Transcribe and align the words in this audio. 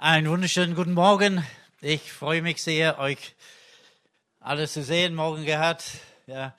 Einen 0.00 0.30
wunderschönen 0.30 0.76
guten 0.76 0.94
Morgen. 0.94 1.44
Ich 1.80 2.12
freue 2.12 2.40
mich 2.40 2.62
sehr, 2.62 3.00
euch 3.00 3.34
alle 4.38 4.68
zu 4.68 4.84
sehen. 4.84 5.16
Morgen 5.16 5.44
gehabt. 5.44 5.90
Ja. 6.28 6.54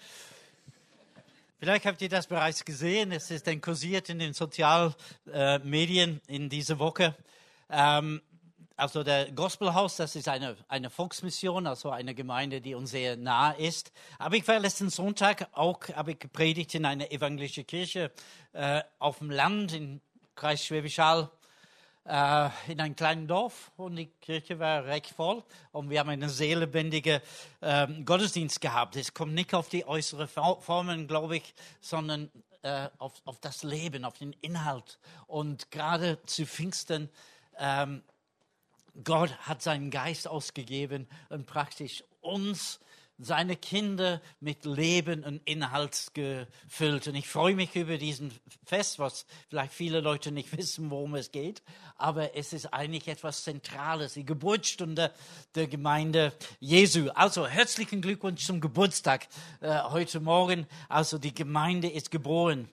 Vielleicht 1.58 1.86
habt 1.86 2.02
ihr 2.02 2.10
das 2.10 2.28
bereits 2.28 2.66
gesehen. 2.66 3.14
Es 3.14 3.32
ist 3.32 3.48
dann 3.48 3.62
kursiert 3.62 4.10
in 4.10 4.20
den 4.20 4.34
Sozialmedien 4.34 6.20
äh, 6.28 6.36
in 6.36 6.50
dieser 6.50 6.80
Woche. 6.80 7.16
Ähm, 7.70 8.22
also 8.76 9.04
der 9.04 9.32
Gospelhaus, 9.32 9.96
das 9.96 10.18
ist 10.18 10.28
eine, 10.28 10.58
eine 10.68 10.90
Volksmission, 10.90 11.66
also 11.66 11.92
eine 11.92 12.14
Gemeinde, 12.14 12.60
die 12.60 12.76
uns 12.76 12.92
sehr 12.92 13.16
nah 13.16 13.52
ist. 13.52 13.94
Aber 14.18 14.36
ich 14.36 14.46
war 14.50 14.60
letzten 14.60 14.90
Sonntag 14.90 15.48
auch, 15.54 15.80
habe 15.96 16.12
ich 16.12 16.20
gepredigt 16.20 16.76
in 16.76 16.84
einer 16.84 17.10
evangelischen 17.10 17.66
Kirche 17.66 18.12
äh, 18.52 18.82
auf 18.98 19.20
dem 19.20 19.32
Land 19.32 19.72
im 19.72 20.02
Kreis 20.36 20.66
Schwäbisch 20.66 21.00
Hall 21.00 21.32
äh, 22.10 22.50
in 22.68 22.82
einem 22.82 22.96
kleinen 22.96 23.28
Dorf 23.28 23.72
und 23.78 23.96
die 23.96 24.08
Kirche 24.08 24.58
war 24.58 24.86
recht 24.86 25.12
voll 25.12 25.44
und 25.72 25.90
wir 25.90 26.00
haben 26.00 26.10
einen 26.10 26.30
sehr 26.30 26.58
lebendigen 26.58 27.22
äh, 27.62 27.88
Gottesdienst 28.04 28.60
gehabt. 28.60 28.96
Es 28.96 29.14
kommt 29.14 29.34
nicht 29.34 29.54
auf 29.54 29.70
die 29.70 29.86
äußeren 29.86 30.28
Formen, 30.28 31.08
glaube 31.08 31.38
ich, 31.38 31.54
sondern 31.82 32.32
äh, 32.64 32.90
auf, 32.98 33.14
auf 33.26 33.40
das 33.40 33.64
Leben, 33.64 34.06
auf 34.06 34.18
den 34.18 34.34
Inhalt. 34.42 34.98
Und 35.28 35.70
gerade 35.70 36.22
zu 36.26 36.46
Pfingsten, 36.46 37.10
ähm, 37.58 38.02
Gott 39.04 39.32
hat 39.42 39.62
seinen 39.62 39.92
Geist 39.92 40.28
ausgegeben 40.28 41.08
und 41.30 41.46
praktisch 41.46 42.04
uns 42.22 42.80
seine 43.20 43.58
Kinder 43.58 44.22
mit 44.40 44.66
Leben 44.66 45.24
und 45.24 45.42
Inhalt 45.46 46.12
gefüllt. 46.14 47.08
Und 47.08 47.16
ich 47.16 47.28
freue 47.28 47.54
mich 47.54 47.76
über 47.76 47.98
diesen 47.98 48.32
Fest, 48.66 48.98
was 48.98 49.26
vielleicht 49.50 49.74
viele 49.74 50.00
Leute 50.00 50.32
nicht 50.32 50.56
wissen, 50.58 50.90
worum 50.90 51.16
es 51.16 51.32
geht. 51.32 51.62
Aber 51.98 52.36
es 52.36 52.54
ist 52.54 52.74
eigentlich 52.74 53.08
etwas 53.08 53.44
Zentrales, 53.44 54.14
die 54.14 54.26
Geburtsstunde 54.26 55.14
der 55.56 55.68
Gemeinde 55.68 56.34
Jesu. 56.60 57.10
Also 57.10 57.46
herzlichen 57.46 58.02
Glückwunsch 58.02 58.46
zum 58.46 58.62
Geburtstag 58.62 59.28
äh, 59.60 59.82
heute 59.84 60.22
Morgen. 60.22 60.66
Also 60.88 61.18
die 61.18 61.34
Gemeinde 61.34 61.90
ist 61.90 62.12
geboren. 62.12 62.70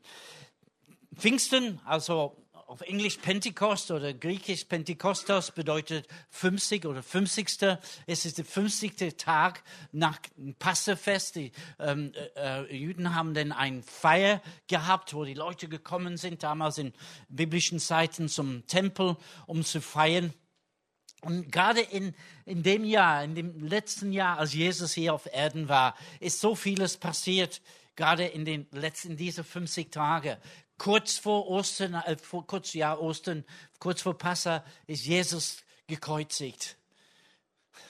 Pfingsten, 1.16 1.80
also 1.84 2.36
auf 2.66 2.80
Englisch 2.80 3.18
Pentecost 3.18 3.90
oder 3.90 4.12
Griechisch 4.12 4.64
Pentekostos 4.64 5.52
bedeutet 5.52 6.08
50 6.30 6.86
oder 6.86 7.02
50. 7.02 7.78
Es 8.06 8.24
ist 8.24 8.38
der 8.38 8.44
50. 8.44 9.16
Tag 9.16 9.62
nach 9.92 10.18
dem 10.36 10.54
Passefest. 10.54 11.36
Die 11.36 11.52
ähm, 11.78 12.12
äh, 12.34 12.64
äh, 12.64 12.76
Juden 12.76 13.14
haben 13.14 13.34
dann 13.34 13.52
ein 13.52 13.82
Feier 13.82 14.42
gehabt, 14.66 15.14
wo 15.14 15.24
die 15.24 15.34
Leute 15.34 15.68
gekommen 15.68 16.16
sind, 16.16 16.42
damals 16.42 16.78
in 16.78 16.92
biblischen 17.28 17.78
Zeiten 17.78 18.28
zum 18.28 18.66
Tempel, 18.66 19.16
um 19.46 19.64
zu 19.64 19.80
feiern. 19.80 20.32
Und 21.22 21.50
gerade 21.50 21.80
in, 21.80 22.14
in 22.44 22.62
dem 22.62 22.84
Jahr, 22.84 23.22
in 23.22 23.34
dem 23.34 23.64
letzten 23.64 24.12
Jahr, 24.12 24.38
als 24.38 24.54
Jesus 24.54 24.92
hier 24.92 25.14
auf 25.14 25.26
Erden 25.32 25.68
war, 25.68 25.96
ist 26.20 26.40
so 26.40 26.54
vieles 26.54 26.96
passiert 26.96 27.62
gerade 27.96 28.26
in 28.26 28.44
den 28.44 28.66
letzten 28.70 29.16
diese 29.16 29.42
50 29.42 29.90
Tage. 29.90 30.38
Kurz 30.78 31.18
vor 31.18 31.48
Ostern, 31.48 31.94
äh, 31.94 32.16
vor, 32.16 32.46
kurz 32.46 32.74
ja 32.74 32.96
Ostern, 32.96 33.44
kurz 33.78 34.02
vor 34.02 34.18
Passa 34.18 34.64
ist 34.86 35.06
Jesus 35.06 35.64
gekreuzigt, 35.86 36.76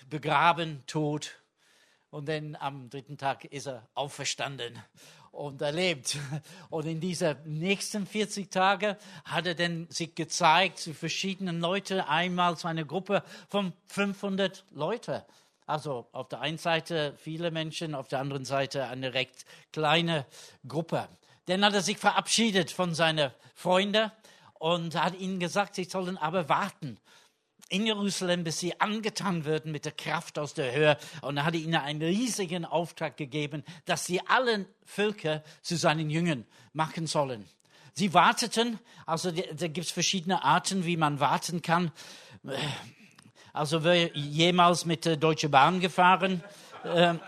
begraben, 0.09 0.83
tot. 0.87 1.37
Und 2.11 2.29
dann 2.29 2.57
am 2.57 2.89
dritten 2.89 3.19
Tag 3.19 3.45
ist 3.45 3.67
er 3.67 3.89
auferstanden 3.95 4.83
und 5.33 5.61
erlebt. 5.61 6.17
Und 6.71 6.87
in 6.87 7.01
dieser 7.01 7.35
nächsten 7.45 8.07
40 8.07 8.51
Tage 8.51 8.97
hat 9.25 9.47
er 9.47 9.55
dann 9.55 9.87
sich 9.91 10.15
gezeigt 10.15 10.79
zu 10.79 10.95
verschiedenen 10.95 11.61
Leuten. 11.61 12.01
Einmal 12.01 12.57
zu 12.57 12.69
einer 12.69 12.85
Gruppe 12.85 13.23
von 13.49 13.73
500 13.87 14.65
Leuten. 14.71 15.23
Also 15.67 16.07
auf 16.13 16.29
der 16.29 16.41
einen 16.41 16.59
Seite 16.59 17.15
viele 17.19 17.51
Menschen, 17.51 17.95
auf 17.95 18.09
der 18.09 18.21
anderen 18.21 18.45
Seite 18.45 18.87
eine 18.87 19.15
recht 19.15 19.45
kleine 19.73 20.25
Gruppe. 20.67 21.09
Dann 21.47 21.65
hat 21.65 21.75
er 21.75 21.83
sich 21.83 21.99
verabschiedet 21.99 22.71
von 22.71 22.95
seinen 22.95 23.31
Freunden 23.55 24.11
und 24.55 25.01
hat 25.01 25.19
ihnen 25.19 25.41
gesagt, 25.41 25.75
sie 25.75 25.85
sollen 25.85 26.19
aber 26.19 26.49
warten 26.49 26.99
in 27.69 27.87
Jerusalem, 27.87 28.45
bis 28.45 28.61
sie 28.61 28.81
angetan 28.81 29.45
würden 29.45 29.73
mit 29.73 29.85
der 29.85 29.93
Kraft 29.93 30.39
aus 30.39 30.55
der 30.55 30.73
Höhe. 30.73 30.97
Und 31.23 31.37
er 31.37 31.45
hatte 31.45 31.57
ihnen 31.57 31.75
einen 31.75 32.03
riesigen 32.03 32.65
Auftrag 32.65 33.17
gegeben, 33.17 33.65
dass 33.87 34.07
sie 34.07 34.21
alle 34.27 34.67
Völker 34.85 35.43
zu 35.63 35.77
seinen 35.77 36.11
Jüngern 36.11 36.45
machen 36.73 37.07
sollen. 37.07 37.45
Sie 37.93 38.13
warteten, 38.13 38.79
also 39.07 39.31
da 39.31 39.69
gibt 39.69 39.87
es 39.87 39.91
verschiedene 39.91 40.45
Arten, 40.45 40.85
wie 40.85 40.97
man 40.97 41.19
warten 41.19 41.63
kann. 41.63 41.91
Also 43.53 43.85
wer 43.85 44.15
jemals 44.15 44.85
mit 44.85 45.07
der 45.07 45.17
Deutschen 45.17 45.51
Bahn 45.51 45.81
gefahren 45.81 46.45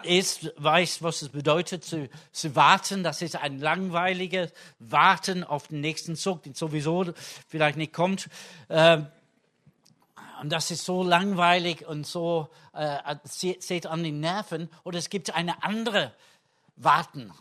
ist, 0.03 0.53
weiß, 0.57 1.03
was 1.03 1.23
es 1.23 1.29
bedeutet 1.31 1.85
zu, 1.85 2.09
zu 2.33 2.55
warten. 2.55 3.03
Das 3.03 3.23
ist 3.23 3.37
ein 3.37 3.59
langweiliges 3.59 4.53
Warten 4.79 5.45
auf 5.45 5.69
den 5.69 5.81
nächsten 5.81 6.17
Zug, 6.17 6.43
der 6.43 6.55
sowieso 6.55 7.07
vielleicht 7.49 7.77
nicht 7.77 7.93
kommt. 7.93 8.29
Äh, 8.69 8.99
und 10.41 10.51
das 10.51 10.71
ist 10.71 10.85
so 10.85 11.03
langweilig 11.03 11.87
und 11.87 12.07
so 12.07 12.49
äh, 12.73 13.17
seht 13.25 13.87
an 13.87 14.03
den 14.03 14.21
Nerven. 14.21 14.71
Oder 14.85 14.99
es 14.99 15.11
gibt 15.11 15.35
eine 15.35 15.63
andere 15.65 16.13
Warten. 16.77 17.33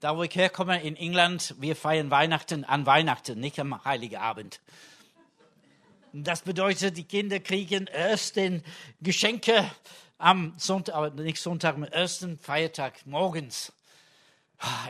Da, 0.00 0.16
wo 0.16 0.24
ich 0.24 0.34
herkomme 0.34 0.82
in 0.82 0.96
England, 0.96 1.54
wir 1.60 1.76
feiern 1.76 2.10
Weihnachten 2.10 2.64
an 2.64 2.86
Weihnachten, 2.86 3.38
nicht 3.38 3.60
am 3.60 3.84
Heiligen 3.84 4.16
Abend. 4.16 4.60
Das 6.12 6.42
bedeutet, 6.42 6.96
die 6.96 7.04
Kinder 7.04 7.38
kriegen 7.38 7.86
erst 7.86 8.36
den 8.36 8.64
Geschenke 9.00 9.64
am 10.22 10.54
Sonntag, 10.56 11.14
nicht 11.16 11.42
Sonntag, 11.42 11.74
am 11.74 11.82
ersten 11.82 12.38
Feiertag 12.38 13.04
morgens. 13.06 13.72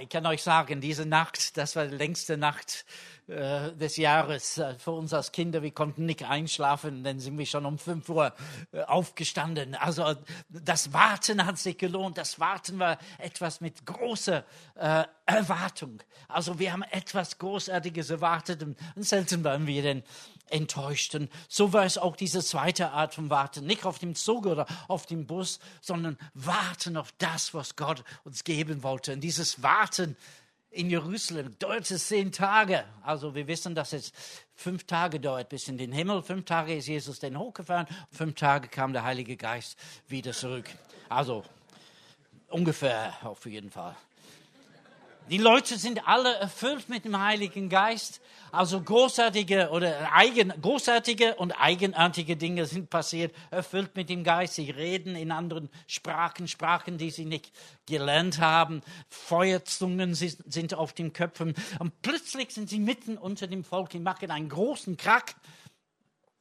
Ich 0.03 0.11
kann 0.11 0.27
euch 0.27 0.43
sagen, 0.43 0.83
diese 0.83 1.07
Nacht, 1.07 1.57
das 1.57 1.75
war 1.77 1.87
die 1.87 1.97
längste 1.97 2.37
Nacht 2.37 2.85
äh, 3.27 3.73
des 3.73 3.97
Jahres 3.97 4.59
äh, 4.59 4.75
für 4.75 4.91
uns 4.91 5.15
als 5.15 5.33
Kinder. 5.33 5.63
Wir 5.63 5.71
konnten 5.71 6.05
nicht 6.05 6.25
einschlafen, 6.25 7.03
dann 7.03 7.19
sind 7.19 7.39
wir 7.39 7.47
schon 7.47 7.65
um 7.65 7.79
5 7.79 8.07
Uhr 8.11 8.35
äh, 8.73 8.83
aufgestanden. 8.83 9.75
Also 9.75 10.15
das 10.51 10.93
Warten 10.93 11.47
hat 11.47 11.57
sich 11.57 11.79
gelohnt. 11.79 12.19
Das 12.19 12.39
Warten 12.39 12.79
war 12.79 12.99
etwas 13.17 13.63
mit 13.63 13.87
großer 13.87 14.45
äh, 14.75 15.05
Erwartung. 15.25 16.03
Also 16.29 16.59
wir 16.59 16.73
haben 16.73 16.83
etwas 16.83 17.39
Großartiges 17.39 18.11
erwartet 18.11 18.63
und 18.63 18.77
selten 18.97 19.43
waren 19.45 19.67
wir 19.67 19.81
denn 19.81 20.03
enttäuscht. 20.51 21.15
Und 21.15 21.31
so 21.49 21.73
war 21.73 21.85
es 21.85 21.99
auch 21.99 22.17
diese 22.17 22.43
zweite 22.43 22.91
Art 22.91 23.15
von 23.15 23.31
Warten. 23.31 23.67
Nicht 23.67 23.85
auf 23.85 23.99
dem 23.99 24.15
Zug 24.15 24.47
oder 24.47 24.67
auf 24.89 25.07
dem 25.07 25.27
Bus, 25.27 25.61
sondern 25.81 26.19
warten 26.35 26.97
auf 26.97 27.13
das, 27.19 27.55
was 27.55 27.77
Gott 27.77 28.05
uns 28.25 28.45
geben 28.45 28.83
wollte. 28.83 29.13
Und 29.15 29.21
dieses 29.21 29.63
Warten 29.63 30.17
in 30.73 30.89
Jerusalem 30.91 31.57
dauerte 31.59 31.99
zehn 31.99 32.33
Tage. 32.33 32.85
Also 33.03 33.35
wir 33.35 33.47
wissen, 33.47 33.75
dass 33.75 33.93
es 33.93 34.13
fünf 34.55 34.85
Tage 34.85 35.21
dauert 35.21 35.51
bis 35.51 35.69
in 35.69 35.77
den 35.77 35.93
Himmel. 35.93 36.23
Fünf 36.23 36.47
Tage 36.47 36.75
ist 36.75 36.87
Jesus 36.87 37.19
dann 37.19 37.39
hochgefahren. 37.39 37.87
Fünf 38.11 38.35
Tage 38.35 38.69
kam 38.69 38.93
der 38.93 39.05
Heilige 39.05 39.37
Geist 39.37 39.79
wieder 40.09 40.33
zurück. 40.33 40.71
Also 41.09 41.45
ungefähr 42.49 43.15
auf 43.23 43.45
jeden 43.47 43.71
Fall. 43.71 43.95
Die 45.31 45.39
Leute 45.39 45.79
sind 45.79 46.07
alle 46.07 46.35
erfüllt 46.35 46.89
mit 46.89 47.05
dem 47.05 47.19
Heiligen 47.19 47.69
Geist. 47.69 48.21
Also 48.51 48.83
großartige 48.83 49.71
oder 49.71 50.13
eigen, 50.13 50.53
großartige 50.61 51.37
und 51.37 51.53
eigenartige 51.53 52.37
Dinge 52.37 52.67
sind 52.67 52.91
passiert, 52.91 53.35
erfüllt 53.51 53.95
mit 53.97 54.11
dem 54.11 54.25
Geist. 54.25 54.55
Sie 54.55 54.71
reden 54.71 55.15
in 55.15 55.31
anderen 55.31 55.71
Sprachen, 55.87 56.49
Sprachen, 56.49 56.99
die 56.99 57.11
sie 57.11 57.25
nicht 57.25 57.53
gelernt 57.87 58.41
haben. 58.41 58.83
Feuerzungen 59.09 60.15
sind 60.15 60.75
auf 60.75 60.93
den 60.93 61.13
Köpfen. 61.13 61.55
Und 61.79 62.03
plötzlich 62.03 62.51
sind 62.51 62.69
sie 62.69 62.81
mitten 62.81 63.17
unter 63.17 63.47
dem 63.47 63.65
Volk. 63.65 63.91
Die 63.91 64.01
machen 64.01 64.31
einen 64.31 64.49
großen 64.49 64.97
Krack. 64.97 65.37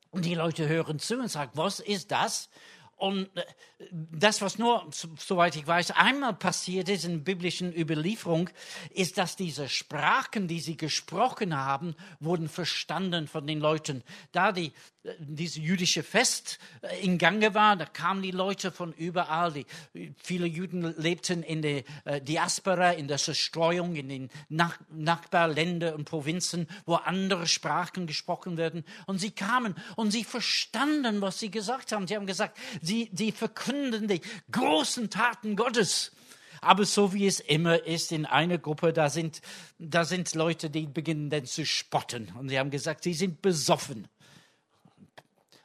Und 0.10 0.26
die 0.26 0.36
Leute 0.36 0.68
hören 0.68 1.00
zu 1.00 1.18
und 1.18 1.30
sagen, 1.30 1.52
was 1.54 1.80
ist 1.80 2.12
das? 2.12 2.50
Und 3.02 3.36
äh, 3.36 3.44
das, 3.90 4.44
was 4.44 4.60
nur, 4.60 4.88
soweit 5.18 5.56
ich 5.56 5.66
weiß, 5.66 5.90
einmal 5.90 6.36
passiert 6.36 6.88
ist 6.88 7.04
in 7.04 7.24
biblischen 7.24 7.76
Überlieferung, 7.76 8.52
ist, 8.92 9.18
dass 9.18 9.36
diese 9.36 9.70
Sprachen, 9.70 10.48
die 10.48 10.60
sie 10.60 10.78
gesprochen 10.78 11.58
haben, 11.58 11.96
wurden 12.20 12.48
verstanden 12.48 13.28
von 13.28 13.48
den 13.48 13.60
Leuten. 13.60 14.04
Da 14.34 14.52
die 14.52 14.72
dieses 15.20 15.58
jüdische 15.58 16.04
Fest 16.04 16.60
äh, 16.82 17.04
in 17.04 17.18
Gange 17.18 17.54
war. 17.54 17.76
Da 17.76 17.86
kamen 17.86 18.22
die 18.22 18.32
Leute 18.32 18.72
von 18.72 18.94
überall. 18.94 19.54
Die, 19.54 20.14
viele 20.18 20.46
Juden 20.46 20.94
lebten 20.98 21.44
in 21.44 21.62
der 21.62 21.84
äh, 22.06 22.22
Diaspora, 22.22 22.92
in 22.92 23.08
der 23.08 23.18
Zerstreuung, 23.18 23.96
in 23.96 24.10
den 24.10 24.30
Nach 24.50 24.80
Nachbarländern 24.90 25.96
und 25.96 26.06
Provinzen, 26.06 26.68
wo 26.86 26.96
andere 26.96 27.48
Sprachen 27.48 28.08
gesprochen 28.08 28.58
werden. 28.58 28.84
Und 29.08 29.20
sie 29.20 29.32
kamen 29.32 29.76
und 29.96 30.12
sie 30.12 30.24
verstanden, 30.24 31.22
was 31.22 31.40
sie 31.40 31.50
gesagt 31.50 31.92
haben. 31.92 32.08
Sie 32.08 32.16
haben 32.16 32.28
gesagt, 32.28 32.58
sie, 32.82 33.10
sie 33.14 33.32
verkünden 33.32 34.08
die 34.08 34.22
großen 34.52 35.10
Taten 35.10 35.56
Gottes. 35.56 36.12
Aber 36.64 36.86
so 36.86 37.12
wie 37.12 37.26
es 37.26 37.40
immer 37.40 37.86
ist 37.86 38.12
in 38.12 38.28
einer 38.28 38.60
Gruppe, 38.60 38.94
da 38.94 39.10
sind, 39.10 39.42
da 39.80 40.06
sind 40.06 40.36
Leute, 40.36 40.70
die 40.70 40.86
beginnen 40.86 41.32
dann 41.32 41.46
zu 41.46 41.66
spotten. 41.66 42.32
Und 42.38 42.50
sie 42.50 42.60
haben 42.60 42.70
gesagt, 42.70 43.04
sie 43.04 43.16
sind 43.16 43.42
besoffen. 43.42 44.08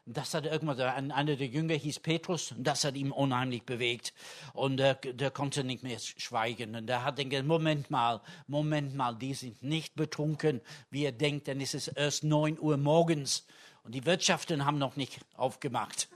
Das 0.09 0.35
hat 0.35 0.47
irgendwann, 0.47 1.11
einer 1.11 1.35
der 1.35 1.49
Jünger 1.49 1.75
hieß 1.75 1.99
Petrus, 1.99 2.53
und 2.53 2.63
das 2.63 2.85
hat 2.85 2.95
ihn 2.95 3.11
unheimlich 3.11 3.65
bewegt. 3.65 4.15
Und 4.53 4.77
der, 4.77 4.95
der 4.95 5.33
konnte 5.33 5.65
nicht 5.65 5.83
mehr 5.83 5.99
schweigen. 5.99 6.77
Und 6.77 6.89
er 6.89 7.03
hat 7.03 7.17
gedacht, 7.17 7.45
Moment 7.45 7.91
mal, 7.91 8.21
Moment 8.47 8.95
mal, 8.95 9.17
die 9.17 9.35
sind 9.35 9.65
nicht 9.65 9.97
betrunken, 9.97 10.61
wie 10.91 11.05
er 11.05 11.13
denkt, 11.13 11.49
denn 11.49 11.61
es 11.61 11.75
ist 11.75 11.89
erst 11.89 12.23
neun 12.23 12.57
Uhr 12.61 12.77
morgens. 12.77 13.47
Und 13.83 13.97
die 13.97 14.07
Wirtschaften 14.07 14.65
haben 14.65 14.79
noch 14.79 14.95
nicht 14.95 15.19
aufgemacht. 15.35 16.09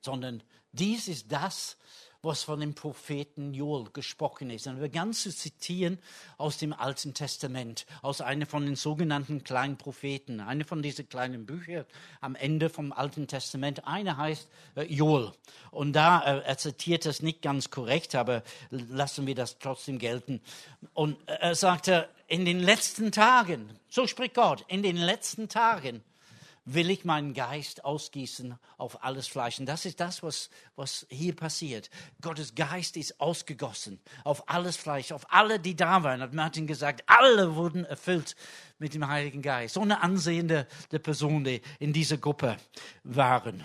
Sondern 0.00 0.42
dies 0.72 1.06
ist 1.06 1.30
das, 1.30 1.76
was 2.22 2.42
von 2.42 2.60
dem 2.60 2.74
Propheten 2.74 3.54
Joel 3.54 3.90
gesprochen 3.92 4.50
ist. 4.50 4.66
Und 4.66 4.80
wir 4.80 4.88
ganz 4.88 5.22
zu 5.22 5.34
zitieren 5.34 5.98
aus 6.36 6.58
dem 6.58 6.72
Alten 6.72 7.14
Testament, 7.14 7.86
aus 8.02 8.20
einer 8.20 8.46
von 8.46 8.66
den 8.66 8.76
sogenannten 8.76 9.42
kleinen 9.42 9.78
Propheten, 9.78 10.40
eine 10.40 10.64
von 10.64 10.82
diesen 10.82 11.08
kleinen 11.08 11.46
Büchern 11.46 11.86
am 12.20 12.34
Ende 12.34 12.68
vom 12.68 12.92
Alten 12.92 13.26
Testament. 13.26 13.86
Eine 13.86 14.16
heißt 14.16 14.48
äh, 14.76 14.82
Joel. 14.82 15.32
Und 15.70 15.94
da, 15.94 16.20
äh, 16.20 16.42
er 16.44 16.58
zitiert 16.58 17.06
das 17.06 17.22
nicht 17.22 17.42
ganz 17.42 17.70
korrekt, 17.70 18.14
aber 18.14 18.42
lassen 18.70 19.26
wir 19.26 19.34
das 19.34 19.58
trotzdem 19.58 19.98
gelten. 19.98 20.40
Und 20.92 21.16
äh, 21.26 21.36
er 21.40 21.54
sagte, 21.54 22.08
in 22.26 22.44
den 22.44 22.60
letzten 22.60 23.12
Tagen, 23.12 23.78
so 23.88 24.06
spricht 24.06 24.34
Gott, 24.34 24.64
in 24.68 24.82
den 24.82 24.96
letzten 24.96 25.48
Tagen 25.48 26.02
will 26.74 26.90
ich 26.90 27.04
meinen 27.04 27.34
Geist 27.34 27.84
ausgießen 27.84 28.58
auf 28.76 29.04
alles 29.04 29.26
Fleisch. 29.26 29.58
Und 29.58 29.66
das 29.66 29.84
ist 29.84 30.00
das, 30.00 30.22
was, 30.22 30.50
was 30.76 31.06
hier 31.10 31.34
passiert. 31.34 31.90
Gottes 32.20 32.54
Geist 32.54 32.96
ist 32.96 33.20
ausgegossen 33.20 34.00
auf 34.24 34.48
alles 34.48 34.76
Fleisch, 34.76 35.12
auf 35.12 35.32
alle, 35.32 35.58
die 35.58 35.74
da 35.74 36.02
waren, 36.02 36.20
hat 36.20 36.32
Martin 36.32 36.66
gesagt. 36.66 37.02
Alle 37.06 37.56
wurden 37.56 37.84
erfüllt 37.84 38.36
mit 38.78 38.94
dem 38.94 39.06
Heiligen 39.08 39.42
Geist. 39.42 39.74
So 39.74 39.82
eine 39.82 40.02
ansehende 40.02 40.66
Person, 41.02 41.44
die 41.44 41.60
in 41.78 41.92
dieser 41.92 42.18
Gruppe 42.18 42.56
waren. 43.02 43.64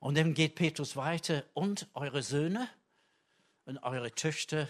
Und 0.00 0.16
dann 0.16 0.34
geht 0.34 0.54
Petrus 0.54 0.96
weiter. 0.96 1.44
Und 1.54 1.88
eure 1.94 2.22
Söhne 2.22 2.68
und 3.64 3.78
eure 3.82 4.12
Töchter 4.12 4.68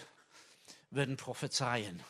werden 0.89 1.17
prophezeien. 1.17 2.01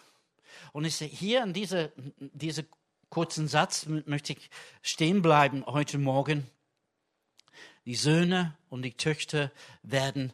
Und 0.71 0.85
ich 0.85 0.95
sehe 0.95 1.07
hier 1.07 1.44
in 1.44 1.53
dieser, 1.53 1.89
dieser 2.17 2.63
kurzen 3.09 3.47
Satz 3.47 3.85
möchte 3.88 4.33
ich 4.33 4.50
stehen 4.81 5.21
bleiben 5.21 5.65
heute 5.65 5.97
Morgen. 5.97 6.50
Die 7.85 7.95
Söhne 7.95 8.56
und 8.69 8.83
die 8.83 8.94
Töchter 8.94 9.51
werden 9.83 10.33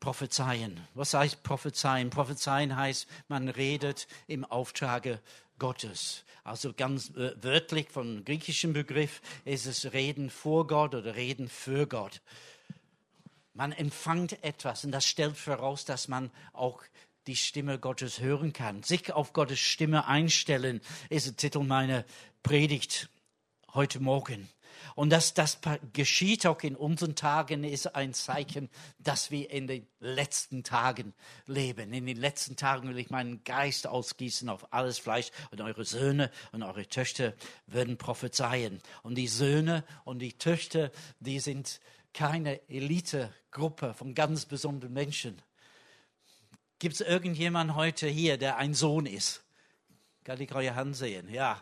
prophezeien. 0.00 0.80
Was 0.94 1.14
heißt 1.14 1.42
prophezeien? 1.42 2.10
Prophezeien 2.10 2.76
heißt, 2.76 3.06
man 3.28 3.48
redet 3.48 4.08
im 4.26 4.44
Auftrage 4.44 5.20
Gottes. 5.58 6.24
Also 6.44 6.72
ganz 6.72 7.10
äh, 7.10 7.32
wörtlich 7.42 7.88
vom 7.90 8.24
griechischen 8.24 8.72
Begriff 8.72 9.20
ist 9.44 9.66
es 9.66 9.92
Reden 9.92 10.30
vor 10.30 10.66
Gott 10.66 10.94
oder 10.94 11.14
Reden 11.16 11.48
für 11.48 11.86
Gott. 11.86 12.20
Man 13.54 13.72
empfängt 13.72 14.42
etwas 14.44 14.84
und 14.84 14.92
das 14.92 15.06
stellt 15.06 15.36
voraus, 15.36 15.84
dass 15.86 16.08
man 16.08 16.30
auch 16.52 16.82
die 17.26 17.36
Stimme 17.36 17.78
Gottes 17.78 18.20
hören 18.20 18.52
kann. 18.52 18.82
Sich 18.82 19.12
auf 19.12 19.32
Gottes 19.32 19.58
Stimme 19.58 20.06
einstellen, 20.06 20.80
ist 21.10 21.26
der 21.26 21.36
Titel 21.36 21.64
meiner 21.64 22.04
Predigt 22.42 23.08
heute 23.74 24.00
Morgen. 24.00 24.48
Und 24.94 25.10
dass 25.10 25.34
das 25.34 25.58
geschieht 25.92 26.46
auch 26.46 26.62
in 26.62 26.76
unseren 26.76 27.14
Tagen, 27.14 27.64
ist 27.64 27.94
ein 27.94 28.14
Zeichen, 28.14 28.68
dass 28.98 29.30
wir 29.30 29.50
in 29.50 29.66
den 29.66 29.86
letzten 30.00 30.64
Tagen 30.64 31.14
leben. 31.46 31.92
In 31.92 32.06
den 32.06 32.16
letzten 32.16 32.56
Tagen 32.56 32.88
will 32.88 32.98
ich 32.98 33.10
meinen 33.10 33.42
Geist 33.44 33.86
ausgießen 33.86 34.48
auf 34.48 34.72
alles 34.72 34.98
Fleisch 34.98 35.30
und 35.50 35.60
eure 35.60 35.84
Söhne 35.84 36.30
und 36.52 36.62
eure 36.62 36.86
Töchter 36.86 37.34
werden 37.66 37.98
prophezeien. 37.98 38.80
Und 39.02 39.16
die 39.16 39.28
Söhne 39.28 39.84
und 40.04 40.20
die 40.20 40.34
Töchter, 40.34 40.90
die 41.20 41.40
sind 41.40 41.80
keine 42.14 42.66
Elitegruppe 42.68 43.92
von 43.92 44.14
ganz 44.14 44.46
besonderen 44.46 44.94
Menschen, 44.94 45.42
Gibt 46.78 46.94
es 46.94 47.00
irgendjemanden 47.00 47.74
heute 47.76 48.06
hier, 48.06 48.36
der 48.36 48.58
ein 48.58 48.74
Sohn 48.74 49.06
ist? 49.06 49.42
Kann 50.24 50.40
ich 50.40 50.54
eure 50.54 50.74
Hand 50.74 50.96
sehen? 50.96 51.28
Ja. 51.32 51.60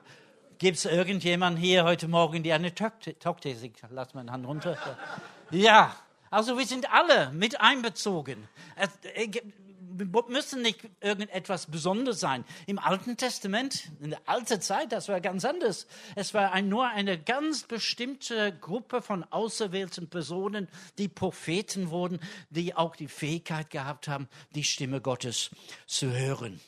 Gibt 0.58 0.78
es 0.78 0.84
irgendjemanden 0.86 1.60
hier 1.60 1.84
heute 1.84 2.08
Morgen, 2.08 2.42
die 2.42 2.52
eine 2.52 2.74
Tochter 2.74 3.50
ist? 3.50 3.64
Lass 3.90 4.14
meine 4.14 4.32
Hand 4.32 4.46
runter. 4.46 4.76
Ja. 5.50 5.94
Also 6.30 6.58
wir 6.58 6.66
sind 6.66 6.92
alle 6.92 7.30
mit 7.30 7.60
einbezogen. 7.60 8.48
Müssen 10.28 10.62
nicht 10.62 10.88
irgendetwas 11.00 11.66
Besonderes 11.66 12.20
sein. 12.20 12.44
Im 12.66 12.78
Alten 12.78 13.16
Testament, 13.16 13.90
in 14.00 14.10
der 14.10 14.20
alten 14.26 14.60
Zeit, 14.60 14.92
das 14.92 15.08
war 15.08 15.20
ganz 15.20 15.44
anders. 15.44 15.86
Es 16.16 16.34
war 16.34 16.52
ein, 16.52 16.68
nur 16.68 16.88
eine 16.88 17.18
ganz 17.18 17.62
bestimmte 17.62 18.56
Gruppe 18.60 19.02
von 19.02 19.24
auserwählten 19.24 20.08
Personen, 20.08 20.68
die 20.98 21.08
Propheten 21.08 21.90
wurden, 21.90 22.20
die 22.50 22.74
auch 22.74 22.96
die 22.96 23.08
Fähigkeit 23.08 23.70
gehabt 23.70 24.08
haben, 24.08 24.28
die 24.54 24.64
Stimme 24.64 25.00
Gottes 25.00 25.50
zu 25.86 26.10
hören. 26.10 26.60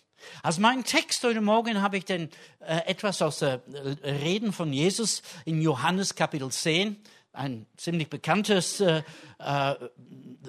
Als 0.42 0.58
meinen 0.58 0.84
Text 0.84 1.22
heute 1.24 1.40
Morgen 1.40 1.82
habe 1.82 1.98
ich 1.98 2.04
denn 2.04 2.30
äh, 2.60 2.78
etwas 2.86 3.22
aus 3.22 3.40
der 3.40 3.62
äh, 4.02 4.10
Reden 4.10 4.52
von 4.52 4.72
Jesus 4.72 5.22
in 5.44 5.60
Johannes 5.60 6.14
Kapitel 6.14 6.50
10 6.50 6.96
ein 7.36 7.66
ziemlich 7.76 8.08
bekanntes 8.08 8.80
äh, 8.80 9.02
äh, 9.38 9.74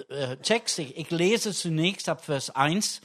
äh, 0.08 0.36
Text. 0.38 0.78
Ich, 0.78 0.96
ich 0.96 1.10
lese 1.10 1.52
zunächst 1.52 2.08
ab 2.08 2.24
Vers 2.24 2.50
1. 2.50 3.00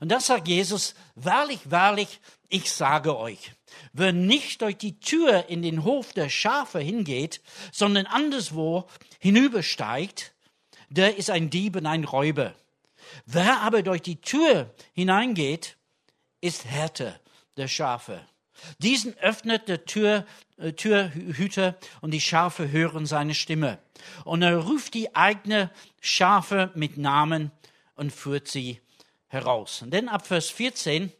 Und 0.00 0.10
da 0.10 0.20
sagt 0.20 0.48
Jesus, 0.48 0.94
wahrlich, 1.14 1.58
wahrlich, 1.64 2.20
ich 2.48 2.70
sage 2.70 3.16
euch, 3.16 3.52
wer 3.92 4.12
nicht 4.12 4.62
durch 4.62 4.76
die 4.76 5.00
Tür 5.00 5.48
in 5.48 5.62
den 5.62 5.84
Hof 5.84 6.12
der 6.12 6.28
Schafe 6.28 6.78
hingeht, 6.78 7.40
sondern 7.72 8.06
anderswo 8.06 8.88
hinübersteigt, 9.18 10.34
der 10.88 11.16
ist 11.16 11.30
ein 11.30 11.50
Dieb 11.50 11.76
und 11.76 11.86
ein 11.86 12.04
Räuber. 12.04 12.54
Wer 13.26 13.60
aber 13.60 13.82
durch 13.82 14.02
die 14.02 14.20
Tür 14.20 14.74
hineingeht, 14.92 15.76
ist 16.40 16.64
Härte 16.64 17.20
der 17.56 17.68
Schafe. 17.68 18.24
Diesen 18.78 19.16
öffnet 19.18 19.68
der 19.68 19.84
Tür, 19.84 20.26
äh, 20.56 20.72
Türhüter 20.72 21.76
und 22.00 22.12
die 22.12 22.20
Schafe 22.20 22.70
hören 22.70 23.06
seine 23.06 23.34
Stimme. 23.34 23.78
Und 24.24 24.42
er 24.42 24.56
ruft 24.56 24.94
die 24.94 25.14
eigene 25.14 25.70
Schafe 26.00 26.70
mit 26.74 26.98
Namen 26.98 27.50
und 27.94 28.12
führt 28.12 28.48
sie 28.48 28.80
heraus. 29.28 29.82
Und 29.82 29.92
dann 29.92 30.08
ab 30.08 30.26
Vers 30.26 30.50
14, 30.50 31.12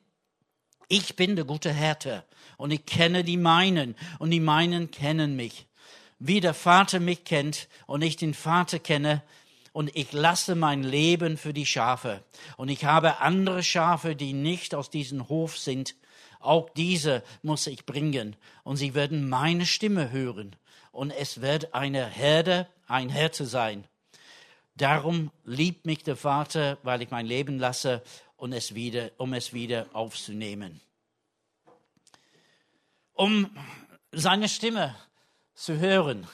ich 0.88 1.17
bin 1.17 1.37
der 1.37 1.44
gute 1.44 1.73
Härte 1.73 2.25
und 2.56 2.70
ich 2.70 2.87
kenne 2.87 3.25
die 3.25 3.37
meinen 3.37 3.94
und 4.19 4.31
die 4.31 4.40
meinen 4.40 4.90
kennen 4.90 5.37
mich. 5.37 5.67
Wie 6.19 6.40
der 6.40 6.55
Vater 6.55 6.99
mich 6.99 7.25
kennt 7.25 7.68
und 7.87 8.02
ich 8.02 8.16
den 8.16 8.35
Vater 8.35 8.78
kenne, 8.78 9.23
und 9.78 9.95
ich 9.95 10.12
lasse 10.12 10.57
mein 10.57 10.83
Leben 10.83 11.37
für 11.37 11.52
die 11.52 11.64
Schafe. 11.64 12.25
Und 12.57 12.68
ich 12.68 12.85
habe 12.85 13.21
andere 13.21 13.62
Schafe, 13.62 14.16
die 14.16 14.33
nicht 14.33 14.75
aus 14.75 14.90
diesem 14.90 15.28
Hof 15.28 15.57
sind, 15.57 15.95
auch 16.40 16.71
diese 16.71 17.23
muss 17.42 17.66
ich 17.66 17.87
bringen. 17.87 18.37
Und 18.64 18.76
sie 18.76 18.95
werden 18.95 19.28
meine 19.28 19.66
Stimme 19.66 20.11
hören. 20.11 20.57
Und 20.92 21.11
es 21.11 21.40
wird 21.40 21.75
eine 21.75 22.07
Herde, 22.07 22.68
ein 22.87 23.09
Hirte 23.09 23.47
sein. 23.47 23.85
Darum 24.76 25.30
liebt 25.45 25.87
mich 25.87 26.04
der 26.04 26.16
Vater, 26.16 26.78
weil 26.83 27.02
ich 27.02 27.11
mein 27.11 27.26
Leben 27.26 27.59
lasse, 27.59 28.02
und 28.37 28.52
es 28.52 28.75
wieder, 28.75 29.11
um 29.16 29.35
es 29.35 29.52
wieder 29.52 29.87
aufzunehmen. 29.92 30.80
Um 33.12 33.50
seine 34.12 34.49
Stimme 34.49 34.95
zu 35.54 35.78
hören, 35.78 36.26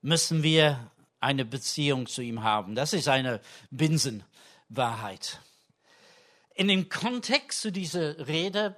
müssen 0.00 0.42
wir 0.42 0.90
eine 1.20 1.44
Beziehung 1.44 2.06
zu 2.06 2.22
ihm 2.22 2.42
haben. 2.42 2.74
Das 2.74 2.94
ist 2.94 3.08
eine 3.08 3.40
Binsenwahrheit. 3.70 5.40
In 6.54 6.68
dem 6.68 6.88
Kontext 6.88 7.60
zu 7.60 7.70
dieser 7.70 8.26
Rede 8.26 8.74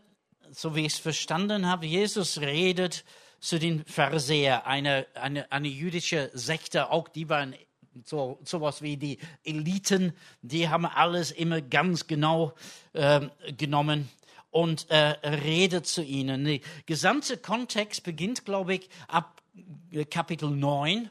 so 0.53 0.75
wie 0.75 0.87
ich 0.87 0.95
es 0.95 0.99
verstanden 0.99 1.67
habe, 1.67 1.87
Jesus 1.87 2.41
redet 2.41 3.05
zu 3.41 3.59
den 3.59 3.85
Pharisäern, 3.85 4.63
eine, 4.65 5.07
eine, 5.15 5.51
eine 5.51 5.69
jüdische 5.69 6.31
Sekte, 6.35 6.91
auch 6.91 7.09
die 7.09 7.29
waren 7.29 7.55
so 8.05 8.39
sowas 8.45 8.83
wie 8.83 8.97
die 8.97 9.19
Eliten, 9.45 10.13
die 10.43 10.69
haben 10.69 10.87
alles 10.87 11.33
immer 11.33 11.61
ganz 11.61 12.07
genau 12.07 12.55
äh, 12.93 13.21
genommen 13.57 14.09
und 14.51 14.89
äh, 14.91 14.97
redet 15.27 15.87
zu 15.87 16.03
ihnen. 16.03 16.45
Der 16.45 16.61
gesamte 16.87 17.37
Kontext 17.37 18.05
beginnt, 18.05 18.45
glaube 18.45 18.75
ich, 18.75 18.89
ab 19.09 19.43
Kapitel 20.11 20.51
9 20.51 21.11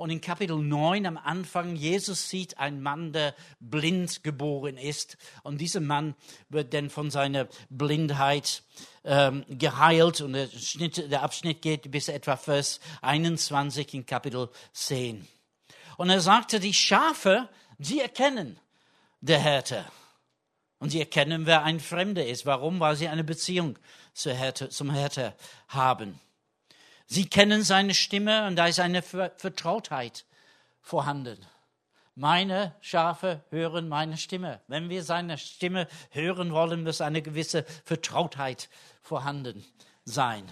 und 0.00 0.08
in 0.08 0.22
Kapitel 0.22 0.56
9 0.56 1.04
am 1.04 1.18
Anfang, 1.18 1.76
Jesus 1.76 2.30
sieht 2.30 2.56
einen 2.56 2.80
Mann, 2.80 3.12
der 3.12 3.34
blind 3.60 4.24
geboren 4.24 4.78
ist. 4.78 5.18
Und 5.42 5.60
dieser 5.60 5.80
Mann 5.80 6.14
wird 6.48 6.72
dann 6.72 6.88
von 6.88 7.10
seiner 7.10 7.48
Blindheit 7.68 8.62
ähm, 9.04 9.44
geheilt. 9.46 10.22
Und 10.22 10.32
der, 10.32 10.48
Schnitt, 10.48 11.10
der 11.10 11.20
Abschnitt 11.22 11.60
geht 11.60 11.90
bis 11.90 12.08
etwa 12.08 12.38
Vers 12.38 12.80
21 13.02 13.92
in 13.92 14.06
Kapitel 14.06 14.48
10. 14.72 15.28
Und 15.98 16.08
er 16.08 16.22
sagte, 16.22 16.60
die 16.60 16.72
Schafe, 16.72 17.50
sie 17.78 18.00
erkennen 18.00 18.58
der 19.20 19.38
Härte. 19.38 19.84
Und 20.78 20.88
sie 20.88 21.00
erkennen, 21.00 21.44
wer 21.44 21.62
ein 21.62 21.78
Fremder 21.78 22.26
ist. 22.26 22.46
Warum? 22.46 22.80
Weil 22.80 22.96
sie 22.96 23.08
eine 23.08 23.22
Beziehung 23.22 23.78
zum 24.14 24.90
Härte 24.90 25.34
haben. 25.68 26.18
Sie 27.12 27.28
kennen 27.28 27.64
seine 27.64 27.92
Stimme 27.92 28.46
und 28.46 28.54
da 28.54 28.68
ist 28.68 28.78
eine 28.78 29.02
Vertrautheit 29.02 30.26
vorhanden. 30.80 31.44
Meine 32.14 32.76
Schafe 32.80 33.42
hören 33.50 33.88
meine 33.88 34.16
Stimme. 34.16 34.60
Wenn 34.68 34.88
wir 34.88 35.02
seine 35.02 35.36
Stimme 35.36 35.88
hören 36.10 36.52
wollen, 36.52 36.84
muss 36.84 37.00
eine 37.00 37.20
gewisse 37.20 37.64
Vertrautheit 37.84 38.68
vorhanden 39.02 39.64
sein. 40.04 40.44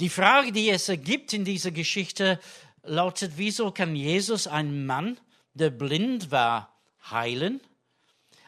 Die 0.00 0.08
Frage, 0.08 0.50
die 0.50 0.70
es 0.70 0.88
ergibt 0.88 1.32
in 1.34 1.44
dieser 1.44 1.70
Geschichte, 1.70 2.40
lautet, 2.82 3.34
wieso 3.36 3.70
kann 3.70 3.94
Jesus 3.94 4.48
einen 4.48 4.86
Mann, 4.86 5.20
der 5.54 5.70
blind 5.70 6.32
war, 6.32 6.74
heilen? 7.12 7.60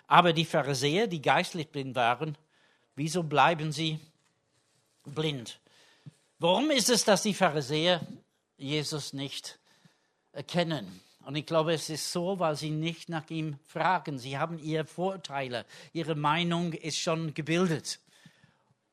Aber 0.09 0.33
die 0.33 0.45
Pharisäer, 0.45 1.07
die 1.07 1.23
geistlich 1.23 1.69
blind 1.69 1.95
waren, 1.95 2.37
wieso 2.97 3.23
bleiben 3.23 3.71
sie 3.71 4.01
blind? 5.05 5.61
Warum 6.43 6.73
ist 6.73 6.91
es, 6.91 7.05
dass 7.05 7.23
die 7.23 7.35
Pharisäer 7.35 8.01
Jesus 8.57 9.13
nicht 9.13 9.61
erkennen? 10.33 11.01
Und 11.25 11.37
ich 11.37 11.47
glaube, 11.47 11.73
es 11.73 11.89
ist 11.89 12.11
so, 12.11 12.41
weil 12.41 12.57
sie 12.57 12.71
nicht 12.71 13.09
nach 13.09 13.31
ihm 13.31 13.61
fragen. 13.65 14.19
Sie 14.19 14.37
haben 14.37 14.59
ihre 14.59 14.85
Vorteile. 14.85 15.65
Ihre 15.93 16.17
Meinung 16.17 16.73
ist 16.73 16.99
schon 16.99 17.33
gebildet. 17.33 18.01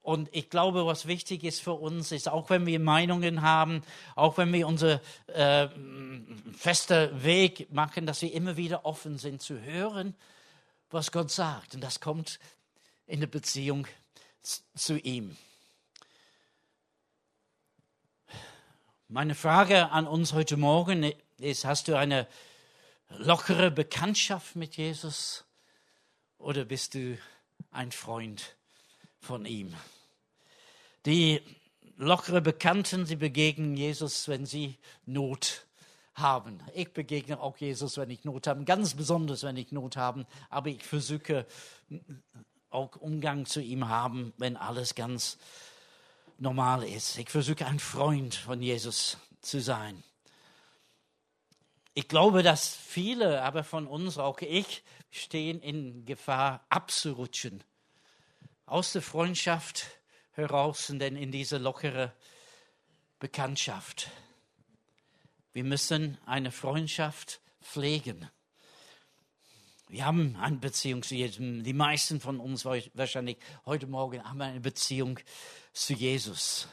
Und 0.03 0.29
ich 0.31 0.51
glaube, 0.51 0.85
was 0.85 1.07
wichtig 1.07 1.43
ist 1.43 1.59
für 1.59 1.73
uns, 1.73 2.11
ist, 2.11 2.29
auch 2.29 2.51
wenn 2.51 2.67
wir 2.67 2.79
Meinungen 2.79 3.41
haben, 3.41 3.81
auch 4.15 4.37
wenn 4.37 4.53
wir 4.53 4.67
unser 4.67 5.01
äh, 5.25 5.69
fester 6.55 7.23
Weg 7.23 7.73
machen, 7.73 8.05
dass 8.05 8.21
wir 8.21 8.31
immer 8.31 8.57
wieder 8.57 8.85
offen 8.85 9.17
sind 9.17 9.41
zu 9.41 9.59
hören, 9.59 10.13
was 10.91 11.11
Gott 11.11 11.31
sagt. 11.31 11.73
Und 11.73 11.81
das 11.81 11.99
kommt 11.99 12.39
in 13.07 13.21
der 13.21 13.27
Beziehung 13.27 13.87
zu 14.75 14.99
ihm. 14.99 15.35
Meine 19.11 19.33
Frage 19.33 19.89
an 19.89 20.05
uns 20.05 20.33
heute 20.33 20.55
Morgen 20.55 21.11
ist, 21.39 21.65
hast 21.65 21.87
du 21.87 21.97
eine 21.97 22.27
lockere 23.17 23.71
Bekanntschaft 23.71 24.55
mit 24.55 24.77
Jesus 24.77 25.45
oder 26.37 26.63
bist 26.63 26.93
du 26.93 27.17
ein 27.71 27.91
Freund 27.91 28.55
von 29.17 29.47
ihm? 29.47 29.73
Die 31.07 31.41
lockere 31.97 32.39
Bekannten, 32.39 33.07
sie 33.07 33.15
begegnen 33.15 33.75
Jesus, 33.75 34.27
wenn 34.27 34.45
sie 34.45 34.77
Not 35.07 35.65
haben. 36.13 36.59
Ich 36.75 36.93
begegne 36.93 37.39
auch 37.39 37.57
Jesus, 37.57 37.97
wenn 37.97 38.11
ich 38.11 38.25
Not 38.25 38.45
habe, 38.45 38.63
ganz 38.63 38.93
besonders, 38.93 39.41
wenn 39.41 39.57
ich 39.57 39.71
Not 39.71 39.97
habe, 39.97 40.27
aber 40.51 40.69
ich 40.69 40.83
versuche 40.83 41.47
auch 42.69 42.95
Umgang 42.97 43.47
zu 43.47 43.59
ihm 43.59 43.87
haben, 43.87 44.33
wenn 44.37 44.55
alles 44.55 44.93
ganz 44.93 45.39
normal 46.39 46.83
ist. 46.83 47.17
Ich 47.17 47.29
versuche 47.29 47.65
ein 47.65 47.79
Freund 47.79 48.35
von 48.35 48.61
Jesus 48.61 49.17
zu 49.41 49.59
sein. 49.59 50.03
Ich 51.93 52.07
glaube, 52.07 52.43
dass 52.43 52.75
viele, 52.75 53.41
aber 53.41 53.63
von 53.63 53.87
uns, 53.87 54.17
auch 54.17 54.39
ich, 54.39 54.83
stehen 55.11 55.59
in 55.61 56.05
Gefahr 56.05 56.65
abzurutschen. 56.69 57.63
Aus 58.65 58.93
der 58.93 59.01
Freundschaft 59.01 59.87
heraus 60.31 60.89
und 60.89 60.99
dann 60.99 61.15
in 61.15 61.31
diese 61.31 61.57
lockere 61.57 62.13
Bekanntschaft. 63.19 64.09
Wir 65.51 65.63
müssen 65.63 66.17
eine 66.25 66.51
Freundschaft 66.51 67.41
pflegen. 67.61 68.29
Wir 69.91 70.05
haben 70.05 70.35
eine 70.35 70.57
Beziehung 70.57 71.01
zu 71.01 71.15
Jesus. 71.15 71.39
Die 71.39 71.73
meisten 71.73 72.21
von 72.21 72.39
uns 72.39 72.63
wahrscheinlich 72.63 73.37
heute 73.65 73.87
Morgen 73.87 74.23
haben 74.23 74.39
eine 74.39 74.59
Beziehung 74.59 75.19
zu 75.73 75.93
Jesus. 75.93 76.67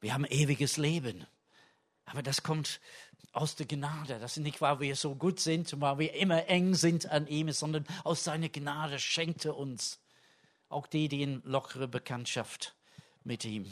Wir 0.00 0.12
haben 0.12 0.24
ewiges 0.24 0.76
Leben. 0.76 1.24
Aber 2.06 2.24
das 2.24 2.42
kommt 2.42 2.80
aus 3.30 3.54
der 3.54 3.66
Gnade. 3.66 4.18
Das 4.18 4.36
ist 4.36 4.42
nicht, 4.42 4.60
weil 4.60 4.80
wir 4.80 4.96
so 4.96 5.14
gut 5.14 5.38
sind 5.38 5.72
und 5.72 5.80
weil 5.82 5.98
wir 6.00 6.14
immer 6.14 6.48
eng 6.48 6.74
sind 6.74 7.08
an 7.08 7.28
ihm, 7.28 7.52
sondern 7.52 7.86
aus 8.02 8.24
seiner 8.24 8.48
Gnade 8.48 8.98
schenkt 8.98 9.44
er 9.44 9.56
uns 9.56 10.00
auch 10.68 10.88
die, 10.88 11.08
die 11.08 11.22
in 11.22 11.42
lockere 11.44 11.86
Bekanntschaft 11.86 12.74
mit 13.22 13.44
ihm. 13.44 13.70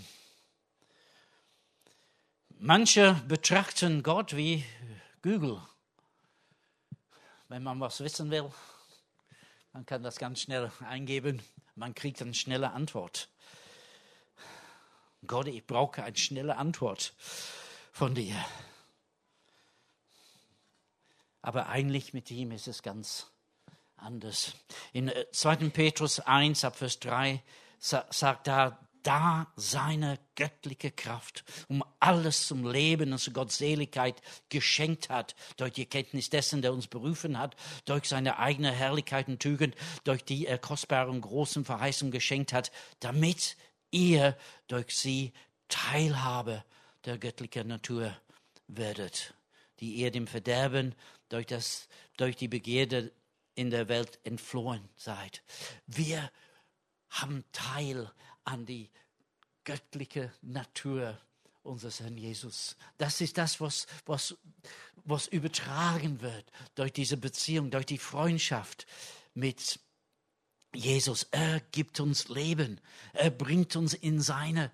Manche 2.61 3.21
betrachten 3.26 4.04
Gott 4.04 4.37
wie 4.37 4.64
Google. 5.23 5.61
Wenn 7.49 7.62
man 7.62 7.81
was 7.81 8.00
wissen 8.00 8.31
will, 8.31 8.52
man 9.73 9.87
kann 9.87 10.02
das 10.02 10.19
ganz 10.19 10.40
schnell 10.43 10.71
eingeben, 10.81 11.43
man 11.76 11.95
kriegt 11.95 12.21
eine 12.21 12.35
schnelle 12.35 12.73
Antwort. 12.73 13.31
Gott, 15.26 15.47
ich 15.47 15.67
brauche 15.67 16.02
eine 16.02 16.17
schnelle 16.17 16.59
Antwort 16.59 17.14
von 17.90 18.14
dir. 18.14 18.35
Aber 21.40 21.69
eigentlich 21.69 22.12
mit 22.12 22.31
ihm 22.31 22.52
ist 22.52 22.69
es 22.69 22.83
ganz 22.83 23.31
anders. 23.97 24.52
In 24.93 25.11
2. 25.33 25.55
Äh, 25.55 25.71
Petrus 25.71 26.21
1, 26.21 26.64
ab 26.64 26.76
Vers 26.76 27.00
3 27.00 27.43
sagt 27.78 28.47
da, 28.47 28.78
da 29.02 29.52
seine 29.57 30.19
göttliche 30.35 30.90
Kraft, 30.90 31.45
um 31.69 31.85
alles 32.00 32.47
zum 32.47 32.71
Leben 32.71 33.12
und 33.12 33.19
zur 33.19 33.33
Gottseligkeit 33.33 34.21
geschenkt 34.49 35.09
hat, 35.09 35.35
durch 35.57 35.73
die 35.73 35.87
Kenntnis 35.87 36.31
dessen, 36.31 36.62
der 36.62 36.73
uns 36.73 36.87
berufen 36.87 37.38
hat, 37.38 37.57
durch 37.85 38.05
seine 38.07 38.38
eigene 38.38 38.73
Herrlichkeit 38.73 39.28
und 39.28 39.40
Tugend, 39.43 39.75
durch 40.05 40.25
die 40.25 40.47
er 40.47 40.59
kostbare 40.59 41.11
und 41.11 41.21
großen 41.21 41.64
Verheißungen 41.64 42.12
geschenkt 42.12 42.52
hat, 42.52 42.71
damit 43.00 43.57
ihr 43.90 44.37
durch 44.67 44.97
sie 44.97 45.33
Teilhabe 45.69 46.64
der 47.05 47.19
göttlichen 47.19 47.69
Natur 47.69 48.17
werdet, 48.67 49.35
die 49.81 49.95
ihr 49.95 50.11
dem 50.11 50.26
Verderben 50.26 50.95
durch, 51.28 51.47
das, 51.47 51.88
durch 52.17 52.37
die 52.37 52.49
Begierde 52.49 53.12
in 53.55 53.71
der 53.71 53.88
Welt 53.88 54.21
entflohen 54.25 54.88
seid. 54.97 55.43
Wir 55.87 56.31
haben 57.11 57.45
Teil 57.53 58.11
an 58.45 58.67
die 58.67 58.91
göttliche 59.65 60.33
Natur 60.43 61.19
unseres 61.62 62.00
Herrn 62.00 62.17
Jesus. 62.17 62.77
Das 62.97 63.21
ist 63.21 63.37
das, 63.38 63.61
was, 63.61 63.87
was, 64.07 64.37
was 65.05 65.27
übertragen 65.27 66.21
wird 66.21 66.50
durch 66.75 66.93
diese 66.93 67.17
Beziehung, 67.17 67.71
durch 67.71 67.87
die 67.87 67.99
Freundschaft 67.99 68.87
mit 69.35 69.79
Jesus. 70.75 71.29
Er 71.31 71.61
gibt 71.73 72.00
uns 72.00 72.29
Leben. 72.29 72.81
Er 73.12 73.31
bringt 73.31 73.77
uns 73.77 73.95
in 73.95 74.21
seine 74.21 74.71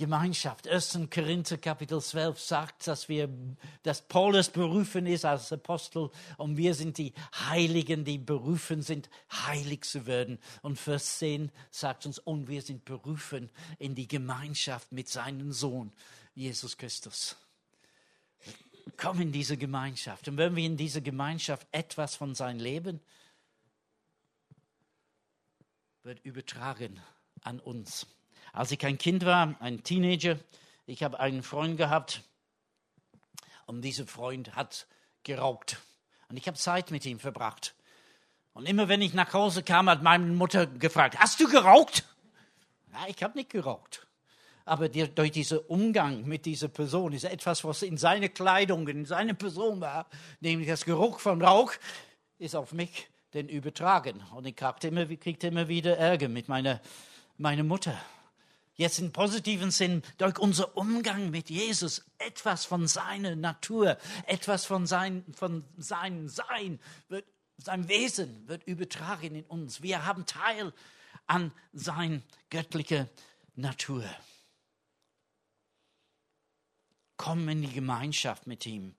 Gemeinschaft. 0.00 0.66
1. 0.66 0.98
Korinther 1.10 1.58
Kapitel 1.58 2.00
12 2.00 2.40
sagt, 2.40 2.86
dass 2.86 3.10
wir, 3.10 3.28
dass 3.82 4.00
Paulus 4.00 4.48
berufen 4.48 5.04
ist 5.04 5.26
als 5.26 5.52
Apostel 5.52 6.10
und 6.38 6.56
wir 6.56 6.74
sind 6.74 6.96
die 6.96 7.12
Heiligen, 7.34 8.06
die 8.06 8.16
berufen 8.16 8.80
sind, 8.80 9.10
heilig 9.30 9.82
zu 9.84 10.06
werden. 10.06 10.38
Und 10.62 10.78
Vers 10.78 11.18
10 11.18 11.52
sagt 11.70 12.06
uns, 12.06 12.18
und 12.18 12.48
wir 12.48 12.62
sind 12.62 12.86
berufen 12.86 13.50
in 13.78 13.94
die 13.94 14.08
Gemeinschaft 14.08 14.90
mit 14.90 15.10
seinem 15.10 15.52
Sohn, 15.52 15.92
Jesus 16.34 16.78
Christus. 16.78 17.36
Komm 18.96 19.20
in 19.20 19.32
diese 19.32 19.58
Gemeinschaft. 19.58 20.28
Und 20.28 20.38
wenn 20.38 20.56
wir 20.56 20.64
in 20.64 20.78
dieser 20.78 21.02
Gemeinschaft 21.02 21.68
etwas 21.72 22.16
von 22.16 22.34
seinem 22.34 22.60
Leben 22.60 23.00
wird 26.04 26.24
übertragen 26.24 26.98
an 27.42 27.60
uns. 27.60 28.06
Als 28.52 28.72
ich 28.72 28.84
ein 28.84 28.98
Kind 28.98 29.24
war, 29.24 29.54
ein 29.60 29.82
Teenager, 29.82 30.38
ich 30.86 31.02
habe 31.02 31.20
einen 31.20 31.42
Freund 31.42 31.76
gehabt 31.76 32.22
und 33.66 33.82
dieser 33.82 34.06
Freund 34.06 34.56
hat 34.56 34.86
geraucht. 35.22 35.80
Und 36.28 36.36
ich 36.36 36.46
habe 36.46 36.56
Zeit 36.56 36.90
mit 36.90 37.06
ihm 37.06 37.20
verbracht. 37.20 37.74
Und 38.52 38.66
immer 38.66 38.88
wenn 38.88 39.00
ich 39.00 39.14
nach 39.14 39.32
Hause 39.32 39.62
kam, 39.62 39.88
hat 39.88 40.02
meine 40.02 40.26
Mutter 40.26 40.66
gefragt, 40.66 41.18
hast 41.18 41.38
du 41.40 41.48
geraucht? 41.48 42.04
Ja, 42.92 43.06
ich 43.06 43.22
habe 43.22 43.38
nicht 43.38 43.50
geraucht. 43.50 44.06
Aber 44.64 44.88
die, 44.88 45.08
durch 45.08 45.30
diesen 45.30 45.58
Umgang 45.58 46.24
mit 46.24 46.46
dieser 46.46 46.68
Person 46.68 47.12
ist 47.12 47.24
etwas, 47.24 47.64
was 47.64 47.82
in 47.82 47.96
seiner 47.96 48.28
Kleidung, 48.28 48.86
in 48.88 49.04
seiner 49.04 49.34
Person 49.34 49.80
war, 49.80 50.06
nämlich 50.40 50.68
das 50.68 50.84
Geruch 50.84 51.20
von 51.20 51.42
Rauch, 51.42 51.72
ist 52.38 52.56
auf 52.56 52.72
mich 52.72 53.08
denn 53.34 53.48
übertragen. 53.48 54.22
Und 54.34 54.46
ich 54.46 54.56
kriegte 54.56 54.88
immer, 54.88 55.06
kriegte 55.06 55.46
immer 55.46 55.68
wieder 55.68 55.96
Ärger 55.96 56.28
mit 56.28 56.48
meiner, 56.48 56.80
meiner 57.36 57.62
Mutter 57.62 57.96
jetzt 58.80 58.98
im 58.98 59.12
positiven 59.12 59.70
Sinn, 59.70 60.02
durch 60.16 60.38
unser 60.38 60.74
Umgang 60.74 61.28
mit 61.28 61.50
Jesus 61.50 62.02
etwas 62.16 62.64
von 62.64 62.88
seiner 62.88 63.36
Natur, 63.36 63.98
etwas 64.26 64.64
von, 64.64 64.86
sein, 64.86 65.22
von 65.36 65.64
seinem 65.76 66.28
Sein, 66.28 66.80
wird, 67.08 67.26
sein 67.58 67.88
Wesen 67.88 68.48
wird 68.48 68.66
übertragen 68.66 69.34
in 69.34 69.44
uns. 69.44 69.82
Wir 69.82 70.06
haben 70.06 70.24
Teil 70.24 70.72
an 71.26 71.52
seiner 71.74 72.22
göttlichen 72.48 73.06
Natur. 73.54 74.02
Komm 77.18 77.50
in 77.50 77.60
die 77.60 77.72
Gemeinschaft 77.74 78.46
mit 78.46 78.64
ihm. 78.64 78.94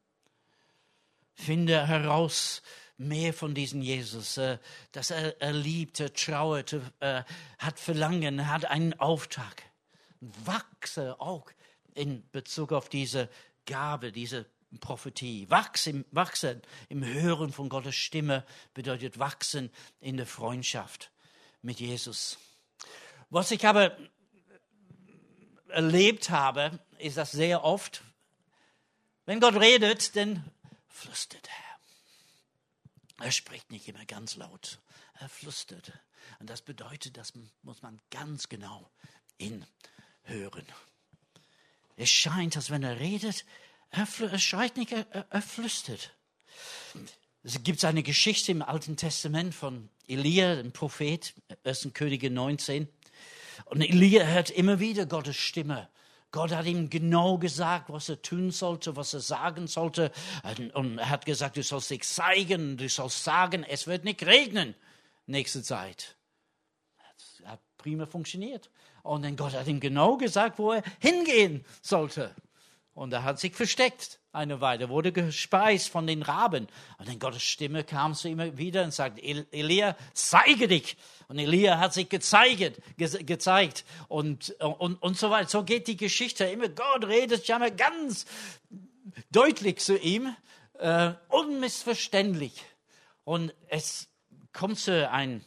Finde 1.34 1.88
heraus, 1.88 2.62
mehr 2.98 3.34
von 3.34 3.56
diesem 3.56 3.82
Jesus, 3.82 4.38
äh, 4.38 4.60
dass 4.92 5.10
er, 5.10 5.54
liebt, 5.54 6.00
er 6.00 6.14
trauert, 6.14 6.76
er 7.00 7.26
hat 7.58 7.80
Verlangen, 7.80 8.38
er 8.38 8.50
hat 8.50 8.66
einen 8.66 8.94
Auftrag 9.00 9.71
wachse 10.22 11.20
auch 11.20 11.50
in 11.94 12.28
Bezug 12.32 12.72
auf 12.72 12.90
diese 12.90 13.30
Gabe, 13.66 14.12
diese 14.12 14.46
Prophetie. 14.80 15.50
Wachsen, 15.50 16.06
wachsen 16.12 16.62
im 16.88 17.04
Hören 17.04 17.52
von 17.52 17.68
Gottes 17.68 17.96
Stimme 17.96 18.46
bedeutet 18.74 19.20
wachsen 19.20 19.70
in 20.00 20.18
der 20.18 20.28
Freundschaft 20.28 21.12
mit 21.62 21.80
Jesus. 21.80 22.38
Was 23.30 23.52
ich 23.52 23.66
aber 23.66 23.98
erlebt 25.68 26.30
habe, 26.30 26.80
ist 26.98 27.18
das 27.18 27.32
sehr 27.32 27.64
oft, 27.64 28.04
wenn 29.26 29.40
Gott 29.40 29.56
redet, 29.56 30.16
dann 30.16 30.44
flüstert 30.88 31.48
er. 31.48 33.26
Er 33.26 33.32
spricht 33.32 33.72
nicht 33.72 33.88
immer 33.88 34.06
ganz 34.06 34.36
laut, 34.36 34.80
er 35.20 35.30
flüstert. 35.30 35.92
Und 36.40 36.50
das 36.50 36.62
bedeutet, 36.62 37.18
das 37.18 37.34
muss 37.62 37.82
man 37.82 38.00
ganz 38.10 38.50
genau 38.50 38.90
inhören. 40.26 40.66
Es 41.96 42.10
scheint, 42.10 42.56
als 42.56 42.70
wenn 42.70 42.84
er 42.84 43.00
redet, 43.00 43.46
er, 43.92 44.08
er 44.20 44.40
schreit 44.40 44.78
nicht, 44.78 44.92
er, 44.92 45.06
er 45.30 45.42
flüstert. 45.42 46.14
Es 47.44 47.64
gibt 47.64 47.84
eine 47.84 48.04
Geschichte 48.04 48.52
im 48.52 48.62
Alten 48.62 48.98
Testament 48.98 49.54
von 49.54 49.90
Elia, 50.08 50.56
dem 50.56 50.72
Prophet, 50.72 51.34
1. 51.64 51.90
Könige 51.94 52.30
19. 52.30 52.88
Und 53.66 53.82
Elia 53.82 54.26
hört 54.26 54.50
immer 54.50 54.80
wieder 54.80 55.06
Gottes 55.06 55.38
Stimme. 55.38 55.90
Gott 56.32 56.52
hat 56.52 56.66
ihm 56.66 56.90
genau 56.90 57.38
gesagt, 57.38 57.90
was 57.90 58.08
er 58.08 58.22
tun 58.22 58.52
sollte, 58.52 58.96
was 58.96 59.14
er 59.14 59.20
sagen 59.20 59.68
sollte. 59.68 60.12
Und 60.74 60.98
er 60.98 61.10
hat 61.10 61.26
gesagt, 61.26 61.58
du 61.58 61.64
sollst 61.64 61.90
dich 61.90 62.04
zeigen, 62.04 62.78
du 62.78 62.88
sollst 62.88 63.24
sagen, 63.24 63.64
es 63.64 63.86
wird 63.86 64.06
nicht 64.06 64.26
regnen 64.26 64.76
nächste 65.26 65.62
Zeit. 65.62 66.16
Hat 67.46 67.60
prima 67.78 68.06
funktioniert. 68.06 68.70
Und 69.04 69.24
dann 69.24 69.36
Gott 69.36 69.54
hat 69.54 69.68
ihm 69.68 69.80
genau 69.80 70.18
gesagt, 70.18 70.60
wo 70.60 70.74
er 70.74 70.84
hingehen 71.00 71.66
sollte. 71.82 72.36
Und 72.94 73.14
er 73.14 73.24
hat 73.24 73.40
sich 73.40 73.56
versteckt 73.56 74.20
eine 74.34 74.60
Weile, 74.60 74.90
wurde 74.90 75.12
gespeist 75.12 75.90
von 75.90 76.08
den 76.08 76.22
Raben. 76.22 76.68
Und 76.98 77.08
dann 77.08 77.20
Gottes 77.20 77.44
Stimme 77.44 77.84
kam 77.84 78.14
zu 78.14 78.28
ihm 78.28 78.58
wieder 78.58 78.84
und 78.84 78.94
sagte, 78.94 79.22
Elia, 79.22 79.96
zeige 80.14 80.68
dich. 80.68 80.98
Und 81.28 81.40
Elia 81.40 81.80
hat 81.80 81.94
sich 81.94 82.10
gezeigt, 82.10 82.82
ge 82.98 83.24
gezeigt 83.24 83.86
und, 84.10 84.52
und, 84.60 85.02
und 85.02 85.18
so 85.18 85.30
weiter. 85.30 85.50
So 85.50 85.64
geht 85.64 85.88
die 85.88 85.98
Geschichte 85.98 86.44
immer. 86.46 86.68
Gott 86.68 87.06
redet 87.06 87.48
ja 87.48 87.60
mal 87.60 87.72
ganz 87.72 88.26
deutlich 89.32 89.80
zu 89.80 89.98
ihm, 89.98 90.36
äh, 90.80 91.14
unmissverständlich. 91.30 92.62
Und 93.24 93.54
es 93.70 94.10
kommt 94.52 94.80
zu 94.80 95.10
einem 95.10 95.42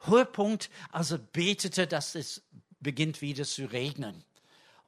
Höhepunkt, 0.00 0.70
als 0.90 1.10
er 1.10 1.18
betete, 1.18 1.86
dass 1.86 2.14
es 2.14 2.42
beginnt 2.80 3.20
wieder 3.20 3.44
zu 3.44 3.66
regnen. 3.66 4.24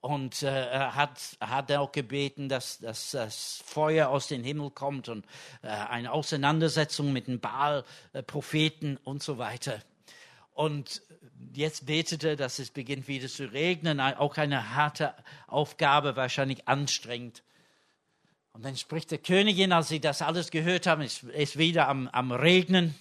Und 0.01 0.43
äh, 0.43 0.51
hat, 0.51 1.37
hat 1.41 1.71
auch 1.73 1.93
gebeten, 1.93 2.49
dass, 2.49 2.79
dass 2.79 3.11
das 3.11 3.63
Feuer 3.67 4.09
aus 4.09 4.29
dem 4.29 4.43
Himmel 4.43 4.71
kommt 4.71 5.11
und 5.11 5.27
äh, 5.61 5.69
eine 5.69 6.13
Auseinandersetzung 6.13 7.13
mit 7.13 7.27
den 7.27 7.39
Baal-Propheten 7.39 8.97
und 9.05 9.23
so 9.23 9.37
weiter. 9.37 9.83
Und 10.55 11.03
jetzt 11.53 11.85
betete, 11.85 12.37
dass 12.37 12.59
es 12.59 12.71
beginnt 12.71 13.09
wieder 13.09 13.29
zu 13.29 13.53
regnen, 13.53 14.01
auch 14.01 14.37
eine 14.39 14.75
harte 14.75 15.15
Aufgabe, 15.47 16.17
wahrscheinlich 16.17 16.67
anstrengend. 16.67 17.43
Und 18.53 18.65
dann 18.65 18.77
spricht 18.77 19.11
der 19.11 19.19
Königin, 19.19 19.73
als 19.73 19.89
sie 19.89 20.01
das 20.01 20.23
alles 20.23 20.51
gehört 20.51 20.87
haben, 20.87 21.03
ist, 21.03 21.23
ist 21.23 21.57
wieder 21.57 21.89
am, 21.89 22.09
am 22.09 22.33
Regnen. 22.33 22.95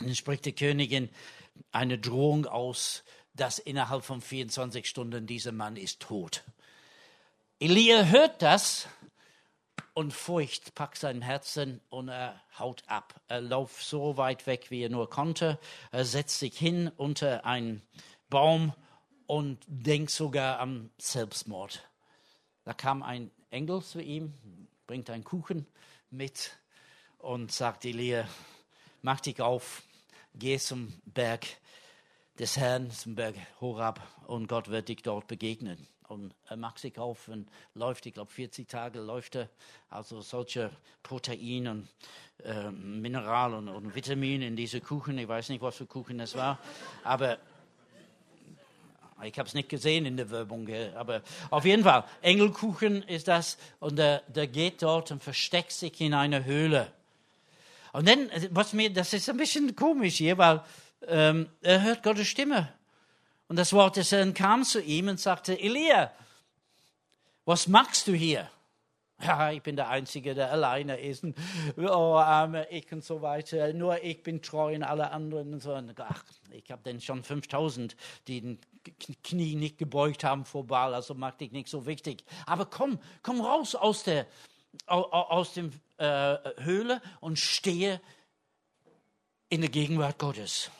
Dann 0.00 0.14
spricht 0.14 0.44
die 0.44 0.54
Königin 0.54 1.10
eine 1.72 1.98
Drohung 1.98 2.46
aus, 2.46 3.04
dass 3.34 3.58
innerhalb 3.58 4.04
von 4.04 4.20
24 4.20 4.86
Stunden 4.86 5.26
dieser 5.26 5.52
Mann 5.52 5.76
ist 5.76 6.00
tot. 6.00 6.42
Elia 7.58 8.04
hört 8.04 8.42
das 8.42 8.88
und 9.94 10.12
Furcht 10.12 10.74
packt 10.74 10.98
sein 10.98 11.20
Herzen 11.20 11.80
und 11.90 12.08
er 12.08 12.40
haut 12.58 12.82
ab. 12.86 13.20
Er 13.28 13.40
läuft 13.40 13.82
so 13.82 14.16
weit 14.16 14.46
weg, 14.46 14.70
wie 14.70 14.82
er 14.82 14.88
nur 14.88 15.10
konnte. 15.10 15.58
Er 15.92 16.04
setzt 16.04 16.38
sich 16.38 16.56
hin 16.56 16.90
unter 16.96 17.44
einen 17.44 17.82
Baum 18.30 18.72
und 19.26 19.58
denkt 19.66 20.10
sogar 20.10 20.58
am 20.58 20.90
Selbstmord. 20.98 21.88
Da 22.64 22.72
kam 22.72 23.02
ein 23.02 23.30
Engel 23.50 23.82
zu 23.82 24.00
ihm, 24.00 24.34
bringt 24.86 25.10
einen 25.10 25.24
Kuchen 25.24 25.66
mit 26.10 26.56
und 27.18 27.52
sagt 27.52 27.84
Elia, 27.84 28.26
mach 29.02 29.20
dich 29.20 29.40
auf, 29.40 29.82
geh 30.34 30.58
zum 30.58 30.92
Berg 31.04 31.46
des 32.38 32.56
Herrn 32.56 32.90
zum 32.90 33.14
Berg 33.14 33.34
Horab 33.60 34.00
und 34.26 34.48
Gott 34.48 34.68
wird 34.68 34.88
dich 34.88 35.02
dort 35.02 35.26
begegnen. 35.26 35.86
Und 36.08 36.34
er 36.48 36.56
macht 36.56 36.78
sich 36.78 36.98
auf 36.98 37.28
und 37.28 37.48
läuft, 37.74 38.06
ich 38.06 38.14
glaube 38.14 38.32
40 38.32 38.66
Tage 38.68 38.98
läuft 38.98 39.36
er, 39.36 39.48
also 39.90 40.22
solche 40.22 40.70
Protein 41.02 41.68
und 41.68 41.88
äh, 42.42 42.70
Mineral 42.70 43.54
und, 43.54 43.68
und 43.68 43.94
Vitamin 43.94 44.42
in 44.42 44.56
diese 44.56 44.80
Kuchen. 44.80 45.18
Ich 45.18 45.28
weiß 45.28 45.50
nicht, 45.50 45.62
was 45.62 45.76
für 45.76 45.86
Kuchen 45.86 46.18
es 46.18 46.34
war, 46.34 46.58
aber 47.04 47.38
ich 49.22 49.38
habe 49.38 49.46
es 49.46 49.54
nicht 49.54 49.68
gesehen 49.68 50.06
in 50.06 50.16
der 50.16 50.30
Werbung, 50.30 50.66
aber 50.96 51.22
auf 51.50 51.64
jeden 51.64 51.84
Fall, 51.84 52.04
Engelkuchen 52.22 53.02
ist 53.02 53.28
das 53.28 53.58
und 53.78 53.96
der, 53.98 54.22
der 54.28 54.46
geht 54.46 54.82
dort 54.82 55.10
und 55.10 55.22
versteckt 55.22 55.72
sich 55.72 56.00
in 56.00 56.14
einer 56.14 56.44
Höhle. 56.44 56.90
Und 57.92 58.08
dann, 58.08 58.30
was 58.50 58.72
mir, 58.72 58.92
das 58.92 59.12
ist 59.12 59.28
ein 59.28 59.36
bisschen 59.36 59.74
komisch 59.74 60.16
hier, 60.16 60.38
weil 60.38 60.62
ähm, 61.06 61.48
er 61.60 61.82
hört 61.82 62.02
Gottes 62.02 62.28
Stimme. 62.28 62.72
Und 63.48 63.56
das 63.56 63.72
Wort 63.72 63.96
des 63.96 64.12
Herrn 64.12 64.34
kam 64.34 64.64
zu 64.64 64.80
ihm 64.80 65.08
und 65.08 65.18
sagte, 65.18 65.58
Elia, 65.58 66.12
was 67.44 67.66
machst 67.66 68.06
du 68.06 68.12
hier? 68.12 68.48
Ja, 69.22 69.50
ich 69.50 69.62
bin 69.62 69.76
der 69.76 69.88
Einzige, 69.88 70.34
der 70.34 70.50
alleine 70.50 70.98
ist. 70.98 71.24
Oh, 71.76 72.14
arme 72.14 72.66
ich 72.70 72.90
und 72.92 73.04
so 73.04 73.20
weiter. 73.20 73.72
Nur 73.74 74.02
ich 74.02 74.22
bin 74.22 74.40
treu 74.40 74.74
und 74.74 74.82
alle 74.82 75.10
anderen. 75.10 75.54
Und 75.54 75.62
so. 75.62 75.74
Ach, 75.74 76.24
ich 76.52 76.70
habe 76.70 76.82
denn 76.84 77.00
schon 77.00 77.22
5000, 77.22 77.96
die 78.28 78.40
den 78.40 78.58
Knie 79.22 79.56
nicht 79.56 79.76
gebeugt 79.76 80.24
haben 80.24 80.46
vor 80.46 80.66
Baal, 80.66 80.94
also 80.94 81.14
macht 81.14 81.40
dich 81.40 81.52
nicht 81.52 81.68
so 81.68 81.84
wichtig. 81.84 82.24
Aber 82.46 82.64
komm, 82.64 82.98
komm 83.22 83.40
raus 83.40 83.74
aus 83.74 84.04
der 84.04 84.26
aus 84.86 85.54
dem 85.54 85.72
äh, 86.00 86.62
Höhle 86.62 87.02
und 87.20 87.38
stehe 87.38 88.00
in 89.50 89.60
der 89.60 89.70
Gegenwart 89.70 90.18
Gottes. 90.18 90.70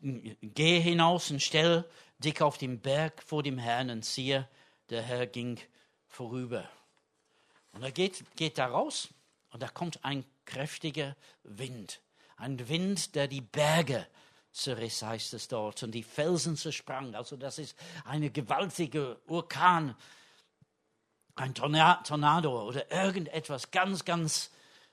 Geh 0.00 0.80
hinaus 0.80 1.30
und 1.30 1.40
stell 1.40 1.88
dich 2.18 2.42
auf 2.42 2.58
den 2.58 2.80
Berg 2.80 3.22
vor 3.22 3.42
dem 3.42 3.58
Herrn 3.58 3.90
und 3.90 4.04
siehe, 4.04 4.48
der 4.90 5.02
Herr 5.02 5.26
ging 5.26 5.60
vorüber. 6.08 6.68
Und 7.72 7.82
er 7.82 7.92
geht, 7.92 8.24
geht 8.36 8.58
da 8.58 8.66
raus 8.66 9.08
und 9.50 9.62
da 9.62 9.68
kommt 9.68 10.04
ein 10.04 10.24
kräftiger 10.44 11.16
Wind. 11.44 12.00
Ein 12.36 12.68
Wind, 12.68 13.14
der 13.14 13.28
die 13.28 13.40
Berge 13.40 14.06
zerriss, 14.50 15.02
heißt 15.02 15.34
es 15.34 15.48
dort, 15.48 15.82
und 15.82 15.92
die 15.92 16.02
Felsen 16.02 16.56
zersprang. 16.56 17.14
Also 17.14 17.36
das 17.36 17.58
ist 17.58 17.76
eine 18.04 18.30
gewaltige 18.30 19.20
Orkan, 19.28 19.94
ein 21.36 21.54
Tornado 21.54 22.66
oder 22.66 22.90
irgendetwas 22.90 23.70
ganz, 23.70 24.04
ganz 24.04 24.50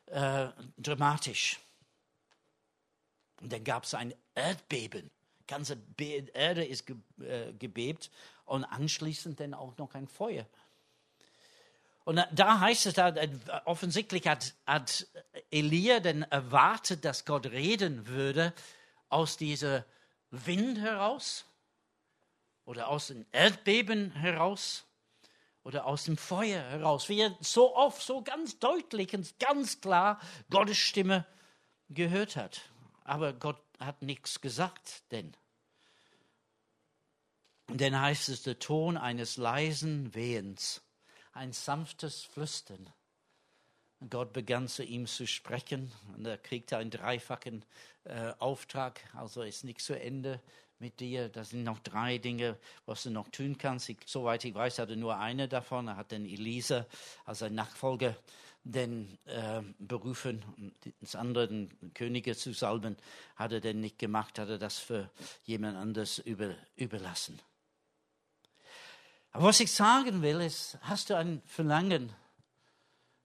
äh, 0.08 0.47
dramatisch. 0.77 1.60
Und 3.41 3.51
dann 3.51 3.63
gab 3.63 3.86
es 3.86 3.93
ein 3.93 4.13
Erdbeben. 4.36 5.10
Die 5.39 5.47
ganze 5.47 5.77
Erde 6.34 6.63
ist 6.63 6.89
äh, 7.19 7.53
gebebt 7.53 8.12
und 8.45 8.63
anschließend 8.65 9.39
dann 9.39 9.53
auch 9.53 9.77
noch 9.77 9.93
ein 9.95 10.08
Feuer. 10.08 10.45
Und 12.06 12.21
da 12.34 12.60
heißt 12.60 12.86
es, 12.88 12.93
da, 12.95 13.13
offensichtlich 13.63 14.27
hat, 14.27 14.53
hat 14.65 15.08
Elia 15.51 16.01
dann 16.01 16.23
erwartet, 16.23 17.06
dass 17.06 17.23
Gott 17.23 17.45
reden 17.45 18.08
würde 18.08 18.53
aus 19.08 19.38
diesem 19.38 19.84
Wind 20.29 20.79
heraus 20.79 21.45
oder 22.65 22.89
aus 22.89 23.08
dem 23.08 23.25
Erdbeben 23.32 24.12
heraus 24.12 24.84
oder 25.63 25.86
aus 25.86 26.06
dem 26.06 26.17
Feuer 26.17 26.62
heraus, 26.62 27.10
wie 27.10 27.21
er 27.21 27.36
so 27.39 27.76
oft, 27.76 28.02
so 28.02 28.21
ganz 28.21 28.60
deutlich 28.60 29.13
und 29.13 29.39
ganz 29.39 29.82
klar 29.82 30.19
Gottes 30.49 30.78
Stimme 30.78 31.26
gehört 31.89 32.36
hat. 32.36 32.62
Aber 33.04 33.34
Gott 33.34 33.62
hat 33.80 34.02
nichts 34.02 34.41
gesagt, 34.41 35.04
denn. 35.12 35.36
Denn 37.69 37.99
heißt 37.99 38.30
es 38.30 38.43
der 38.43 38.60
Ton 38.60 38.97
eines 38.97 39.38
leisen 39.38 40.13
Wehens, 40.13 40.82
ein 41.32 41.54
sanftes 41.54 42.23
Flüstern. 42.23 42.91
Gott 44.10 44.34
begann 44.34 44.67
zu 44.67 44.84
ihm 44.84 45.08
zu 45.08 45.26
sprechen 45.26 45.91
und 46.15 46.26
er 46.26 46.38
kriegte 46.38 46.78
einen 46.78 46.91
dreifachen 46.91 47.63
äh, 48.04 48.34
Auftrag, 48.39 48.99
also 49.15 49.43
ist 49.43 49.63
nichts 49.63 49.86
zu 49.86 49.97
Ende 49.97 50.41
mit 50.79 50.99
dir. 50.99 51.29
Das 51.29 51.51
sind 51.51 51.63
noch 51.63 51.79
drei 51.79 52.17
Dinge, 52.17 52.57
was 52.86 53.03
du 53.03 53.12
noch 53.12 53.29
tun 53.29 53.57
kannst. 53.57 53.89
Ich, 53.89 53.97
soweit 54.05 54.43
ich 54.45 54.53
weiß, 54.53 54.79
hatte 54.79 54.95
nur 54.95 55.17
eine 55.17 55.47
davon. 55.47 55.88
Er 55.88 55.97
hat 55.97 56.12
den 56.12 56.25
Elisa 56.25 56.86
als 57.25 57.39
sein 57.39 57.55
Nachfolger 57.55 58.15
den 58.63 59.17
äh, 59.25 59.62
berufen, 59.77 60.73
das 61.01 61.15
andere, 61.15 61.47
den 61.49 61.93
Könige 61.93 62.36
zu 62.36 62.53
salben, 62.53 62.95
hat 63.36 63.51
er 63.51 63.59
denn 63.59 63.81
nicht 63.81 63.99
gemacht, 63.99 64.39
hat 64.39 64.49
er 64.49 64.57
das 64.57 64.79
für 64.79 65.09
jemand 65.43 65.77
anderes 65.77 66.19
über, 66.19 66.55
überlassen. 66.75 67.39
Aber 69.31 69.45
was 69.45 69.59
ich 69.59 69.71
sagen 69.71 70.21
will, 70.21 70.39
ist, 70.41 70.77
hast 70.81 71.09
du 71.09 71.17
ein 71.17 71.41
Verlangen, 71.45 72.13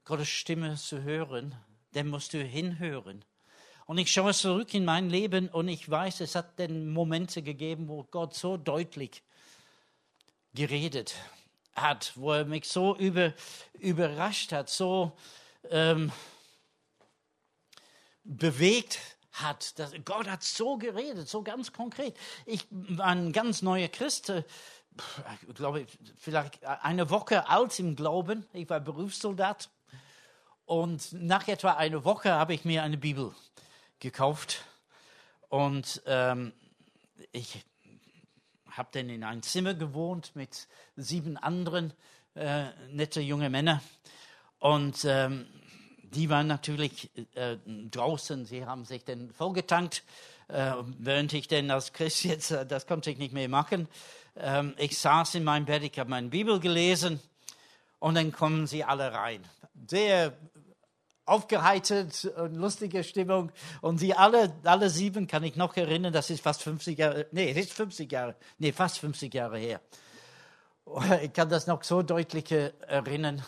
Gottes 0.05 0.29
Stimme 0.29 0.75
zu 0.77 1.03
hören, 1.03 1.55
dann 1.93 2.09
musst 2.09 2.33
du 2.33 2.43
hinhören. 2.43 3.25
Und 3.89 3.97
ich 3.97 4.13
schaue 4.13 4.35
zurück 4.35 4.75
in 4.75 4.85
mein 4.85 5.09
Leben 5.09 5.49
und 5.49 5.67
ich 5.67 5.91
weiß, 5.91 6.21
es 6.21 6.35
hat 6.35 6.61
dann 6.61 6.91
Momente 6.91 7.43
gegeben, 7.43 7.89
wo 7.89 8.05
Gott 8.05 8.35
so 8.35 8.59
deutlich 8.59 9.23
geredet 10.53 11.15
hat, 11.75 12.13
wo 12.15 12.33
er 12.33 12.45
mich 12.45 12.67
so 12.67 12.95
über, 12.99 13.33
überrascht 13.79 14.53
hat, 14.53 14.69
so 14.69 15.17
ähm, 15.71 16.13
bewegt 18.25 18.99
hat. 19.33 19.79
Das, 19.79 19.93
Gott 20.05 20.29
hat 20.29 20.43
so 20.43 20.77
geredet, 20.77 21.27
so 21.27 21.43
ganz 21.43 21.73
konkret. 21.73 22.15
Ich 22.45 22.67
war 22.71 23.07
ein 23.07 23.33
ganz 23.33 23.63
neuer 23.63 23.89
Christ, 23.89 24.29
äh, 24.29 24.45
ich 25.49 25.55
glaube, 25.55 25.87
vielleicht 26.19 26.63
eine 26.63 27.09
Woche 27.09 27.49
alt 27.49 27.79
im 27.79 27.97
Glauben. 27.97 28.47
Ich 28.53 28.69
war 28.69 28.81
Berufssoldat. 28.81 29.71
Und 30.67 31.11
nach 31.15 31.49
etwa 31.49 31.73
einer 31.73 32.05
Woche 32.05 32.33
habe 32.33 32.53
ich 32.53 32.67
mir 32.67 32.83
eine 32.83 32.99
Bibel 32.99 33.35
gekauft. 34.01 34.65
Und 35.49 36.03
ähm, 36.07 36.53
ich 37.33 37.65
habe 38.71 38.89
dann 38.93 39.09
in 39.09 39.25
einem 39.25 39.43
Zimmer 39.43 39.75
gewohnt 39.75 40.35
mit 40.35 40.69
sieben 40.97 41.37
anderen 41.37 41.93
äh, 42.35 42.67
nette 42.91 43.21
junge 43.21 43.51
Männern. 43.51 43.81
Und 44.59 45.05
ähm, 45.05 45.47
die 46.03 46.31
waren 46.31 46.47
natürlich 46.47 47.11
äh, 47.35 47.57
draußen. 47.67 48.47
Sie 48.47 48.65
haben 48.65 48.85
sich 48.85 49.05
dann 49.05 49.31
vollgetankt, 49.33 50.03
äh, 50.49 50.73
während 50.99 51.33
ich 51.33 51.49
denn 51.49 51.71
als 51.71 51.93
Christ 51.93 52.25
jetzt, 52.25 52.51
äh, 52.51 52.67
das 52.67 52.87
konnte 52.87 53.11
ich 53.11 53.19
nicht 53.19 53.33
mehr 53.33 53.49
machen. 53.49 53.89
Ähm, 54.37 54.75
ich 54.79 54.99
saß 54.99 55.35
in 55.35 55.45
meinem 55.45 55.67
Bett, 55.67 55.83
ich 55.83 55.99
habe 55.99 56.11
meine 56.11 56.29
Bibel 56.29 56.61
gelesen 56.61 57.21
und 57.99 58.15
dann 58.15 58.33
kommen 58.33 58.67
sie 58.67 58.85
alle 58.85 59.13
rein. 59.13 59.45
Sehr 59.87 60.37
aufgeheitert 61.29 62.25
und 62.25 62.55
lustige 62.55 63.05
Stimmung. 63.05 63.53
Und 63.81 63.99
sie 63.99 64.15
alle, 64.15 64.55
alle 64.65 64.91
sieben 64.91 65.27
kann 65.27 65.45
ich 65.45 65.57
noch 65.57 65.77
erinnern, 65.77 66.13
das 66.13 66.31
ist 66.31 66.43
fast 66.43 66.63
50 66.63 66.99
Jahre, 66.99 67.27
nee, 67.33 67.51
es 67.51 67.57
ist 67.57 67.73
50 67.73 68.11
Jahre, 68.11 68.37
nee, 68.59 68.73
fast 68.73 68.99
50 68.99 69.33
Jahre 69.33 69.59
her. 69.59 69.81
Ich 71.23 71.35
kann 71.35 71.51
das 71.51 71.67
noch 71.67 71.85
so 71.85 72.03
deutlich 72.03 72.51
erinnern. 72.51 73.45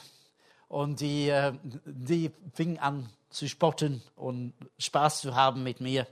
Und 0.69 1.01
die, 1.01 1.31
äh, 1.31 1.55
die 1.85 2.31
fingen 2.53 2.79
an 2.79 3.09
zu 3.31 3.49
spotten 3.49 4.03
und 4.15 4.53
Spaß 4.79 5.23
zu 5.23 5.35
haben 5.35 5.63
mit 5.63 5.81
mir. 5.81 6.07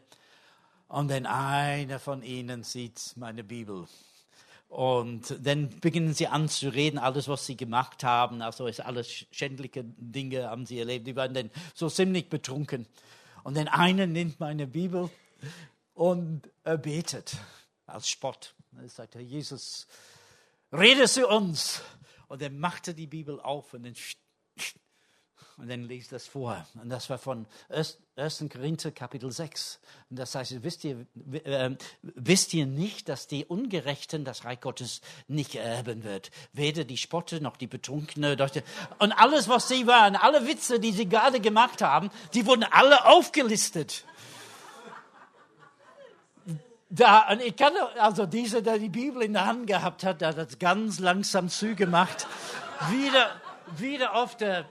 Und 0.89 1.11
dann 1.11 1.27
einer 1.27 1.99
von 1.99 2.23
ihnen 2.23 2.65
sieht 2.65 3.13
meine 3.17 3.45
Bibel 3.45 3.87
und 4.69 5.35
dann 5.47 5.71
beginnen 5.81 6.13
sie 6.13 6.27
an 6.27 6.49
zu 6.49 6.69
reden, 6.69 6.99
alles, 6.99 7.27
was 7.27 7.47
sie 7.47 7.57
gemacht 7.57 8.05
haben. 8.05 8.43
Also 8.43 8.67
ist 8.67 8.81
alles 8.81 9.27
schändliche 9.31 9.83
Dinge 9.85 10.49
haben 10.49 10.67
sie 10.67 10.79
erlebt. 10.79 11.07
Die 11.07 11.17
waren 11.17 11.33
dann 11.33 11.51
so 11.75 11.89
ziemlich 11.89 12.29
betrunken. 12.29 12.87
Und 13.45 13.57
dann 13.57 13.69
einer 13.69 14.07
nimmt 14.07 14.41
meine 14.41 14.67
Bibel 14.67 15.11
und 15.95 16.43
er 16.65 16.77
betet 16.77 17.39
als 17.87 18.09
Spott. 18.11 18.55
Er 18.77 18.89
sagt, 18.91 19.15
Herr 19.15 19.23
Jesus, 19.23 19.87
rede 20.71 21.09
zu 21.09 21.27
uns. 21.27 21.81
Und 22.29 22.43
dann 22.43 22.59
macht 22.59 22.89
er 22.89 22.95
die 22.95 23.07
Bibel 23.07 23.41
auf 23.41 23.73
und 23.73 23.85
dann 23.85 23.95
und 25.59 25.69
dann 25.69 25.85
liest 25.85 26.13
das 26.13 26.29
vor. 26.29 26.65
Und 26.81 26.89
das 26.89 27.11
war 27.11 27.19
von 27.19 27.45
1. 27.69 28.45
Korinther 28.51 28.93
Kapitel 28.93 29.33
6. 29.33 29.81
Und 30.09 30.19
das 30.19 30.35
heißt, 30.37 30.63
wisst 30.63 30.85
ihr, 30.85 31.05
äh, 31.33 31.71
wisst 32.03 32.55
ihr 32.55 32.65
nicht, 32.65 33.09
dass 33.09 33.27
die 33.27 33.45
Ungerechten 33.45 34.25
das 34.25 34.45
Reich 34.45 34.61
Gottes 34.61 35.01
nicht 35.27 35.57
erben 35.57 36.05
wird? 36.05 36.31
Weder 36.53 36.85
die 36.85 36.97
Spotte 36.97 37.41
noch 37.41 37.57
die 37.57 37.67
Betrunkene. 37.67 38.37
Und 39.01 39.13
alles, 39.13 39.49
was 39.49 39.67
sie 39.67 39.89
waren, 39.89 40.15
alle 40.15 40.47
Witze, 40.47 40.79
die 40.79 40.93
sie 40.93 41.09
gerade 41.09 41.41
gemacht 41.41 41.83
haben, 41.83 42.11
die 42.35 42.47
wurden 42.47 42.65
alle 42.65 43.07
aufgelistet. 43.07 44.05
Da, 46.89 47.31
und 47.33 47.43
ich 47.43 47.57
kann, 47.57 47.73
also 47.99 48.27
dieser, 48.27 48.63
der 48.63 48.79
die 48.79 48.89
Bibel 48.89 49.23
in 49.23 49.33
der 49.33 49.47
Hand 49.47 49.67
gehabt 49.67 50.05
hat, 50.05 50.21
der 50.21 50.29
hat 50.29 50.39
das 50.39 50.59
ganz 50.61 51.01
langsam 51.01 51.49
zugemacht, 51.49 52.27
wieder, 52.91 53.29
wieder 53.77 54.15
auf 54.15 54.37
der 54.37 54.65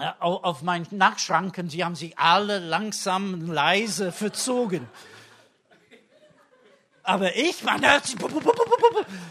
auf 0.00 0.62
meinen 0.62 0.86
Nachtschranken, 0.90 1.70
sie 1.70 1.84
haben 1.84 1.94
sich 1.94 2.18
alle 2.18 2.58
langsam, 2.58 3.50
leise 3.50 4.12
verzogen. 4.12 4.88
Aber 7.02 7.36
ich, 7.36 7.62
mein 7.62 7.82
Herz, 7.82 8.16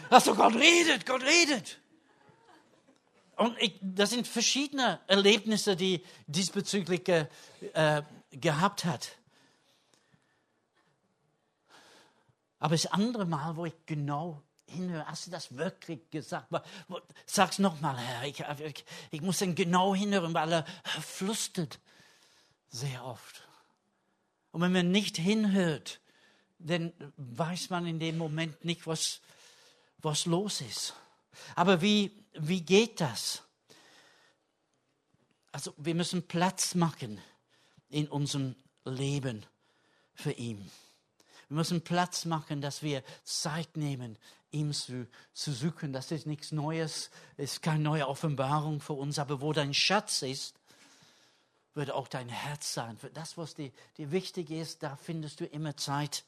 also 0.09 0.35
Gott 0.35 0.55
redet, 0.55 1.05
Gott 1.05 1.21
redet. 1.23 1.77
Und 3.35 3.57
ich, 3.59 3.77
das 3.81 4.11
sind 4.11 4.27
verschiedene 4.27 5.01
Erlebnisse, 5.07 5.75
die 5.75 6.01
diesbezüglich 6.25 7.07
äh, 7.09 8.01
gehabt 8.31 8.85
hat. 8.85 9.17
Aber 12.59 12.75
das 12.75 12.85
andere 12.87 13.25
Mal, 13.25 13.57
wo 13.57 13.65
ich 13.65 13.73
genau 13.85 14.41
hinhören. 14.67 15.07
Hast 15.07 15.27
du 15.27 15.31
das 15.31 15.55
wirklich 15.55 16.09
gesagt? 16.09 16.49
Sag's 17.25 17.59
nochmal, 17.59 17.97
Herr. 17.97 18.27
Ich, 18.27 18.39
ich, 18.39 18.85
ich, 19.11 19.21
muss 19.21 19.39
dann 19.39 19.55
genau 19.55 19.95
hinhören, 19.95 20.33
weil 20.33 20.51
er 20.51 20.65
flüstert 21.01 21.79
sehr 22.69 23.03
oft. 23.03 23.47
Und 24.51 24.61
wenn 24.61 24.71
man 24.71 24.91
nicht 24.91 25.17
hinhört, 25.17 25.99
dann 26.59 26.93
weiß 27.17 27.69
man 27.69 27.85
in 27.85 27.99
dem 27.99 28.17
Moment 28.17 28.63
nicht, 28.65 28.87
was, 28.87 29.21
was 29.99 30.25
los 30.25 30.61
ist. 30.61 30.93
Aber 31.55 31.81
wie, 31.81 32.25
wie 32.33 32.61
geht 32.61 33.01
das? 33.01 33.43
Also 35.51 35.73
wir 35.77 35.95
müssen 35.95 36.27
Platz 36.27 36.75
machen 36.75 37.21
in 37.89 38.07
unserem 38.07 38.55
Leben 38.83 39.45
für 40.13 40.31
ihn. 40.31 40.69
Wir 41.47 41.57
müssen 41.57 41.81
Platz 41.81 42.25
machen, 42.25 42.61
dass 42.61 42.81
wir 42.81 43.03
Zeit 43.23 43.77
nehmen, 43.77 44.17
ihm 44.55 44.73
zu, 44.73 45.07
zu 45.33 45.51
suchen. 45.51 45.93
Das 45.93 46.11
ist 46.11 46.25
nichts 46.25 46.51
Neues, 46.51 47.11
ist 47.37 47.61
keine 47.61 47.83
neue 47.83 48.07
Offenbarung 48.07 48.79
für 48.79 48.93
uns, 48.93 49.19
aber 49.19 49.41
wo 49.41 49.53
dein 49.53 49.73
Schatz 49.73 50.21
ist, 50.21 50.55
wird 51.73 51.91
auch 51.91 52.07
dein 52.07 52.29
Herz 52.29 52.73
sein. 52.73 52.97
Für 52.97 53.09
das, 53.09 53.37
was 53.37 53.53
dir, 53.53 53.71
dir 53.97 54.11
wichtig 54.11 54.49
ist, 54.49 54.81
da 54.81 54.95
findest 54.95 55.41
du 55.41 55.45
immer 55.45 55.75
Zeit 55.75 56.23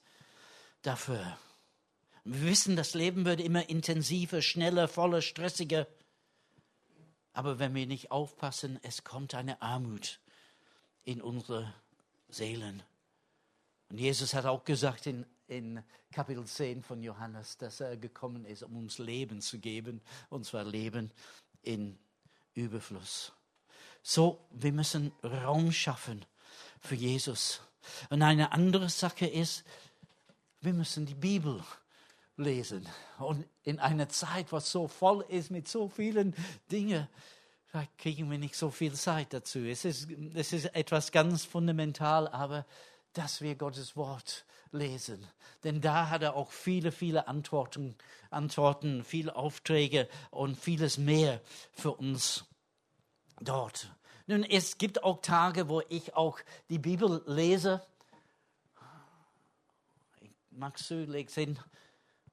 dafür. 0.81 1.37
Wir 2.25 2.41
wissen, 2.41 2.75
das 2.75 2.93
Leben 2.93 3.23
wird 3.23 3.39
immer 3.39 3.69
intensiver, 3.69 4.41
schneller, 4.41 4.89
voller, 4.89 5.21
stressiger. 5.21 5.87
Aber 7.31 7.59
wenn 7.59 7.73
wir 7.73 7.87
nicht 7.87 8.11
aufpassen, 8.11 8.77
es 8.83 9.05
kommt 9.05 9.33
eine 9.33 9.61
Armut 9.61 10.19
in 11.05 11.21
unsere 11.21 11.73
Seelen. 12.27 12.83
Und 13.89 13.99
Jesus 13.99 14.33
hat 14.33 14.45
auch 14.45 14.65
gesagt 14.65 15.05
in 15.05 15.25
in 15.47 15.83
Kapitel 16.11 16.45
10 16.45 16.83
von 16.83 17.01
Johannes, 17.01 17.57
dass 17.57 17.79
er 17.79 17.97
gekommen 17.97 18.45
ist, 18.45 18.63
um 18.63 18.77
uns 18.77 18.97
Leben 18.97 19.41
zu 19.41 19.59
geben, 19.59 20.01
und 20.29 20.45
zwar 20.45 20.63
Leben 20.63 21.11
in 21.61 21.97
Überfluss. 22.53 23.31
So, 24.01 24.45
wir 24.51 24.71
müssen 24.71 25.11
Raum 25.23 25.71
schaffen 25.71 26.25
für 26.79 26.95
Jesus. 26.95 27.61
Und 28.09 28.21
eine 28.21 28.51
andere 28.51 28.89
Sache 28.89 29.25
ist, 29.25 29.63
wir 30.61 30.73
müssen 30.73 31.05
die 31.05 31.15
Bibel 31.15 31.63
lesen. 32.35 32.87
Und 33.19 33.45
in 33.63 33.79
einer 33.79 34.09
Zeit, 34.09 34.51
was 34.51 34.71
so 34.71 34.87
voll 34.87 35.25
ist 35.29 35.51
mit 35.51 35.67
so 35.67 35.89
vielen 35.89 36.35
Dingen, 36.71 37.07
kriegen 37.97 38.31
wir 38.31 38.37
nicht 38.37 38.55
so 38.55 38.71
viel 38.71 38.93
Zeit 38.93 39.33
dazu. 39.33 39.59
Es 39.59 39.85
ist, 39.85 40.07
es 40.33 40.53
ist 40.53 40.65
etwas 40.75 41.11
ganz 41.11 41.45
fundamental, 41.45 42.27
aber 42.27 42.65
dass 43.13 43.41
wir 43.41 43.55
Gottes 43.55 43.95
Wort 43.95 44.45
lesen. 44.71 45.25
Denn 45.63 45.81
da 45.81 46.09
hat 46.09 46.21
er 46.21 46.35
auch 46.35 46.51
viele, 46.51 46.91
viele 46.91 47.27
Antworten, 47.27 47.95
Antworten, 48.29 49.03
viele 49.03 49.35
Aufträge 49.35 50.07
und 50.31 50.57
vieles 50.57 50.97
mehr 50.97 51.41
für 51.73 51.91
uns 51.91 52.45
dort. 53.39 53.89
Nun, 54.27 54.43
es 54.43 54.77
gibt 54.77 55.03
auch 55.03 55.21
Tage, 55.21 55.69
wo 55.69 55.81
ich 55.89 56.15
auch 56.15 56.39
die 56.69 56.79
Bibel 56.79 57.23
lese. 57.25 57.81
Magst 60.51 60.89
du, 60.89 61.05
leg's 61.05 61.35
hin, 61.35 61.57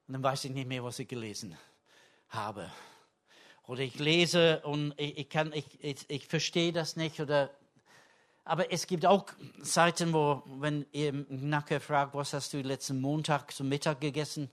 und 0.06 0.14
dann 0.14 0.22
weiß 0.22 0.44
ich 0.46 0.50
nicht 0.50 0.68
mehr, 0.68 0.84
was 0.84 0.98
ich 0.98 1.08
gelesen 1.08 1.56
habe. 2.28 2.70
Oder 3.66 3.80
ich 3.80 3.98
lese 3.98 4.60
und 4.60 4.92
ich, 4.98 5.18
ich 5.18 5.28
kann, 5.30 5.52
ich, 5.52 5.82
ich, 5.82 6.10
ich 6.10 6.26
verstehe 6.26 6.72
das 6.72 6.96
nicht 6.96 7.20
oder 7.20 7.50
aber 8.44 8.70
es 8.70 8.86
gibt 8.86 9.06
auch 9.06 9.26
Zeiten, 9.62 10.12
wo, 10.12 10.42
wenn 10.46 10.86
ihr 10.92 11.12
nachher 11.28 11.80
fragt, 11.80 12.14
was 12.14 12.34
hast 12.34 12.52
du 12.52 12.60
letzten 12.60 13.00
Montag 13.00 13.52
zum 13.52 13.68
Mittag 13.68 14.00
gegessen? 14.00 14.50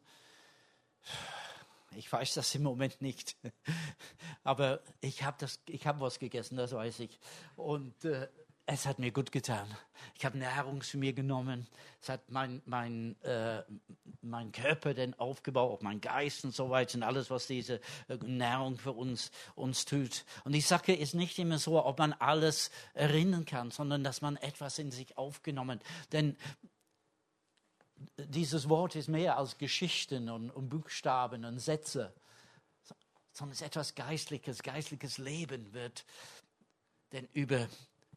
Ich 1.98 2.12
weiß 2.12 2.36
das 2.36 2.56
im 2.56 2.64
Moment 2.64 3.02
nicht. 3.02 3.36
Aber 4.46 4.82
ich 5.02 5.24
habe 5.24 5.46
hab 5.46 6.00
was 6.00 6.20
gegessen, 6.20 6.56
das 6.56 6.72
weiß 6.72 7.02
ich. 7.02 7.20
Und 7.58 8.06
äh, 8.06 8.30
es 8.66 8.86
hat 8.86 9.00
mir 9.00 9.12
gut 9.12 9.32
getan. 9.32 9.68
Ich 10.16 10.24
habe 10.24 10.38
Nahrung 10.38 10.82
zu 10.82 10.98
mir 10.98 11.14
genommen. 11.14 11.68
Es 12.02 12.10
hat 12.10 12.30
mein, 12.30 12.62
mein, 12.66 13.22
äh, 13.24 13.64
mein 14.22 14.52
Körper 14.52 14.94
dann 14.94 15.14
aufgebaut, 15.16 15.72
auch 15.72 15.82
mein 15.82 16.00
Geist 16.00 16.46
und 16.46 16.56
so 16.56 16.70
weiter 16.70 16.96
und 16.96 17.04
alles, 17.04 17.30
was 17.30 17.48
diese 17.48 17.82
äh, 18.08 18.18
Nahrung 18.24 18.78
für 18.78 18.94
uns, 18.94 19.32
uns 19.56 19.86
tut. 19.86 20.26
Und 20.44 20.54
die 20.54 20.62
Sache 20.62 20.94
ist 20.94 21.16
nicht 21.16 21.38
immer 21.40 21.58
so, 21.58 21.84
ob 21.84 22.00
man 22.00 22.14
alles 22.14 22.72
erinnern 22.94 23.46
kann, 23.46 23.72
sondern 23.72 24.04
dass 24.04 24.22
man 24.22 24.38
etwas 24.38 24.80
in 24.80 24.92
sich 24.92 25.18
aufgenommen. 25.18 25.80
Denn 26.12 26.38
dieses 28.18 28.70
Wort 28.70 28.96
ist 28.96 29.10
mehr 29.10 29.38
als 29.38 29.58
Geschichten 29.58 30.30
und, 30.30 30.50
und 30.50 30.70
Buchstaben 30.70 31.46
und 31.46 31.60
Sätze, 31.60 32.14
sondern 33.34 33.54
es 33.54 33.62
ist 33.62 33.68
etwas 33.68 33.96
Geistliches. 33.96 34.64
Geistliches 34.64 35.18
Leben 35.18 35.74
wird 35.74 36.06
denn 37.12 37.28
über 37.34 37.68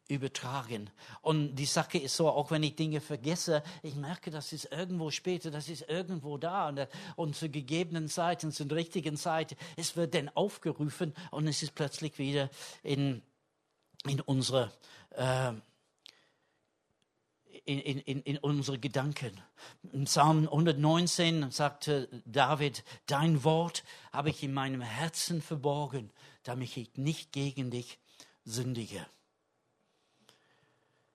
übertragen. 0.07 0.89
Und 1.21 1.55
die 1.55 1.65
Sache 1.65 1.97
ist 1.97 2.15
so, 2.15 2.29
auch 2.29 2.51
wenn 2.51 2.63
ich 2.63 2.75
Dinge 2.75 3.01
vergesse, 3.01 3.63
ich 3.81 3.95
merke, 3.95 4.29
das 4.29 4.53
ist 4.53 4.71
irgendwo 4.71 5.09
später, 5.11 5.49
das 5.51 5.67
ist 5.69 5.89
irgendwo 5.89 6.37
da. 6.37 6.69
Und, 6.69 6.87
und 7.15 7.35
zur 7.35 7.49
gegebenen 7.49 8.07
Zeit 8.07 8.43
und 8.43 8.53
zur 8.53 8.69
richtigen 8.71 9.17
Zeit, 9.17 9.55
es 9.77 9.95
wird 9.95 10.13
dann 10.13 10.29
aufgerufen 10.29 11.13
und 11.31 11.47
es 11.47 11.63
ist 11.63 11.73
plötzlich 11.75 12.17
wieder 12.19 12.49
in, 12.83 13.21
in 14.05 14.21
unsere 14.21 14.71
äh, 15.11 15.53
in, 17.65 17.79
in, 17.79 18.21
in 18.21 18.37
unsere 18.37 18.77
Gedanken. 18.77 19.31
Im 19.91 20.05
Psalm 20.05 20.43
119 20.43 21.49
sagte 21.51 22.07
David, 22.25 22.83
dein 23.07 23.43
Wort 23.43 23.83
habe 24.11 24.29
ich 24.29 24.43
in 24.43 24.53
meinem 24.53 24.81
Herzen 24.81 25.41
verborgen, 25.41 26.11
damit 26.43 26.77
ich 26.77 26.95
nicht 26.95 27.31
gegen 27.31 27.71
dich 27.71 27.97
sündige. 28.43 29.05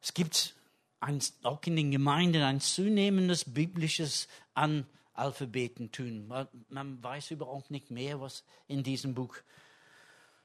Es 0.01 0.15
gibt 0.15 0.55
ein, 1.01 1.23
auch 1.43 1.61
in 1.65 1.77
den 1.77 1.91
Gemeinden 1.91 2.43
ein 2.43 2.61
zunehmendes 2.61 3.45
biblisches 3.53 4.29
Analphabetentum. 4.55 6.33
Man 6.69 7.03
weiß 7.03 7.31
überhaupt 7.33 7.71
nicht 7.71 7.91
mehr, 7.91 8.21
was 8.21 8.45
in 8.67 8.83
diesem 8.83 9.15
Buch 9.15 9.37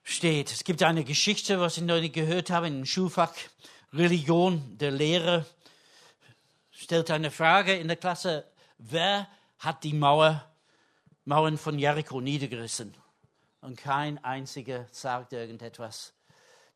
steht. 0.03 0.51
Es 0.51 0.63
gibt 0.63 0.83
eine 0.83 1.03
Geschichte, 1.03 1.59
was 1.59 1.77
ich 1.77 1.83
neulich 1.83 2.13
gehört 2.13 2.49
habe, 2.49 2.67
in 2.67 2.85
Schulfach 2.85 3.33
Religion. 3.91 4.77
Der 4.77 4.91
Lehrer 4.91 5.45
stellt 6.71 7.11
eine 7.11 7.31
Frage 7.31 7.75
in 7.75 7.87
der 7.87 7.97
Klasse, 7.97 8.45
wer 8.77 9.27
hat 9.59 9.83
die 9.83 9.93
Mauer, 9.93 10.49
Mauern 11.25 11.57
von 11.57 11.79
Jericho 11.79 12.21
niedergerissen? 12.21 12.95
Und 13.61 13.77
kein 13.77 14.23
einziger 14.23 14.87
sagt 14.91 15.33
irgendetwas. 15.33 16.13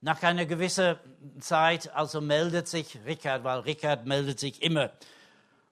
Nach 0.01 0.21
einer 0.23 0.45
gewissen 0.45 0.95
Zeit 1.41 1.93
also 1.93 2.21
meldet 2.21 2.69
sich 2.69 2.99
Richard, 3.05 3.43
weil 3.43 3.59
Richard 3.59 4.05
meldet 4.05 4.39
sich 4.39 4.61
immer 4.61 4.91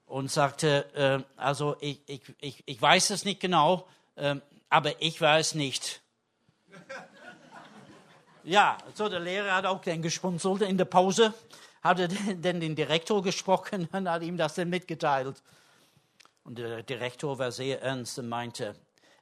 und 0.04 0.30
sagte, 0.30 0.84
äh, 0.94 1.40
also 1.40 1.76
ich, 1.80 2.00
ich, 2.06 2.22
ich, 2.40 2.62
ich 2.66 2.80
weiß 2.80 3.10
es 3.10 3.24
nicht 3.24 3.40
genau, 3.40 3.88
äh, 4.16 4.36
aber 4.68 5.00
ich 5.00 5.18
weiß 5.18 5.54
nicht. 5.54 6.02
ja, 8.44 8.76
so 8.94 9.08
der 9.08 9.20
Lehrer 9.20 9.54
hat 9.54 9.64
auch 9.64 9.80
dann 9.80 10.02
gespunzelt 10.02 10.60
in 10.60 10.76
der 10.76 10.84
Pause, 10.84 11.32
hat 11.82 12.00
er 12.00 12.08
dann 12.08 12.60
den 12.60 12.76
Direktor 12.76 13.22
gesprochen 13.22 13.88
und 13.92 14.10
hat 14.10 14.22
ihm 14.22 14.36
das 14.36 14.56
dann 14.56 14.68
mitgeteilt. 14.68 15.42
Und 16.44 16.58
der 16.58 16.82
Direktor 16.82 17.38
war 17.38 17.52
sehr 17.52 17.80
ernst 17.80 18.18
und 18.18 18.28
meinte, 18.28 18.74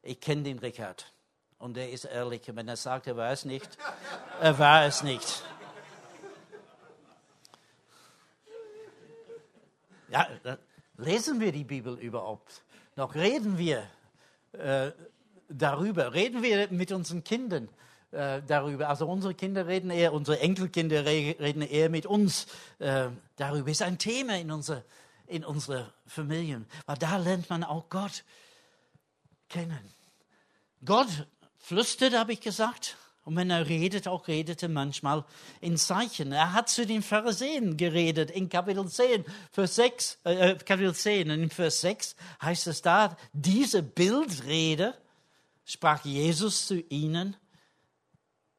ich 0.03 0.21
kenne 0.21 0.43
den 0.43 0.59
Richard. 0.59 1.13
Und 1.59 1.77
er 1.77 1.91
ist 1.91 2.05
ehrlich. 2.05 2.43
Wenn 2.47 2.69
er 2.69 2.77
sagt, 2.77 3.07
er 3.07 3.17
war 3.17 3.31
es 3.31 3.45
nicht, 3.45 3.69
er 4.41 4.59
war 4.59 4.85
es 4.85 5.03
nicht. 5.03 5.43
Ja, 10.09 10.29
lesen 10.97 11.41
wir 11.41 11.53
die 11.53 11.65
Bibel 11.65 11.99
überhaupt? 11.99 12.63
Noch 12.95 13.15
reden 13.15 13.59
wir 13.59 13.83
äh, 14.53 14.93
darüber? 15.49 16.15
Reden 16.15 16.43
wir 16.43 16.69
mit 16.71 16.93
unseren 16.93 17.25
Kindern 17.25 17.69
äh, 18.13 18.41
darüber? 18.47 18.89
Also 18.89 19.09
unsere 19.09 19.35
Kinder 19.35 19.67
reden 19.67 19.91
eher, 19.91 20.13
unsere 20.13 20.39
Enkelkinder 20.41 21.05
reden 21.05 21.63
eher 21.63 21.91
mit 21.91 22.07
uns 22.07 22.47
äh, 22.79 23.09
darüber. 23.37 23.71
Ist 23.71 23.83
ein 23.83 23.99
Thema 23.99 24.39
in 24.39 24.51
unserer 24.51 24.83
in 25.27 25.45
unsere 25.45 25.93
Familien, 26.07 26.67
weil 26.87 26.97
da 26.97 27.17
lernt 27.17 27.51
man 27.51 27.65
auch 27.65 27.89
Gott 27.89 28.25
kennen. 29.49 29.93
Gott 30.85 31.27
flüstert, 31.67 32.15
habe 32.15 32.33
ich 32.33 32.41
gesagt. 32.41 32.97
Und 33.25 33.35
wenn 33.35 33.51
er 33.51 33.67
redet, 33.67 34.07
auch 34.07 34.29
redet 34.29 34.63
er 34.63 34.69
manchmal 34.69 35.25
in 35.61 35.77
Zeichen. 35.77 36.31
Er 36.31 36.53
hat 36.53 36.69
zu 36.69 36.87
den 36.87 37.03
Pharisäern 37.03 37.77
geredet 37.77 38.31
in 38.31 38.49
Kapitel 38.49 38.89
10, 38.89 39.25
Vers 39.51 39.75
6, 39.75 40.19
äh, 40.23 40.55
Kapitel 40.55 40.95
10. 40.95 41.29
Und 41.33 41.43
in 41.43 41.51
Vers 41.51 41.81
6 41.81 42.15
heißt 42.41 42.69
es 42.69 42.83
da, 42.83 43.17
diese 43.33 43.83
Bildrede 43.83 44.95
sprach 45.65 46.05
Jesus 46.05 46.69
zu 46.69 46.81
ihnen, 46.83 47.37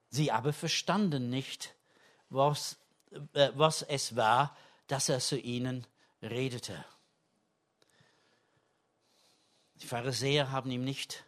sie 0.10 0.30
aber 0.30 0.52
verstanden 0.52 1.30
nicht, 1.30 1.76
was, 2.30 2.76
äh, 3.34 3.52
was 3.56 3.84
es 3.84 4.18
war, 4.18 4.58
dass 4.88 5.08
er 5.08 5.20
zu 5.20 5.40
ihnen 5.40 5.88
redete. 6.22 6.84
Die 9.76 9.88
Pharisäer 9.88 10.52
haben 10.52 10.70
ihm 10.72 10.84
nicht 10.84 11.24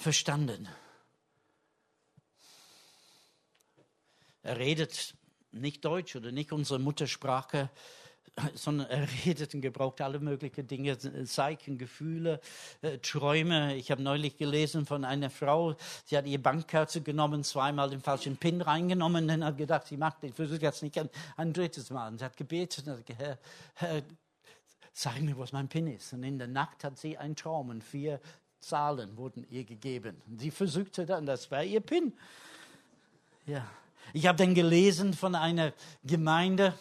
verstanden. 0.00 0.68
Er 4.42 4.58
redet 4.58 5.14
nicht 5.52 5.84
Deutsch 5.84 6.16
oder 6.16 6.32
nicht 6.32 6.52
unsere 6.52 6.78
Muttersprache, 6.78 7.68
sondern 8.54 8.88
er 8.88 9.06
redet 9.26 9.54
und 9.54 9.60
gebraucht 9.60 10.00
alle 10.00 10.18
möglichen 10.18 10.66
Dinge, 10.66 10.96
Zeichen, 11.26 11.76
Gefühle, 11.76 12.40
äh, 12.80 12.98
Träume. 12.98 13.74
Ich 13.76 13.90
habe 13.90 14.02
neulich 14.02 14.38
gelesen 14.38 14.86
von 14.86 15.04
einer 15.04 15.28
Frau, 15.28 15.76
sie 16.06 16.16
hat 16.16 16.26
ihre 16.26 16.38
Bankkarte 16.40 17.02
genommen, 17.02 17.44
zweimal 17.44 17.90
den 17.90 18.00
falschen 18.00 18.36
PIN 18.38 18.62
reingenommen 18.62 19.28
und 19.28 19.44
hat 19.44 19.58
gedacht, 19.58 19.86
sie 19.88 19.98
macht, 19.98 20.24
ich 20.24 20.34
versuche 20.34 20.62
jetzt 20.62 20.82
nicht 20.82 20.96
ein, 20.98 21.10
ein 21.36 21.52
drittes 21.52 21.90
Mal. 21.90 22.08
Und 22.08 22.18
sie 22.18 22.24
hat 22.24 22.36
gebetet 22.36 22.86
und 22.86 23.04
gesagt, 23.04 23.18
Herr, 23.18 23.38
Herr, 23.74 24.02
sag 24.92 25.20
mir, 25.20 25.36
was 25.38 25.52
mein 25.52 25.68
PIN 25.68 25.88
ist. 25.88 26.12
Und 26.12 26.22
in 26.22 26.38
der 26.38 26.48
Nacht 26.48 26.84
hat 26.84 26.98
sie 26.98 27.18
einen 27.18 27.36
Traum 27.36 27.68
und 27.68 27.82
vier 27.82 28.20
Zahlen 28.60 29.16
wurden 29.16 29.46
ihr 29.50 29.64
gegeben. 29.64 30.20
Sie 30.38 30.50
versuchte 30.50 31.06
dann, 31.06 31.26
das 31.26 31.50
war 31.50 31.64
ihr 31.64 31.80
PIN. 31.80 32.12
Ja. 33.46 33.66
Ich 34.12 34.26
habe 34.26 34.38
dann 34.38 34.54
gelesen 34.54 35.14
von 35.14 35.34
einer 35.34 35.72
Gemeinde, 36.04 36.74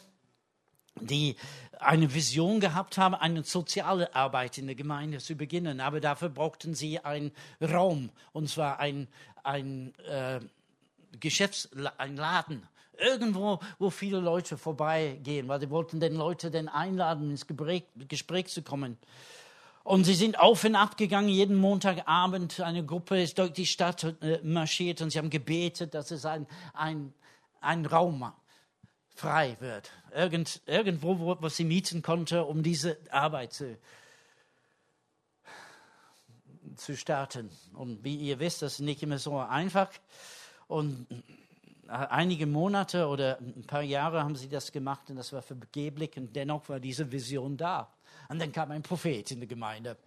die 0.96 1.36
eine 1.80 2.14
Vision 2.14 2.60
gehabt 2.60 2.98
haben, 2.98 3.16
eine 3.16 3.44
soziale 3.44 4.14
Arbeit 4.14 4.58
in 4.58 4.66
der 4.68 4.76
Gemeinde 4.76 5.20
zu 5.20 5.36
beginnen. 5.36 5.80
Aber 5.80 6.00
dafür 6.02 6.30
brauchten 6.30 6.76
sie 6.76 7.00
einen 7.00 7.32
Raum, 7.62 8.10
und 8.34 8.50
zwar 8.50 8.80
ein, 8.80 9.08
ein 9.44 9.94
äh, 10.06 10.40
Geschäfts-, 11.20 11.70
ein 11.98 12.18
Laden. 12.18 12.68
Irgendwo, 12.98 13.60
wo 13.78 13.90
viele 13.90 14.20
Leute 14.20 14.58
vorbeigehen, 14.58 15.48
weil 15.48 15.62
sie 15.62 15.70
wollten 15.70 16.02
den 16.02 16.16
Leute 16.16 16.52
dann 16.52 16.68
einladen, 16.68 17.30
ins 17.30 17.48
Gespräch, 17.48 17.84
Gespräch 18.10 18.48
zu 18.48 18.62
kommen. 18.62 18.98
Und 19.90 20.04
sie 20.04 20.14
sind 20.14 20.40
auf 20.40 20.64
und 20.66 20.76
ab 20.76 20.98
gegangen, 20.98 21.30
jeden 21.30 21.56
Montagabend. 21.56 22.60
Eine 22.60 22.86
Gruppe 22.86 23.24
ist 23.24 23.40
durch 23.40 23.54
die 23.54 23.66
Stadt 23.66 24.04
äh, 24.22 24.40
marschiert 24.44 25.02
und 25.02 25.10
sie 25.10 25.18
haben 25.18 25.32
gebetet, 25.32 25.96
dass 25.96 26.12
es 26.12 26.28
ein, 26.28 26.46
ein, 26.76 27.12
ein 27.60 27.88
Raum 27.88 28.32
frei 29.16 29.58
wird. 29.60 29.90
Irgend, 30.14 30.62
irgendwo, 30.68 31.18
wo, 31.18 31.38
was 31.40 31.58
sie 31.58 31.64
mieten 31.64 32.04
konnte, 32.04 32.46
um 32.46 32.62
diese 32.62 33.00
Arbeit 33.10 33.52
zu, 33.52 33.80
zu 36.76 36.96
starten. 36.96 37.50
Und 37.74 38.04
wie 38.04 38.16
ihr 38.16 38.38
wisst, 38.38 38.62
das 38.62 38.74
ist 38.74 38.82
nicht 38.82 39.02
immer 39.02 39.18
so 39.18 39.40
einfach. 39.40 39.90
Und 40.68 41.08
einige 41.90 42.46
Monate 42.46 43.08
oder 43.08 43.40
ein 43.40 43.66
paar 43.66 43.82
Jahre 43.82 44.24
haben 44.24 44.36
sie 44.36 44.48
das 44.48 44.72
gemacht 44.72 45.10
und 45.10 45.16
das 45.16 45.34
war 45.34 45.42
vergeblich 45.42 46.16
und 46.18 46.36
dennoch 46.36 46.70
war 46.70 46.80
diese 46.80 47.12
Vision 47.12 47.58
da. 47.58 47.94
Und 48.28 48.40
dann 48.40 48.52
kam 48.52 48.72
ein 48.72 48.84
Prophet 48.84 49.32
in 49.32 49.42
die 49.42 49.48
Gemeinde. 49.48 49.98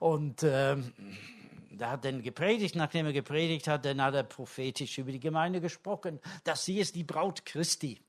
Und 0.00 0.42
ähm, 0.42 0.92
der 1.70 1.90
hat 1.90 2.04
dann 2.04 2.22
gepredigt, 2.22 2.74
nachdem 2.74 3.06
er 3.06 3.12
gepredigt 3.12 3.68
hat, 3.68 3.84
dann 3.84 4.02
hat 4.02 4.14
er 4.14 4.24
prophetisch 4.24 4.98
über 4.98 5.12
die 5.12 5.20
Gemeinde 5.20 5.60
gesprochen, 5.60 6.20
dass 6.44 6.64
sie 6.64 6.78
ist 6.78 6.94
die 6.94 7.04
Braut 7.04 7.46
Christi. 7.46 8.00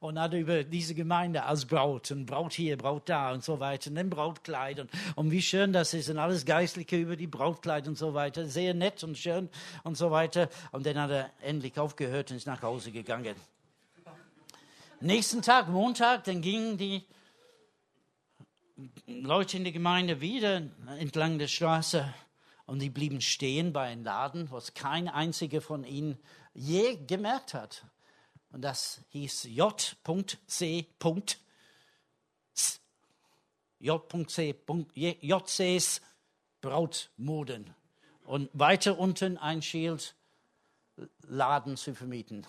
Und 0.00 0.18
hat 0.18 0.32
über 0.32 0.64
diese 0.64 0.94
Gemeinde 0.94 1.44
als 1.44 1.66
Braut 1.66 2.10
und 2.10 2.24
Braut 2.24 2.54
hier, 2.54 2.78
Braut 2.78 3.08
da 3.08 3.32
und 3.32 3.44
so 3.44 3.60
weiter 3.60 3.90
und 3.90 3.96
dann 3.96 4.08
Brautkleid 4.08 4.80
und, 4.80 4.90
und 5.14 5.30
wie 5.30 5.42
schön 5.42 5.74
das 5.74 5.92
ist 5.92 6.08
und 6.08 6.16
alles 6.16 6.46
Geistliche 6.46 6.96
über 6.96 7.16
die 7.16 7.26
Brautkleid 7.26 7.86
und 7.86 7.98
so 7.98 8.14
weiter. 8.14 8.46
Sehr 8.46 8.72
nett 8.72 9.04
und 9.04 9.18
schön 9.18 9.50
und 9.84 9.98
so 9.98 10.10
weiter. 10.10 10.48
Und 10.72 10.86
dann 10.86 10.98
hat 10.98 11.10
er 11.10 11.30
endlich 11.42 11.78
aufgehört 11.78 12.30
und 12.30 12.38
ist 12.38 12.46
nach 12.46 12.62
Hause 12.62 12.92
gegangen. 12.92 13.36
Nächsten 15.02 15.42
Tag, 15.42 15.68
Montag, 15.68 16.24
dann 16.24 16.40
gingen 16.40 16.78
die 16.78 17.04
Leute 19.06 19.56
in 19.56 19.64
der 19.64 19.72
Gemeinde 19.72 20.20
wieder 20.20 20.62
entlang 20.98 21.38
der 21.38 21.48
Straße 21.48 22.12
und 22.66 22.80
die 22.80 22.90
blieben 22.90 23.20
stehen 23.20 23.72
bei 23.72 23.88
einem 23.88 24.04
Laden, 24.04 24.50
was 24.50 24.74
kein 24.74 25.08
einziger 25.08 25.60
von 25.60 25.84
ihnen 25.84 26.18
je 26.54 26.96
gemerkt 27.06 27.54
hat. 27.54 27.84
Und 28.50 28.62
das 28.62 29.00
hieß 29.10 29.44
J.C. 29.44 30.86
J.C. 33.78 34.54
JCs 34.94 36.00
Brautmoden. 36.60 37.74
Und 38.24 38.50
weiter 38.52 38.98
unten 38.98 39.38
ein 39.38 39.62
Schild, 39.62 40.14
Laden 41.22 41.76
zu 41.76 41.94
vermieten. 41.94 42.46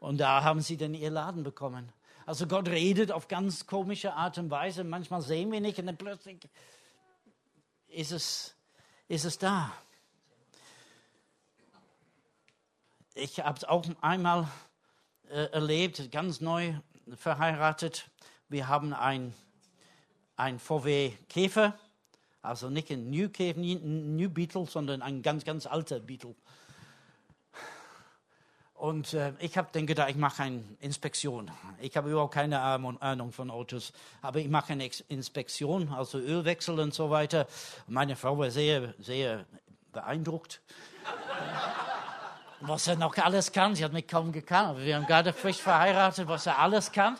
Und 0.00 0.18
da 0.18 0.42
haben 0.42 0.60
sie 0.60 0.76
dann 0.76 0.94
ihr 0.94 1.10
Laden 1.10 1.42
bekommen. 1.42 1.92
Also 2.24 2.46
Gott 2.46 2.68
redet 2.68 3.12
auf 3.12 3.28
ganz 3.28 3.66
komische 3.66 4.14
Art 4.14 4.38
und 4.38 4.50
Weise. 4.50 4.82
Manchmal 4.82 5.22
sehen 5.22 5.52
wir 5.52 5.60
nicht 5.60 5.78
und 5.78 5.86
dann 5.86 5.96
plötzlich 5.96 6.48
ist 7.88 8.12
es, 8.12 8.56
ist 9.08 9.24
es 9.24 9.38
da. 9.38 9.72
Ich 13.14 13.40
habe 13.40 13.56
es 13.56 13.64
auch 13.64 13.84
einmal 14.00 14.48
äh, 15.30 15.46
erlebt, 15.52 16.10
ganz 16.12 16.40
neu 16.40 16.74
verheiratet. 17.16 18.08
Wir 18.48 18.68
haben 18.68 18.92
ein, 18.92 19.34
ein 20.36 20.58
VW 20.58 21.12
Käfer, 21.28 21.78
also 22.42 22.70
nicht 22.70 22.90
ein 22.90 23.10
New 23.10 23.28
Käfer, 23.28 23.58
New 23.58 24.30
Beetle, 24.30 24.66
sondern 24.66 25.02
ein 25.02 25.22
ganz, 25.22 25.44
ganz 25.44 25.66
alter 25.66 26.00
Beetle. 26.00 26.34
Und 28.74 29.14
äh, 29.14 29.32
ich 29.38 29.56
habe 29.56 29.68
dann 29.72 29.86
gedacht, 29.86 30.10
ich 30.10 30.16
mache 30.16 30.42
eine 30.42 30.62
Inspektion. 30.80 31.50
Ich 31.80 31.96
habe 31.96 32.10
überhaupt 32.10 32.34
keine 32.34 32.60
Ahnung 32.60 33.32
von 33.32 33.50
Autos, 33.50 33.92
aber 34.20 34.38
ich 34.38 34.48
mache 34.48 34.74
eine 34.74 34.90
Inspektion, 35.08 35.88
also 35.88 36.18
Ölwechsel 36.18 36.78
und 36.78 36.92
so 36.92 37.10
weiter. 37.10 37.46
Meine 37.86 38.16
Frau 38.16 38.38
war 38.38 38.50
sehr, 38.50 38.94
sehr 38.98 39.46
beeindruckt, 39.92 40.60
was 42.60 42.86
er 42.86 42.96
noch 42.96 43.16
alles 43.16 43.52
kann. 43.52 43.74
Sie 43.74 43.84
hat 43.84 43.92
mich 43.92 44.06
kaum 44.06 44.32
gekannt, 44.32 44.70
aber 44.70 44.80
wir 44.82 44.96
haben 44.96 45.06
gerade 45.06 45.32
frisch 45.32 45.58
verheiratet, 45.58 46.28
was 46.28 46.46
er 46.46 46.58
alles 46.58 46.92
kann. 46.92 47.16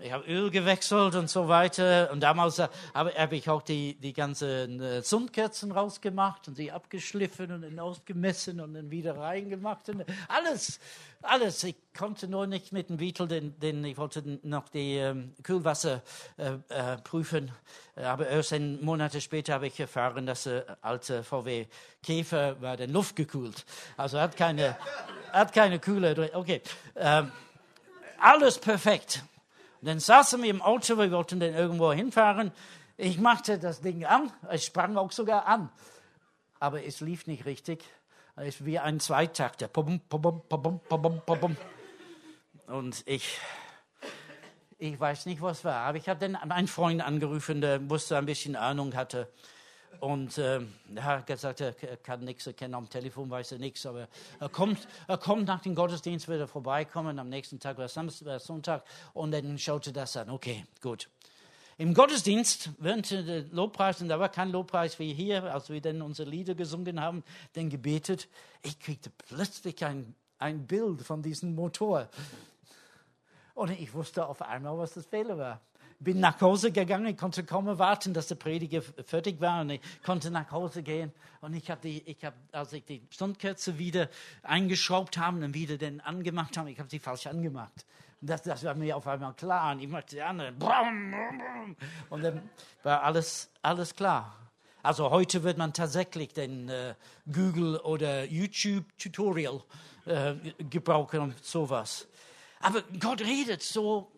Ich 0.00 0.12
habe 0.12 0.24
Öl 0.26 0.50
gewechselt 0.50 1.14
und 1.14 1.30
so 1.30 1.46
weiter. 1.46 2.10
Und 2.10 2.20
damals 2.20 2.58
äh, 2.58 2.68
habe, 2.92 3.14
habe 3.14 3.36
ich 3.36 3.48
auch 3.48 3.62
die, 3.62 3.94
die 3.94 4.12
ganzen 4.12 4.82
äh, 4.82 5.02
Zündkerzen 5.02 5.70
rausgemacht 5.70 6.48
und 6.48 6.56
sie 6.56 6.72
abgeschliffen 6.72 7.52
und 7.52 7.78
ausgemessen 7.78 8.60
und 8.60 8.74
dann 8.74 8.90
wieder 8.90 9.16
reingemacht. 9.16 9.88
Und 9.88 10.04
alles, 10.26 10.80
alles. 11.24 11.62
Ich 11.64 11.76
konnte 11.96 12.28
nur 12.28 12.46
nicht 12.46 12.72
mit 12.72 12.88
dem 12.88 12.96
Beetle, 12.96 13.26
denn, 13.26 13.58
denn 13.60 13.84
ich 13.84 13.96
wollte 13.96 14.38
noch 14.42 14.68
die 14.68 14.96
ähm, 14.96 15.34
Kühlwasser 15.42 16.02
äh, 16.36 16.52
äh, 16.68 16.98
prüfen. 16.98 17.50
Aber 17.96 18.28
erst 18.28 18.52
ein 18.52 18.84
Monate 18.84 19.20
später 19.20 19.54
habe 19.54 19.66
ich 19.66 19.78
erfahren, 19.78 20.26
dass 20.26 20.44
der 20.44 20.78
alte 20.82 21.22
VW 21.22 21.66
Käfer 22.02 22.60
war 22.60 22.76
dann 22.76 22.90
luftgekühlt. 22.90 23.64
Also 23.96 24.20
hat 24.20 24.36
keine, 24.36 24.76
hat 25.32 25.52
keine 25.52 25.78
Kühle. 25.78 26.30
Okay. 26.34 26.62
Ähm, 26.96 27.32
alles 28.18 28.58
perfekt. 28.58 29.24
Und 29.80 29.88
dann 29.88 30.00
saßen 30.00 30.42
wir 30.42 30.50
im 30.50 30.62
Auto, 30.62 30.96
wir 30.96 31.10
wollten 31.10 31.40
dann 31.40 31.54
irgendwo 31.54 31.92
hinfahren. 31.92 32.52
Ich 32.96 33.18
machte 33.18 33.58
das 33.58 33.80
Ding 33.80 34.04
an, 34.04 34.32
es 34.48 34.64
sprang 34.64 34.96
auch 34.96 35.12
sogar 35.12 35.46
an. 35.46 35.70
Aber 36.60 36.84
es 36.84 37.00
lief 37.00 37.26
nicht 37.26 37.44
richtig. 37.44 37.84
Es 38.36 38.56
ist 38.56 38.64
wie 38.64 38.78
ein 38.78 38.98
Zweitakter. 38.98 39.70
Und 42.66 43.02
ich, 43.06 43.38
ich 44.78 44.98
weiß 44.98 45.26
nicht, 45.26 45.40
was 45.40 45.64
war. 45.64 45.76
Aber 45.76 45.98
ich 45.98 46.08
habe 46.08 46.18
dann 46.18 46.34
einen 46.34 46.66
Freund 46.66 47.00
angerufen, 47.00 47.60
der 47.60 47.88
wusste 47.88 48.18
ein 48.18 48.26
bisschen 48.26 48.56
Ahnung 48.56 48.94
hatte. 48.94 49.30
Und 50.00 50.38
äh, 50.38 50.60
er 50.94 51.04
hat 51.04 51.26
gesagt, 51.26 51.60
er 51.60 51.72
kann 51.72 52.24
nichts 52.24 52.46
erkennen 52.46 52.74
am 52.74 52.90
Telefon, 52.90 53.30
weiß 53.30 53.52
er 53.52 53.58
nichts, 53.58 53.86
aber 53.86 54.08
er 54.40 54.48
kommt, 54.48 54.88
er 55.06 55.18
kommt 55.18 55.46
nach 55.46 55.60
dem 55.60 55.76
Gottesdienst, 55.76 56.26
wird 56.26 56.40
er 56.40 56.48
vorbeikommen, 56.48 57.18
am 57.20 57.28
nächsten 57.28 57.60
Tag 57.60 57.78
war 57.78 57.88
Sonntag, 57.88 58.82
und 59.12 59.30
dann 59.30 59.56
schaute 59.56 59.92
das 59.92 60.16
an. 60.16 60.30
Okay, 60.30 60.66
gut. 60.80 61.08
Im 61.76 61.94
Gottesdienst, 61.94 62.70
während 62.78 63.10
der 63.10 63.42
Lobpreis, 63.50 64.00
und 64.00 64.08
da 64.08 64.20
war 64.20 64.28
kein 64.28 64.50
Lobpreis 64.50 64.98
wie 64.98 65.12
hier, 65.12 65.52
als 65.52 65.70
wir 65.70 65.80
dann 65.80 66.02
unsere 66.02 66.28
Lieder 66.30 66.54
gesungen 66.54 67.00
haben, 67.00 67.24
dann 67.54 67.68
gebetet, 67.68 68.28
ich 68.62 68.78
kriegte 68.78 69.10
plötzlich 69.28 69.84
ein, 69.84 70.14
ein 70.38 70.66
Bild 70.66 71.02
von 71.02 71.22
diesem 71.22 71.54
Motor. 71.54 72.08
Und 73.54 73.70
ich 73.70 73.92
wusste 73.92 74.26
auf 74.26 74.42
einmal, 74.42 74.78
was 74.78 74.94
das 74.94 75.06
Fehler 75.06 75.36
war 75.38 75.60
bin 76.00 76.20
nach 76.20 76.40
Hause 76.40 76.70
gegangen, 76.70 77.06
ich 77.06 77.16
konnte 77.16 77.44
kaum 77.44 77.66
erwarten, 77.66 78.14
dass 78.14 78.26
der 78.26 78.34
Prediger 78.36 78.82
fertig 78.82 79.40
war 79.40 79.62
und 79.62 79.70
ich 79.70 79.80
konnte 80.04 80.30
nach 80.30 80.50
Hause 80.50 80.82
gehen 80.82 81.12
und 81.40 81.54
ich 81.54 81.70
habe 81.70 81.80
die, 81.82 82.16
als 82.52 82.72
ich 82.72 82.84
die 82.84 83.02
Stundkürze 83.10 83.78
wieder 83.78 84.08
eingeschraubt 84.42 85.18
habe 85.18 85.44
und 85.44 85.54
wieder 85.54 85.78
den 85.78 86.00
angemacht 86.00 86.56
habe, 86.56 86.70
ich 86.70 86.78
habe 86.78 86.90
sie 86.90 86.98
falsch 86.98 87.26
angemacht. 87.26 87.86
Das, 88.26 88.42
das 88.42 88.64
war 88.64 88.74
mir 88.74 88.96
auf 88.96 89.06
einmal 89.06 89.34
klar 89.34 89.72
und 89.72 89.80
ich 89.80 89.88
machte 89.88 90.16
die 90.16 90.22
andere 90.22 90.52
und 92.10 92.22
dann 92.22 92.48
war 92.82 93.02
alles, 93.02 93.50
alles 93.60 93.94
klar. 93.94 94.34
Also 94.82 95.10
heute 95.10 95.42
wird 95.42 95.58
man 95.58 95.72
tatsächlich 95.72 96.32
den 96.32 96.68
äh, 96.68 96.94
Google 97.30 97.76
oder 97.78 98.24
YouTube 98.24 98.84
Tutorial 98.98 99.62
äh, 100.06 100.34
gebrauchen 100.70 101.20
und 101.20 101.44
sowas. 101.44 102.06
Aber 102.60 102.82
Gott 102.98 103.20
redet 103.20 103.62
so 103.62 104.10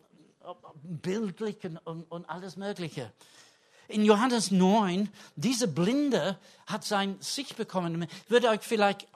bildlich 0.83 1.59
und, 1.85 2.05
und 2.05 2.31
alles 2.31 2.57
Mögliche. 2.57 3.13
In 3.89 4.05
Johannes 4.05 4.51
9, 4.51 5.09
diese 5.37 5.69
Blinde 5.69 6.39
hat 6.67 6.85
sein 6.85 7.17
Sicht 7.21 7.57
bekommen. 7.57 8.07
Wird 8.29 8.45
euch 8.45 8.61
vielleicht 8.63 9.07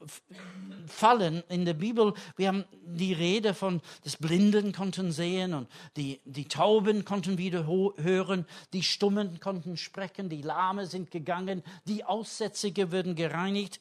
aufgefallen 0.00 1.42
in 1.48 1.64
der 1.64 1.74
Bibel, 1.74 2.14
wir 2.36 2.48
haben 2.48 2.64
die 2.84 3.12
Rede 3.12 3.54
von, 3.54 3.80
des 4.04 4.16
Blinden 4.16 4.72
konnten 4.72 5.12
sehen 5.12 5.54
und 5.54 5.68
die, 5.96 6.20
die 6.24 6.48
Tauben 6.48 7.04
konnten 7.04 7.38
wieder 7.38 7.66
hören, 7.66 8.46
die 8.72 8.82
Stummen 8.82 9.40
konnten 9.40 9.76
sprechen, 9.76 10.28
die 10.28 10.42
Lahme 10.42 10.86
sind 10.86 11.10
gegangen, 11.10 11.62
die 11.86 12.04
Aussätzige 12.04 12.90
würden 12.92 13.14
gereinigt. 13.14 13.80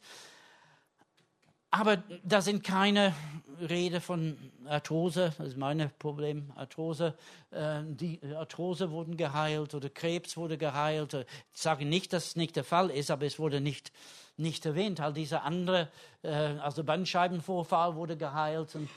Aber 1.71 1.97
da 2.23 2.41
sind 2.41 2.63
keine 2.63 3.13
Rede 3.61 4.01
von 4.01 4.37
Arthrose, 4.65 5.33
das 5.37 5.49
ist 5.49 5.57
mein 5.57 5.91
Problem, 5.99 6.51
Arthrose. 6.55 7.15
Äh, 7.51 7.81
die 7.85 8.19
Arthrose 8.35 8.89
wurden 8.89 9.17
geheilt 9.17 9.75
oder 9.75 9.89
Krebs 9.89 10.35
wurde 10.35 10.57
geheilt. 10.57 11.13
Ich 11.13 11.61
sage 11.61 11.85
nicht, 11.85 12.11
dass 12.11 12.27
es 12.27 12.35
nicht 12.35 12.55
der 12.55 12.63
Fall 12.63 12.89
ist, 12.89 13.11
aber 13.11 13.27
es 13.27 13.37
wurde 13.37 13.61
nicht, 13.61 13.91
nicht 14.39 14.65
erwähnt. 14.65 14.99
All 14.99 15.13
diese 15.13 15.41
andere, 15.41 15.89
äh, 16.23 16.29
also 16.29 16.83
Bandscheibenvorfall 16.83 17.95
wurde 17.95 18.17
geheilt 18.17 18.75
und, 18.75 18.89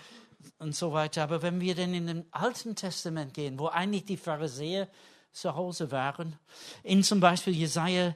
und 0.58 0.74
so 0.74 0.92
weiter. 0.92 1.24
Aber 1.24 1.42
wenn 1.42 1.60
wir 1.60 1.74
denn 1.74 1.94
in 1.94 2.06
den 2.06 2.24
Alten 2.30 2.76
Testament 2.76 3.34
gehen, 3.34 3.58
wo 3.58 3.66
eigentlich 3.66 4.04
die 4.04 4.16
Pharisäer 4.16 4.88
zu 5.32 5.54
Hause 5.54 5.90
waren, 5.90 6.38
in 6.82 7.02
zum 7.02 7.20
Beispiel 7.20 7.54
Jesaja 7.54 8.14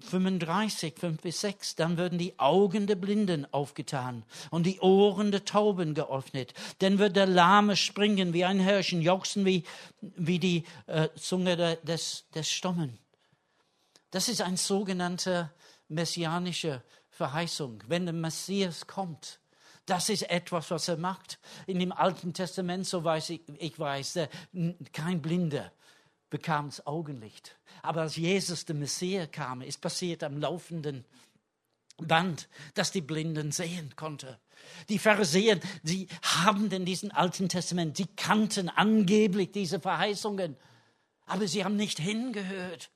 35, 0.00 0.98
5 0.98 1.22
bis 1.22 1.40
6, 1.40 1.76
dann 1.76 1.96
würden 1.96 2.18
die 2.18 2.38
Augen 2.38 2.86
der 2.86 2.96
Blinden 2.96 3.46
aufgetan 3.52 4.22
und 4.50 4.64
die 4.64 4.80
Ohren 4.80 5.30
der 5.30 5.44
Tauben 5.44 5.94
geöffnet. 5.94 6.52
Dann 6.80 6.98
wird 6.98 7.16
der 7.16 7.26
Lahme 7.26 7.76
springen 7.76 8.32
wie 8.32 8.44
ein 8.44 8.60
Hirsch 8.60 8.92
und 8.92 9.02
jauchzen 9.02 9.44
wie, 9.44 9.64
wie 10.00 10.38
die 10.38 10.64
äh, 10.86 11.08
Zunge 11.16 11.56
de, 11.56 11.78
des, 11.84 12.24
des 12.34 12.50
Stommen. 12.50 12.98
Das 14.10 14.28
ist 14.28 14.42
eine 14.42 14.58
sogenannte 14.58 15.50
messianische 15.92 16.82
Verheißung. 17.10 17.82
Wenn 17.86 18.06
der 18.06 18.14
Messias 18.14 18.86
kommt, 18.86 19.40
das 19.86 20.08
ist 20.08 20.30
etwas, 20.30 20.70
was 20.70 20.88
er 20.88 20.96
macht. 20.96 21.38
In 21.66 21.78
dem 21.78 21.92
Alten 21.92 22.32
Testament, 22.32 22.86
so 22.86 23.02
weiß 23.02 23.30
ich, 23.30 23.42
ich 23.58 23.78
weiß, 23.78 24.20
kein 24.92 25.22
Blinder 25.22 25.72
bekam 26.30 26.66
das 26.66 26.86
Augenlicht. 26.86 27.56
Aber 27.82 28.02
als 28.02 28.16
Jesus, 28.16 28.64
der 28.64 28.76
Messias, 28.76 29.28
kam, 29.30 29.60
ist 29.60 29.80
passiert 29.80 30.22
am 30.22 30.38
laufenden 30.38 31.04
Band, 31.98 32.48
dass 32.74 32.90
die 32.90 33.02
Blinden 33.02 33.52
sehen 33.52 33.94
konnte. 33.96 34.40
Die 34.88 34.98
Pharisäer, 34.98 35.60
sie 35.82 36.08
haben 36.22 36.70
denn 36.70 36.84
diesen 36.84 37.10
Alten 37.10 37.48
Testament, 37.48 37.96
sie 37.96 38.06
kannten 38.06 38.68
angeblich 38.68 39.52
diese 39.52 39.80
Verheißungen, 39.80 40.56
aber 41.26 41.46
sie 41.48 41.64
haben 41.64 41.76
nicht 41.76 41.98
hingehört. 41.98 42.90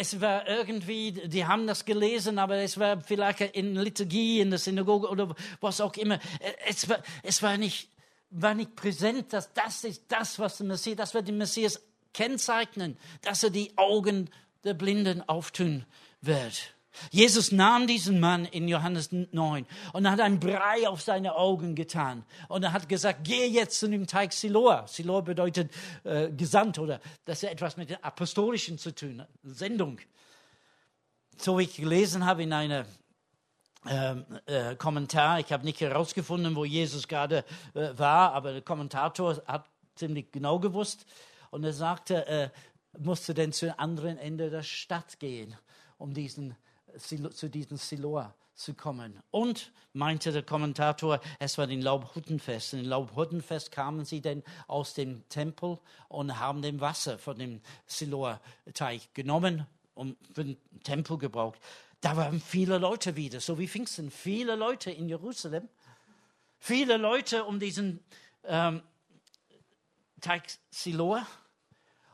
Es 0.00 0.20
war 0.20 0.46
irgendwie, 0.46 1.10
die 1.10 1.44
haben 1.44 1.66
das 1.66 1.84
gelesen, 1.84 2.38
aber 2.38 2.58
es 2.58 2.78
war 2.78 3.00
vielleicht 3.00 3.40
in 3.40 3.74
Liturgie, 3.74 4.40
in 4.40 4.50
der 4.50 4.60
Synagoge 4.60 5.08
oder 5.08 5.34
was 5.60 5.80
auch 5.80 5.94
immer. 5.96 6.20
Es 6.68 6.88
war, 6.88 7.02
es 7.24 7.42
war 7.42 7.56
nicht, 7.56 7.90
war 8.30 8.54
nicht 8.54 8.76
präsent, 8.76 9.32
dass 9.32 9.52
das 9.52 9.82
ist 9.82 10.04
das, 10.06 10.38
was 10.38 10.58
der 10.58 10.66
Messias, 10.66 10.96
das 10.96 11.14
wird 11.14 11.26
der 11.26 11.34
Messias 11.34 11.82
kennzeichnen, 12.14 12.96
dass 13.22 13.42
er 13.42 13.50
die 13.50 13.76
Augen 13.76 14.30
der 14.62 14.74
Blinden 14.74 15.28
auftun 15.28 15.84
wird. 16.20 16.74
Jesus 17.10 17.52
nahm 17.52 17.86
diesen 17.86 18.20
Mann 18.20 18.44
in 18.44 18.68
Johannes 18.68 19.10
9 19.12 19.66
und 19.92 20.10
hat 20.10 20.20
einen 20.20 20.40
Brei 20.40 20.88
auf 20.88 21.02
seine 21.02 21.36
Augen 21.36 21.74
getan. 21.74 22.24
Und 22.48 22.62
er 22.62 22.72
hat 22.72 22.88
gesagt, 22.88 23.20
geh 23.24 23.46
jetzt 23.46 23.78
zu 23.78 23.88
dem 23.88 24.06
Teig 24.06 24.32
Siloa. 24.32 24.86
Siloa 24.86 25.20
bedeutet 25.20 25.70
äh, 26.04 26.30
gesandt 26.30 26.78
oder 26.78 27.00
dass 27.24 27.42
er 27.42 27.52
etwas 27.52 27.76
mit 27.76 27.90
dem 27.90 27.98
Apostolischen 28.02 28.78
zu 28.78 28.94
tun 28.94 29.24
Sendung. 29.42 29.98
So 31.36 31.58
wie 31.58 31.64
ich 31.64 31.76
gelesen 31.76 32.26
habe 32.26 32.42
in 32.42 32.52
einer 32.52 32.84
ähm, 33.86 34.24
äh, 34.46 34.74
Kommentar. 34.76 35.40
Ich 35.40 35.52
habe 35.52 35.64
nicht 35.64 35.80
herausgefunden, 35.80 36.56
wo 36.56 36.64
Jesus 36.64 37.08
gerade 37.08 37.44
äh, 37.74 37.90
war, 37.96 38.32
aber 38.32 38.52
der 38.52 38.62
Kommentator 38.62 39.40
hat 39.46 39.66
ziemlich 39.94 40.32
genau 40.32 40.58
gewusst. 40.58 41.06
Und 41.50 41.64
er 41.64 41.72
sagte, 41.72 42.26
er 42.26 42.52
musste 42.98 43.34
denn 43.34 43.52
zu 43.52 43.78
anderen 43.78 44.18
Ende 44.18 44.50
der 44.50 44.62
Stadt 44.62 45.18
gehen, 45.18 45.56
um 45.96 46.12
diesen, 46.12 46.56
zu 46.96 47.48
diesem 47.48 47.76
Siloa 47.76 48.34
zu 48.54 48.74
kommen. 48.74 49.20
Und, 49.30 49.72
meinte 49.92 50.32
der 50.32 50.42
Kommentator, 50.42 51.20
es 51.38 51.58
war 51.58 51.66
den 51.66 51.80
Laubhuttenfest. 51.80 52.74
In 52.74 52.84
Laubhuttenfest 52.84 53.70
kamen 53.70 54.04
sie 54.04 54.20
denn 54.20 54.42
aus 54.66 54.94
dem 54.94 55.26
Tempel 55.28 55.78
und 56.08 56.38
haben 56.38 56.60
dem 56.60 56.80
Wasser 56.80 57.18
von 57.18 57.38
dem 57.38 57.60
Siloa-Teich 57.86 59.12
genommen 59.14 59.66
und 59.94 60.16
für 60.34 60.44
den 60.44 60.56
Tempel 60.82 61.18
gebraucht. 61.18 61.58
Da 62.00 62.16
waren 62.16 62.40
viele 62.40 62.78
Leute 62.78 63.16
wieder, 63.16 63.40
so 63.40 63.58
wie 63.58 63.68
Pfingsten, 63.68 64.10
viele 64.10 64.54
Leute 64.56 64.90
in 64.90 65.08
Jerusalem. 65.08 65.68
Viele 66.58 66.96
Leute 66.96 67.44
um 67.44 67.60
diesen 67.60 68.00
ähm, 68.44 68.82
Teich 70.20 70.42
Siloa. 70.70 71.26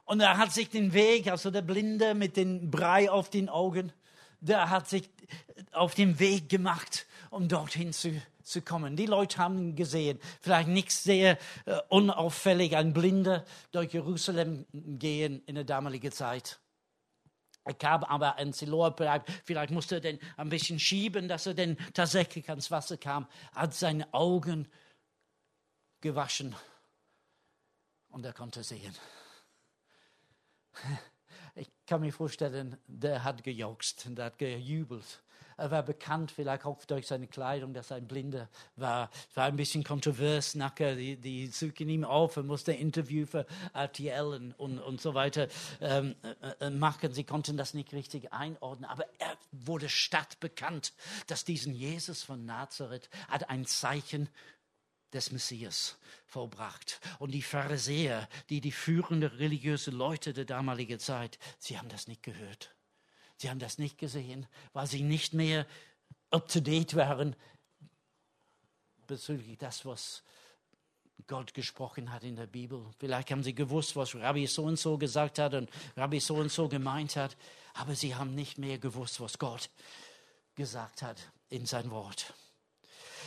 Und 0.04 0.20
er 0.20 0.36
hat 0.36 0.52
sich 0.52 0.68
den 0.68 0.92
Weg, 0.92 1.28
also 1.28 1.50
der 1.50 1.62
Blinde 1.62 2.14
mit 2.14 2.36
dem 2.36 2.70
Brei 2.70 3.10
auf 3.10 3.30
den 3.30 3.48
Augen, 3.48 3.92
der 4.44 4.70
hat 4.70 4.88
sich 4.88 5.08
auf 5.72 5.94
den 5.94 6.18
Weg 6.18 6.48
gemacht, 6.48 7.06
um 7.30 7.48
dorthin 7.48 7.92
zu, 7.92 8.20
zu 8.42 8.62
kommen. 8.62 8.96
Die 8.96 9.06
Leute 9.06 9.38
haben 9.38 9.74
gesehen, 9.74 10.20
vielleicht 10.40 10.68
nicht 10.68 10.92
sehr 10.92 11.38
äh, 11.64 11.80
unauffällig, 11.88 12.76
ein 12.76 12.92
Blinder 12.92 13.44
durch 13.72 13.92
Jerusalem 13.92 14.66
gehen 14.72 15.42
in 15.46 15.54
der 15.54 15.64
damaligen 15.64 16.12
Zeit. 16.12 16.60
Er 17.64 17.72
kam 17.72 18.04
aber 18.04 18.36
ein 18.36 18.52
Siloa, 18.52 18.94
vielleicht 19.44 19.70
musste 19.70 19.94
er 19.96 20.00
den 20.02 20.18
ein 20.36 20.50
bisschen 20.50 20.78
schieben, 20.78 21.28
dass 21.28 21.46
er 21.46 21.54
denn 21.54 21.78
tatsächlich 21.94 22.50
ans 22.50 22.70
Wasser 22.70 22.98
kam, 22.98 23.26
hat 23.54 23.74
seine 23.74 24.12
Augen 24.12 24.68
gewaschen 26.02 26.54
und 28.10 28.26
er 28.26 28.34
konnte 28.34 28.62
sehen. 28.62 28.94
Ich 31.56 31.70
kann 31.86 32.00
mir 32.00 32.12
vorstellen, 32.12 32.76
der 32.86 33.22
hat 33.22 33.44
gejauchzt 33.44 34.06
und 34.06 34.18
hat 34.18 34.38
gejubelt. 34.38 35.22
Er 35.56 35.70
war 35.70 35.82
bekannt 35.82 36.32
vielleicht 36.32 36.64
auch 36.64 36.84
durch 36.84 37.06
seine 37.06 37.28
Kleidung, 37.28 37.74
dass 37.74 37.90
er 37.90 37.98
ein 37.98 38.08
Blinder 38.08 38.48
war. 38.76 39.10
Es 39.30 39.36
war 39.36 39.44
ein 39.44 39.56
bisschen 39.56 39.84
kontrovers 39.84 40.56
nachher. 40.56 40.96
Die, 40.96 41.16
die 41.16 41.46
suchen 41.46 41.88
ihn 41.88 42.04
auf. 42.04 42.36
Er 42.36 42.42
musste 42.42 42.72
Interview 42.72 43.24
für 43.24 43.46
RTL 43.72 44.54
und, 44.58 44.80
und, 44.80 45.00
so 45.00 45.14
weiter 45.14 45.48
ähm, 45.80 46.16
äh, 46.60 46.70
machen. 46.70 47.12
Sie 47.12 47.24
konnten 47.24 47.56
das 47.56 47.74
nicht 47.74 47.92
richtig 47.92 48.32
einordnen. 48.32 48.90
Aber 48.90 49.04
er 49.18 49.36
wurde 49.52 49.88
stadtbekannt, 49.88 50.92
dass 51.28 51.44
diesen 51.44 51.74
Jesus 51.74 52.22
von 52.22 52.44
Nazareth 52.44 53.08
hat 53.28 53.48
ein 53.48 53.64
Zeichen 53.66 54.28
des 55.14 55.30
Messias 55.30 55.96
vollbracht. 56.26 57.00
Und 57.18 57.30
die 57.30 57.42
Pharisäer, 57.42 58.28
die 58.50 58.60
die 58.60 58.72
führenden 58.72 59.30
religiösen 59.30 59.94
Leute 59.94 60.32
der 60.32 60.44
damaligen 60.44 60.98
Zeit, 60.98 61.38
sie 61.58 61.78
haben 61.78 61.88
das 61.88 62.08
nicht 62.08 62.22
gehört. 62.22 62.74
Sie 63.36 63.48
haben 63.50 63.58
das 63.58 63.78
nicht 63.78 63.98
gesehen, 63.98 64.46
weil 64.72 64.86
sie 64.86 65.02
nicht 65.02 65.34
mehr 65.34 65.66
up-to-date 66.30 66.94
waren 66.96 67.36
bezüglich 69.06 69.58
das, 69.58 69.84
was 69.84 70.22
Gott 71.26 71.54
gesprochen 71.54 72.12
hat 72.12 72.22
in 72.22 72.36
der 72.36 72.46
Bibel. 72.46 72.84
Vielleicht 72.98 73.30
haben 73.30 73.42
sie 73.42 73.54
gewusst, 73.54 73.96
was 73.96 74.14
Rabbi 74.14 74.46
so 74.46 74.64
und 74.64 74.78
so 74.78 74.98
gesagt 74.98 75.38
hat 75.38 75.54
und 75.54 75.70
Rabbi 75.96 76.20
so 76.20 76.36
und 76.36 76.50
so 76.50 76.68
gemeint 76.68 77.16
hat, 77.16 77.36
aber 77.74 77.94
sie 77.94 78.14
haben 78.14 78.34
nicht 78.34 78.58
mehr 78.58 78.78
gewusst, 78.78 79.20
was 79.20 79.38
Gott 79.38 79.70
gesagt 80.54 81.02
hat 81.02 81.18
in 81.48 81.66
sein 81.66 81.90
Wort. 81.90 82.34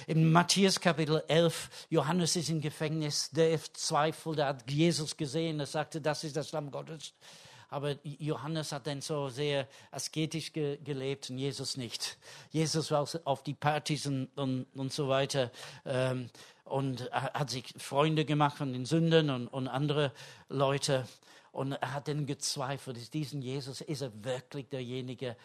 In 0.05 0.31
Matthäus 0.31 0.79
Kapitel 0.79 1.23
11, 1.27 1.69
Johannes 1.89 2.35
ist 2.35 2.49
im 2.49 2.61
Gefängnis, 2.61 3.31
der 3.31 3.59
zweifelt, 3.73 4.37
der 4.37 4.47
hat 4.47 4.69
Jesus 4.69 5.17
gesehen, 5.17 5.59
er 5.59 5.65
sagte, 5.65 5.99
das 5.99 6.23
ist 6.23 6.35
das 6.35 6.51
Lamm 6.51 6.69
Gottes. 6.69 7.13
Aber 7.69 7.95
Johannes 8.03 8.71
hat 8.71 8.87
dann 8.87 9.01
so 9.01 9.27
sehr 9.27 9.67
asketisch 9.91 10.53
ge 10.53 10.77
gelebt 10.83 11.29
und 11.29 11.37
Jesus 11.37 11.75
nicht. 11.75 12.17
Jesus 12.51 12.91
war 12.91 13.05
auf 13.25 13.43
die 13.43 13.53
Partys 13.53 14.05
und, 14.05 14.29
und, 14.37 14.67
und 14.73 14.93
so 14.93 15.09
weiter 15.09 15.51
ähm, 15.85 16.29
und 16.63 17.11
hat 17.11 17.49
sich 17.49 17.73
Freunde 17.77 18.23
gemacht 18.23 18.57
von 18.57 18.71
den 18.71 18.85
Sündern 18.85 19.29
und, 19.29 19.47
und 19.47 19.67
andere 19.67 20.13
Leute. 20.47 21.05
Und 21.51 21.73
er 21.73 21.93
hat 21.93 22.07
dann 22.07 22.25
gezweifelt, 22.25 22.97
ist 22.97 23.13
diesen 23.13 23.41
Jesus, 23.41 23.81
ist 23.81 24.01
er 24.01 24.11
wirklich 24.23 24.69
derjenige, 24.69 25.35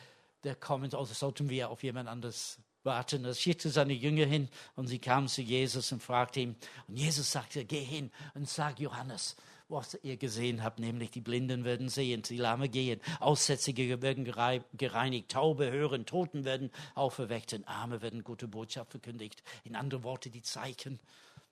der 0.44 0.54
kommt, 0.54 0.94
oder 0.94 1.06
sollten 1.06 1.48
wir 1.48 1.70
auf 1.70 1.82
jemand 1.82 2.08
anderes 2.08 2.58
warten. 2.84 3.24
Er 3.24 3.34
schickte 3.34 3.70
seine 3.70 3.92
Jünger 3.92 4.26
hin 4.26 4.48
und 4.76 4.86
sie 4.86 4.98
kamen 4.98 5.28
zu 5.28 5.42
Jesus 5.42 5.92
und 5.92 6.02
fragten 6.02 6.42
ihn. 6.42 6.56
Und 6.88 6.96
Jesus 6.96 7.32
sagte, 7.32 7.64
geh 7.64 7.82
hin 7.82 8.10
und 8.34 8.48
sag 8.48 8.80
Johannes, 8.80 9.36
was 9.68 9.98
ihr 10.02 10.16
gesehen 10.16 10.62
habt, 10.62 10.78
nämlich 10.78 11.10
die 11.10 11.20
Blinden 11.20 11.64
werden 11.64 11.88
sehen, 11.88 12.22
die 12.22 12.36
Lahme 12.36 12.68
gehen, 12.68 13.00
Aussätzige 13.20 14.02
werden 14.02 14.24
gereinigt, 14.24 15.30
Taube 15.30 15.70
hören, 15.70 16.04
Toten 16.04 16.44
werden 16.44 16.70
auferweckt, 16.94 17.54
und 17.54 17.66
Arme 17.66 18.02
werden 18.02 18.22
gute 18.22 18.48
Botschaft 18.48 18.90
verkündigt. 18.90 19.42
In 19.64 19.74
anderen 19.74 20.04
Worten, 20.04 20.30
die 20.30 20.42
Zeichen 20.42 21.00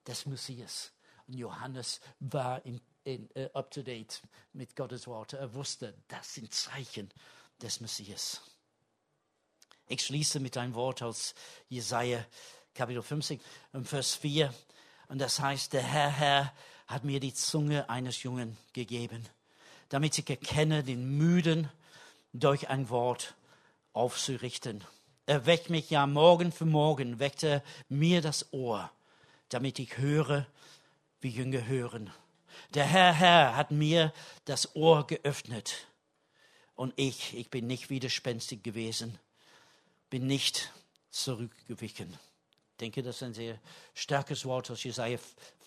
des 0.07 0.27
Messias. 0.27 0.93
Und 1.27 1.35
Johannes 1.35 2.01
war 2.21 2.65
in, 2.67 2.81
in, 3.05 3.29
uh, 3.37 3.49
up 3.55 3.71
to 3.71 3.83
date 3.83 4.21
mit 4.53 4.77
Gottes 4.77 5.07
Worte. 5.07 5.39
Er 5.39 5.55
wusste, 5.55 5.95
das 6.09 6.35
sind 6.35 6.53
Zeichen 6.53 7.11
des 7.63 7.81
Messias. 7.81 8.43
Ich 9.93 10.05
schließe 10.05 10.39
mit 10.39 10.57
einem 10.57 10.77
Wort 10.77 11.03
aus 11.03 11.35
Jesaja 11.69 12.25
Kapitel 12.77 13.03
50, 13.03 13.41
Vers 13.83 14.15
4. 14.15 14.55
Und 15.09 15.19
das 15.19 15.41
heißt, 15.41 15.73
der 15.73 15.83
Herr, 15.83 16.11
Herr 16.11 16.53
hat 16.87 17.03
mir 17.03 17.19
die 17.19 17.35
Zunge 17.35 17.91
eines 17.91 18.23
Jungen 18.23 18.57
gegeben, 18.73 19.29
damit 19.89 20.17
ich 20.17 20.31
erkenne 20.31 20.85
den 20.85 21.19
Müden 21.19 21.69
durch 22.33 22.69
ein 22.69 22.89
Wort 22.89 23.35
aufzurichten. 23.93 24.85
Er 25.27 25.47
weckt 25.47 25.71
mich 25.71 25.91
ja 25.91 26.07
morgen 26.07 26.53
für 26.53 26.67
morgen, 26.67 27.19
weckt 27.19 27.43
er 27.43 27.61
mir 27.89 28.23
das 28.23 28.53
Ohr, 28.53 28.93
damit 29.49 29.81
ich 29.81 29.99
höre, 29.99 30.47
wie 31.21 31.31
Jünger 31.31 31.67
hören. 31.67 32.13
Der 32.75 32.85
Herr, 32.85 33.13
Herr 33.13 33.57
hat 33.57 33.73
mir 33.73 34.13
das 34.45 34.77
Ohr 34.77 35.05
geöffnet. 35.09 35.89
Und 36.77 36.93
ich, 36.95 37.37
ich 37.37 37.51
bin 37.51 37.67
nicht 37.67 37.91
widerspenstig 37.91 38.63
gewesen 38.63 39.19
bin 40.11 40.27
nicht 40.27 40.73
zurückgewichen. 41.11 42.11
Ich 42.73 42.77
denke, 42.81 43.03
das 43.03 43.17
ist 43.17 43.23
ein 43.23 43.35
sehr 43.35 43.59
starkes 43.95 44.45
Wort 44.45 44.71
aus 44.71 44.83
Jesaja 44.83 45.19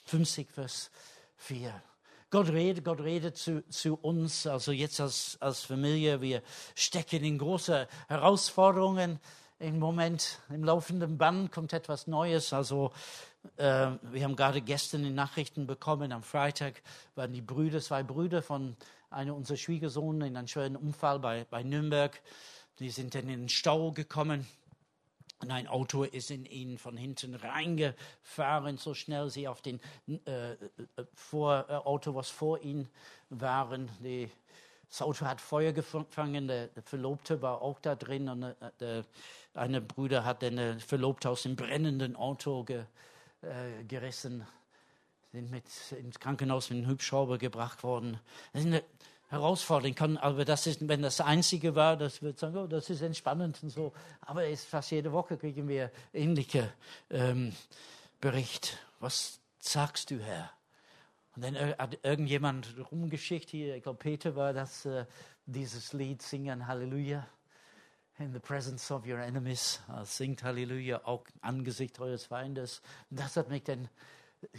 50, 0.05 0.51
Vers 0.51 0.91
4. 1.37 1.81
Gott 2.29 2.49
redet, 2.49 2.83
Gott 2.83 2.99
redet 2.99 3.37
zu, 3.37 3.63
zu 3.69 3.95
uns, 3.95 4.45
also 4.45 4.71
jetzt 4.71 4.99
als, 4.99 5.37
als 5.39 5.61
Familie. 5.61 6.19
Wir 6.19 6.41
stecken 6.75 7.23
in 7.23 7.37
große 7.37 7.87
Herausforderungen. 8.07 9.19
Im 9.59 9.79
Moment, 9.79 10.39
im 10.49 10.63
laufenden 10.63 11.17
Band 11.17 11.51
kommt 11.51 11.71
etwas 11.71 12.07
Neues. 12.07 12.51
Also, 12.51 12.91
äh, 13.55 13.91
wir 14.01 14.23
haben 14.23 14.35
gerade 14.35 14.61
gestern 14.61 15.03
die 15.03 15.11
Nachrichten 15.11 15.67
bekommen. 15.67 16.11
Am 16.11 16.23
Freitag 16.23 16.81
waren 17.15 17.31
die 17.31 17.41
Brüder, 17.41 17.79
zwei 17.79 18.03
Brüder 18.03 18.41
von 18.41 18.75
einer 19.09 19.35
unserer 19.35 19.57
Schwiegersohn 19.57 20.21
in 20.21 20.35
einem 20.35 20.47
schweren 20.47 20.75
Unfall 20.75 21.19
bei, 21.19 21.45
bei 21.49 21.63
Nürnberg 21.63 22.19
die 22.79 22.89
sind 22.89 23.15
dann 23.15 23.29
in 23.29 23.41
den 23.41 23.49
Stau 23.49 23.91
gekommen 23.91 24.47
und 25.43 25.51
ein 25.51 25.67
Auto 25.67 26.03
ist 26.03 26.31
in 26.31 26.45
ihnen 26.45 26.77
von 26.77 26.95
hinten 26.95 27.35
reingefahren, 27.35 28.77
so 28.77 28.93
schnell 28.93 29.29
sie 29.29 29.47
auf 29.47 29.61
den 29.61 29.81
äh, 30.25 30.53
äh 30.53 30.57
vor, 31.13 31.65
äh, 31.67 31.73
Auto, 31.73 32.15
was 32.15 32.29
vor 32.29 32.61
ihnen 32.61 32.89
waren. 33.29 33.89
Die, 33.99 34.29
das 34.89 35.01
Auto 35.01 35.25
hat 35.25 35.41
Feuer 35.41 35.73
gefangen, 35.73 36.47
der, 36.47 36.69
Verlobte 36.85 37.41
war 37.41 37.61
auch 37.61 37.79
da 37.79 37.95
drin 37.95 38.29
und 38.29 38.43
äh, 38.43 38.55
der, 38.79 39.05
eine 39.53 39.81
Bruder 39.81 40.23
hat 40.23 40.41
den 40.41 40.79
Verlobte 40.79 41.29
aus 41.29 41.43
dem 41.43 41.57
brennenden 41.57 42.15
Auto 42.15 42.63
ge, 42.63 42.85
äh, 43.41 43.83
gerissen, 43.83 44.47
sind 45.33 45.51
mit 45.51 45.65
ins 45.99 46.19
Krankenhaus 46.19 46.69
mit 46.69 46.79
einem 46.79 46.91
Hubschrauber 46.91 47.37
gebracht 47.37 47.83
worden. 47.83 48.19
Das 48.53 48.63
sind 48.63 48.81
herausfordern 49.33 49.95
kann. 49.95 50.17
Aber 50.17 50.45
das 50.45 50.67
ist, 50.67 50.87
wenn 50.87 51.01
das 51.01 51.19
Einzige 51.19 51.75
war, 51.75 51.97
das 51.97 52.21
wird 52.21 52.39
sagen, 52.39 52.55
oh, 52.55 52.67
das 52.67 52.89
ist 52.89 53.01
entspannend 53.01 53.61
und 53.63 53.71
so. 53.71 53.91
Aber 54.21 54.45
ist 54.45 54.67
fast 54.67 54.91
jede 54.91 55.11
Woche 55.11 55.37
kriegen 55.37 55.67
wir 55.67 55.91
ähnliche 56.13 56.71
ähm, 57.09 57.53
Bericht. 58.21 58.77
Was 58.99 59.39
sagst 59.59 60.11
du, 60.11 60.19
Herr? 60.19 60.51
Und 61.35 61.43
dann 61.43 61.55
hat 61.55 61.97
irgendjemand 62.03 62.75
rumgeschickt 62.91 63.49
hier, 63.49 63.75
ich 63.75 63.83
glaube 63.83 63.97
Peter 63.97 64.35
war 64.35 64.53
das, 64.53 64.85
äh, 64.85 65.05
dieses 65.47 65.93
Lied 65.93 66.21
singen, 66.21 66.67
Halleluja. 66.67 67.27
In 68.19 68.31
the 68.31 68.39
presence 68.39 68.91
of 68.91 69.07
your 69.07 69.17
enemies, 69.17 69.81
singt 70.03 70.43
Halleluja, 70.43 71.01
auch 71.03 71.23
angesichts 71.41 71.99
eures 71.99 72.25
Feindes. 72.25 72.83
Das 73.09 73.35
hat 73.35 73.49
mich 73.49 73.63
dann 73.63 73.89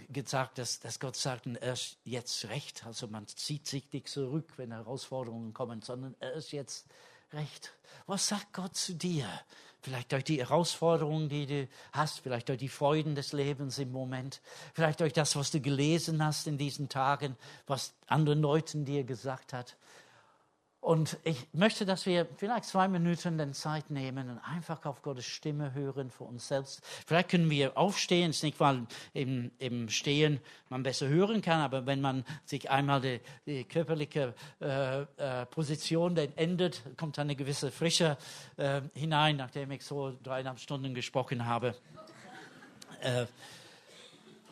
gesagt, 0.09 0.59
dass, 0.59 0.81
dass 0.81 1.01
Gott 1.01 1.17
sagt, 1.17 1.47
er 1.47 1.73
ist 1.73 1.99
jetzt 2.05 2.49
recht. 2.49 2.85
Also 2.87 3.09
man 3.09 3.27
zieht 3.27 3.67
sich 3.67 3.93
nicht 3.93 4.09
zurück, 4.09 4.53
wenn 4.57 4.73
Herausforderungen 4.73 5.53
kommen, 5.53 5.83
sondern 5.83 6.15
er 6.21 6.33
ist 6.35 6.53
jetzt 6.53 6.87
recht. 7.33 7.73
Was 8.07 8.29
sagt 8.29 8.53
Gott 8.53 8.77
zu 8.77 8.95
dir, 8.95 9.29
Vielleicht 9.85 10.13
durch 10.13 10.25
die 10.25 10.39
Herausforderungen, 10.39 11.29
die 11.29 11.45
du 11.45 11.69
hast, 11.93 12.21
vielleicht 12.21 12.49
durch 12.49 12.57
die 12.57 12.71
Freuden 12.71 13.15
des 13.15 13.35
Lebens 13.35 13.79
im 13.79 13.93
Moment, 13.93 14.41
vielleicht 14.73 15.01
durch 15.01 15.13
das, 15.13 15.37
was 15.37 15.51
du 15.51 15.61
gelesen 15.61 16.25
hast 16.25 16.47
in 16.47 16.57
diesen 16.57 16.89
Tagen, 16.89 17.37
was 17.67 17.93
anderen 18.07 18.41
Leuten 18.41 18.87
dir 18.87 19.05
gesagt 19.05 19.53
hat. 19.53 19.77
Und 20.85 21.17
ich 21.25 21.47
möchte, 21.55 21.87
dass 21.87 22.05
wir 22.05 22.27
vielleicht 22.37 22.67
zwei 22.67 22.89
Minuten 22.89 23.39
den 23.39 23.55
Zeit 23.55 23.89
nehmen 23.89 24.29
und 24.29 24.39
einfach 24.41 24.85
auf 24.85 25.01
Gottes 25.01 25.25
Stimme 25.25 25.73
hören 25.73 26.11
für 26.11 26.25
uns 26.25 26.49
selbst. 26.49 26.83
Vielleicht 27.07 27.31
können 27.31 27.49
wir 27.49 27.79
aufstehen, 27.79 28.29
es 28.29 28.37
ist 28.37 28.43
nicht, 28.43 28.61
weil 28.61 28.83
im, 29.15 29.51
im 29.59 29.89
Stehen 29.89 30.41
man 30.69 30.83
besser 30.83 31.09
hören 31.09 31.41
kann, 31.41 31.63
aber 31.63 31.87
wenn 31.87 32.03
man 32.03 32.23
sich 32.45 32.69
einmal 32.69 33.01
die, 33.01 33.21
die 33.47 33.65
körperliche 33.65 34.35
äh, 34.61 35.01
äh, 35.01 35.47
Position 35.47 36.17
dann 36.17 36.37
ändert, 36.37 36.83
kommt 36.99 37.19
eine 37.19 37.35
gewisse 37.35 37.71
Frische 37.71 38.19
äh, 38.59 38.83
hinein, 38.93 39.39
nachdem 39.39 39.71
ich 39.71 39.87
so 39.87 40.13
dreieinhalb 40.23 40.59
Stunden 40.59 40.93
gesprochen 40.93 41.47
habe. 41.47 41.75
Äh, 43.01 43.25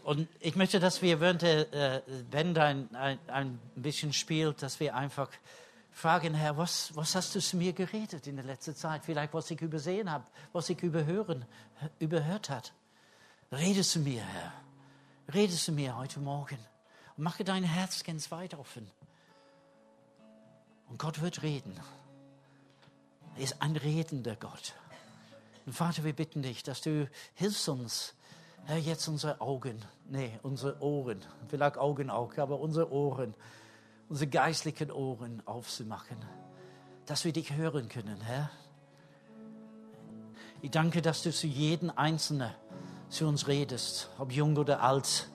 und 0.02 0.28
ich 0.40 0.56
möchte, 0.56 0.80
dass 0.80 1.02
wir 1.02 1.20
während 1.20 1.42
der 1.42 1.72
äh, 1.74 2.00
Band 2.30 2.56
ein, 2.58 2.94
ein, 2.94 3.18
ein 3.26 3.60
bisschen 3.76 4.14
spielt, 4.14 4.62
dass 4.62 4.80
wir 4.80 4.96
einfach 4.96 5.28
fragen, 5.92 6.34
Herr, 6.34 6.56
was, 6.56 6.94
was 6.96 7.14
hast 7.14 7.34
du 7.34 7.40
zu 7.40 7.56
mir 7.56 7.72
geredet 7.72 8.26
in 8.26 8.36
der 8.36 8.44
letzten 8.44 8.74
Zeit? 8.74 9.04
Vielleicht, 9.04 9.32
was 9.34 9.50
ich 9.50 9.60
übersehen 9.60 10.10
habe, 10.10 10.24
was 10.52 10.68
ich 10.70 10.82
überhören, 10.82 11.44
überhört 11.98 12.50
hat. 12.50 12.72
Rede 13.52 13.82
zu 13.82 14.00
mir, 14.00 14.22
Herr. 14.22 14.52
Rede 15.32 15.54
zu 15.54 15.72
mir 15.72 15.96
heute 15.96 16.18
Morgen. 16.20 16.58
Und 17.16 17.24
mache 17.24 17.44
dein 17.44 17.64
Herz 17.64 18.02
ganz 18.02 18.30
weit 18.30 18.54
offen. 18.54 18.90
Und 20.88 20.98
Gott 20.98 21.20
wird 21.20 21.42
reden. 21.42 21.78
Er 23.36 23.42
ist 23.42 23.60
ein 23.62 23.76
redender 23.76 24.36
Gott. 24.36 24.74
Und 25.66 25.74
Vater, 25.74 26.04
wir 26.04 26.12
bitten 26.12 26.42
dich, 26.42 26.62
dass 26.62 26.80
du 26.80 27.08
hilfst 27.34 27.68
uns, 27.68 28.14
Herr, 28.64 28.78
jetzt 28.78 29.08
unsere 29.08 29.40
Augen, 29.40 29.84
nee, 30.08 30.38
unsere 30.42 30.80
Ohren, 30.80 31.20
vielleicht 31.48 31.76
Augen 31.78 32.10
auch, 32.10 32.36
aber 32.38 32.60
unsere 32.60 32.92
Ohren 32.92 33.34
unsere 34.12 34.28
geistlichen 34.28 34.90
Ohren 34.90 35.42
aufzumachen, 35.46 36.18
dass 37.06 37.24
wir 37.24 37.32
dich 37.32 37.54
hören 37.54 37.88
können, 37.88 38.20
Herr. 38.20 38.50
Ich 40.60 40.70
danke, 40.70 41.00
dass 41.00 41.22
du 41.22 41.32
zu 41.32 41.46
jedem 41.46 41.88
Einzelnen 41.88 42.52
zu 43.08 43.26
uns 43.26 43.48
redest, 43.48 44.10
ob 44.18 44.30
jung 44.30 44.54
oder 44.58 44.82
alt, 44.82 45.30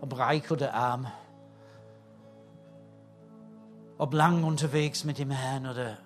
ob 0.00 0.16
reich 0.16 0.48
oder 0.52 0.74
arm, 0.74 1.08
ob 3.98 4.14
lang 4.14 4.44
unterwegs 4.44 5.02
mit 5.02 5.18
dem 5.18 5.32
Herrn 5.32 5.66
oder 5.66 5.98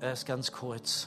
erst 0.00 0.26
ganz 0.26 0.50
kurz. 0.50 1.06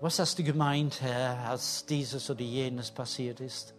Was 0.00 0.20
hast 0.20 0.38
du 0.38 0.44
gemeint, 0.44 1.00
Herr, 1.00 1.48
als 1.48 1.84
dieses 1.84 2.30
oder 2.30 2.42
jenes 2.42 2.92
passiert 2.92 3.40
ist? 3.40 3.74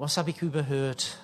Was 0.00 0.16
habe 0.16 0.30
ich 0.30 0.40
überhört? 0.40 1.18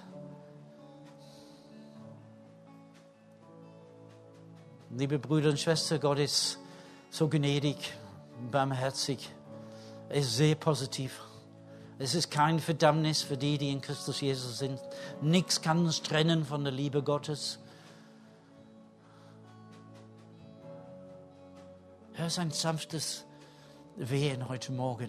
Liebe 4.91 5.19
Brüder 5.19 5.49
und 5.49 5.59
Schwestern, 5.59 5.99
Gott 5.99 6.19
ist 6.19 6.59
so 7.09 7.27
gnädig, 7.27 7.95
barmherzig. 8.51 9.31
Er 10.11 10.17
ist 10.17 10.37
sehr 10.37 10.57
positiv. 10.57 11.23
Es 11.99 12.15
ist 12.15 12.31
kein 12.31 12.61
Verdammnis 12.61 13.23
für 13.23 13.39
die, 13.39 13.57
die 13.57 13.73
in 13.73 13.81
Christus 13.81 14.21
Jesus 14.21 14.59
sind. 14.59 14.79
Nichts 15.23 15.63
kann 15.63 15.79
uns 15.79 16.03
trennen 16.03 16.45
von 16.45 16.63
der 16.63 16.75
Liebe 16.75 17.03
Gottes. 17.03 17.59
Hör 22.13 22.29
sein 22.29 22.51
sanftes 22.51 23.25
Wehen 23.97 24.51
heute 24.51 24.71
Morgen. 24.73 25.09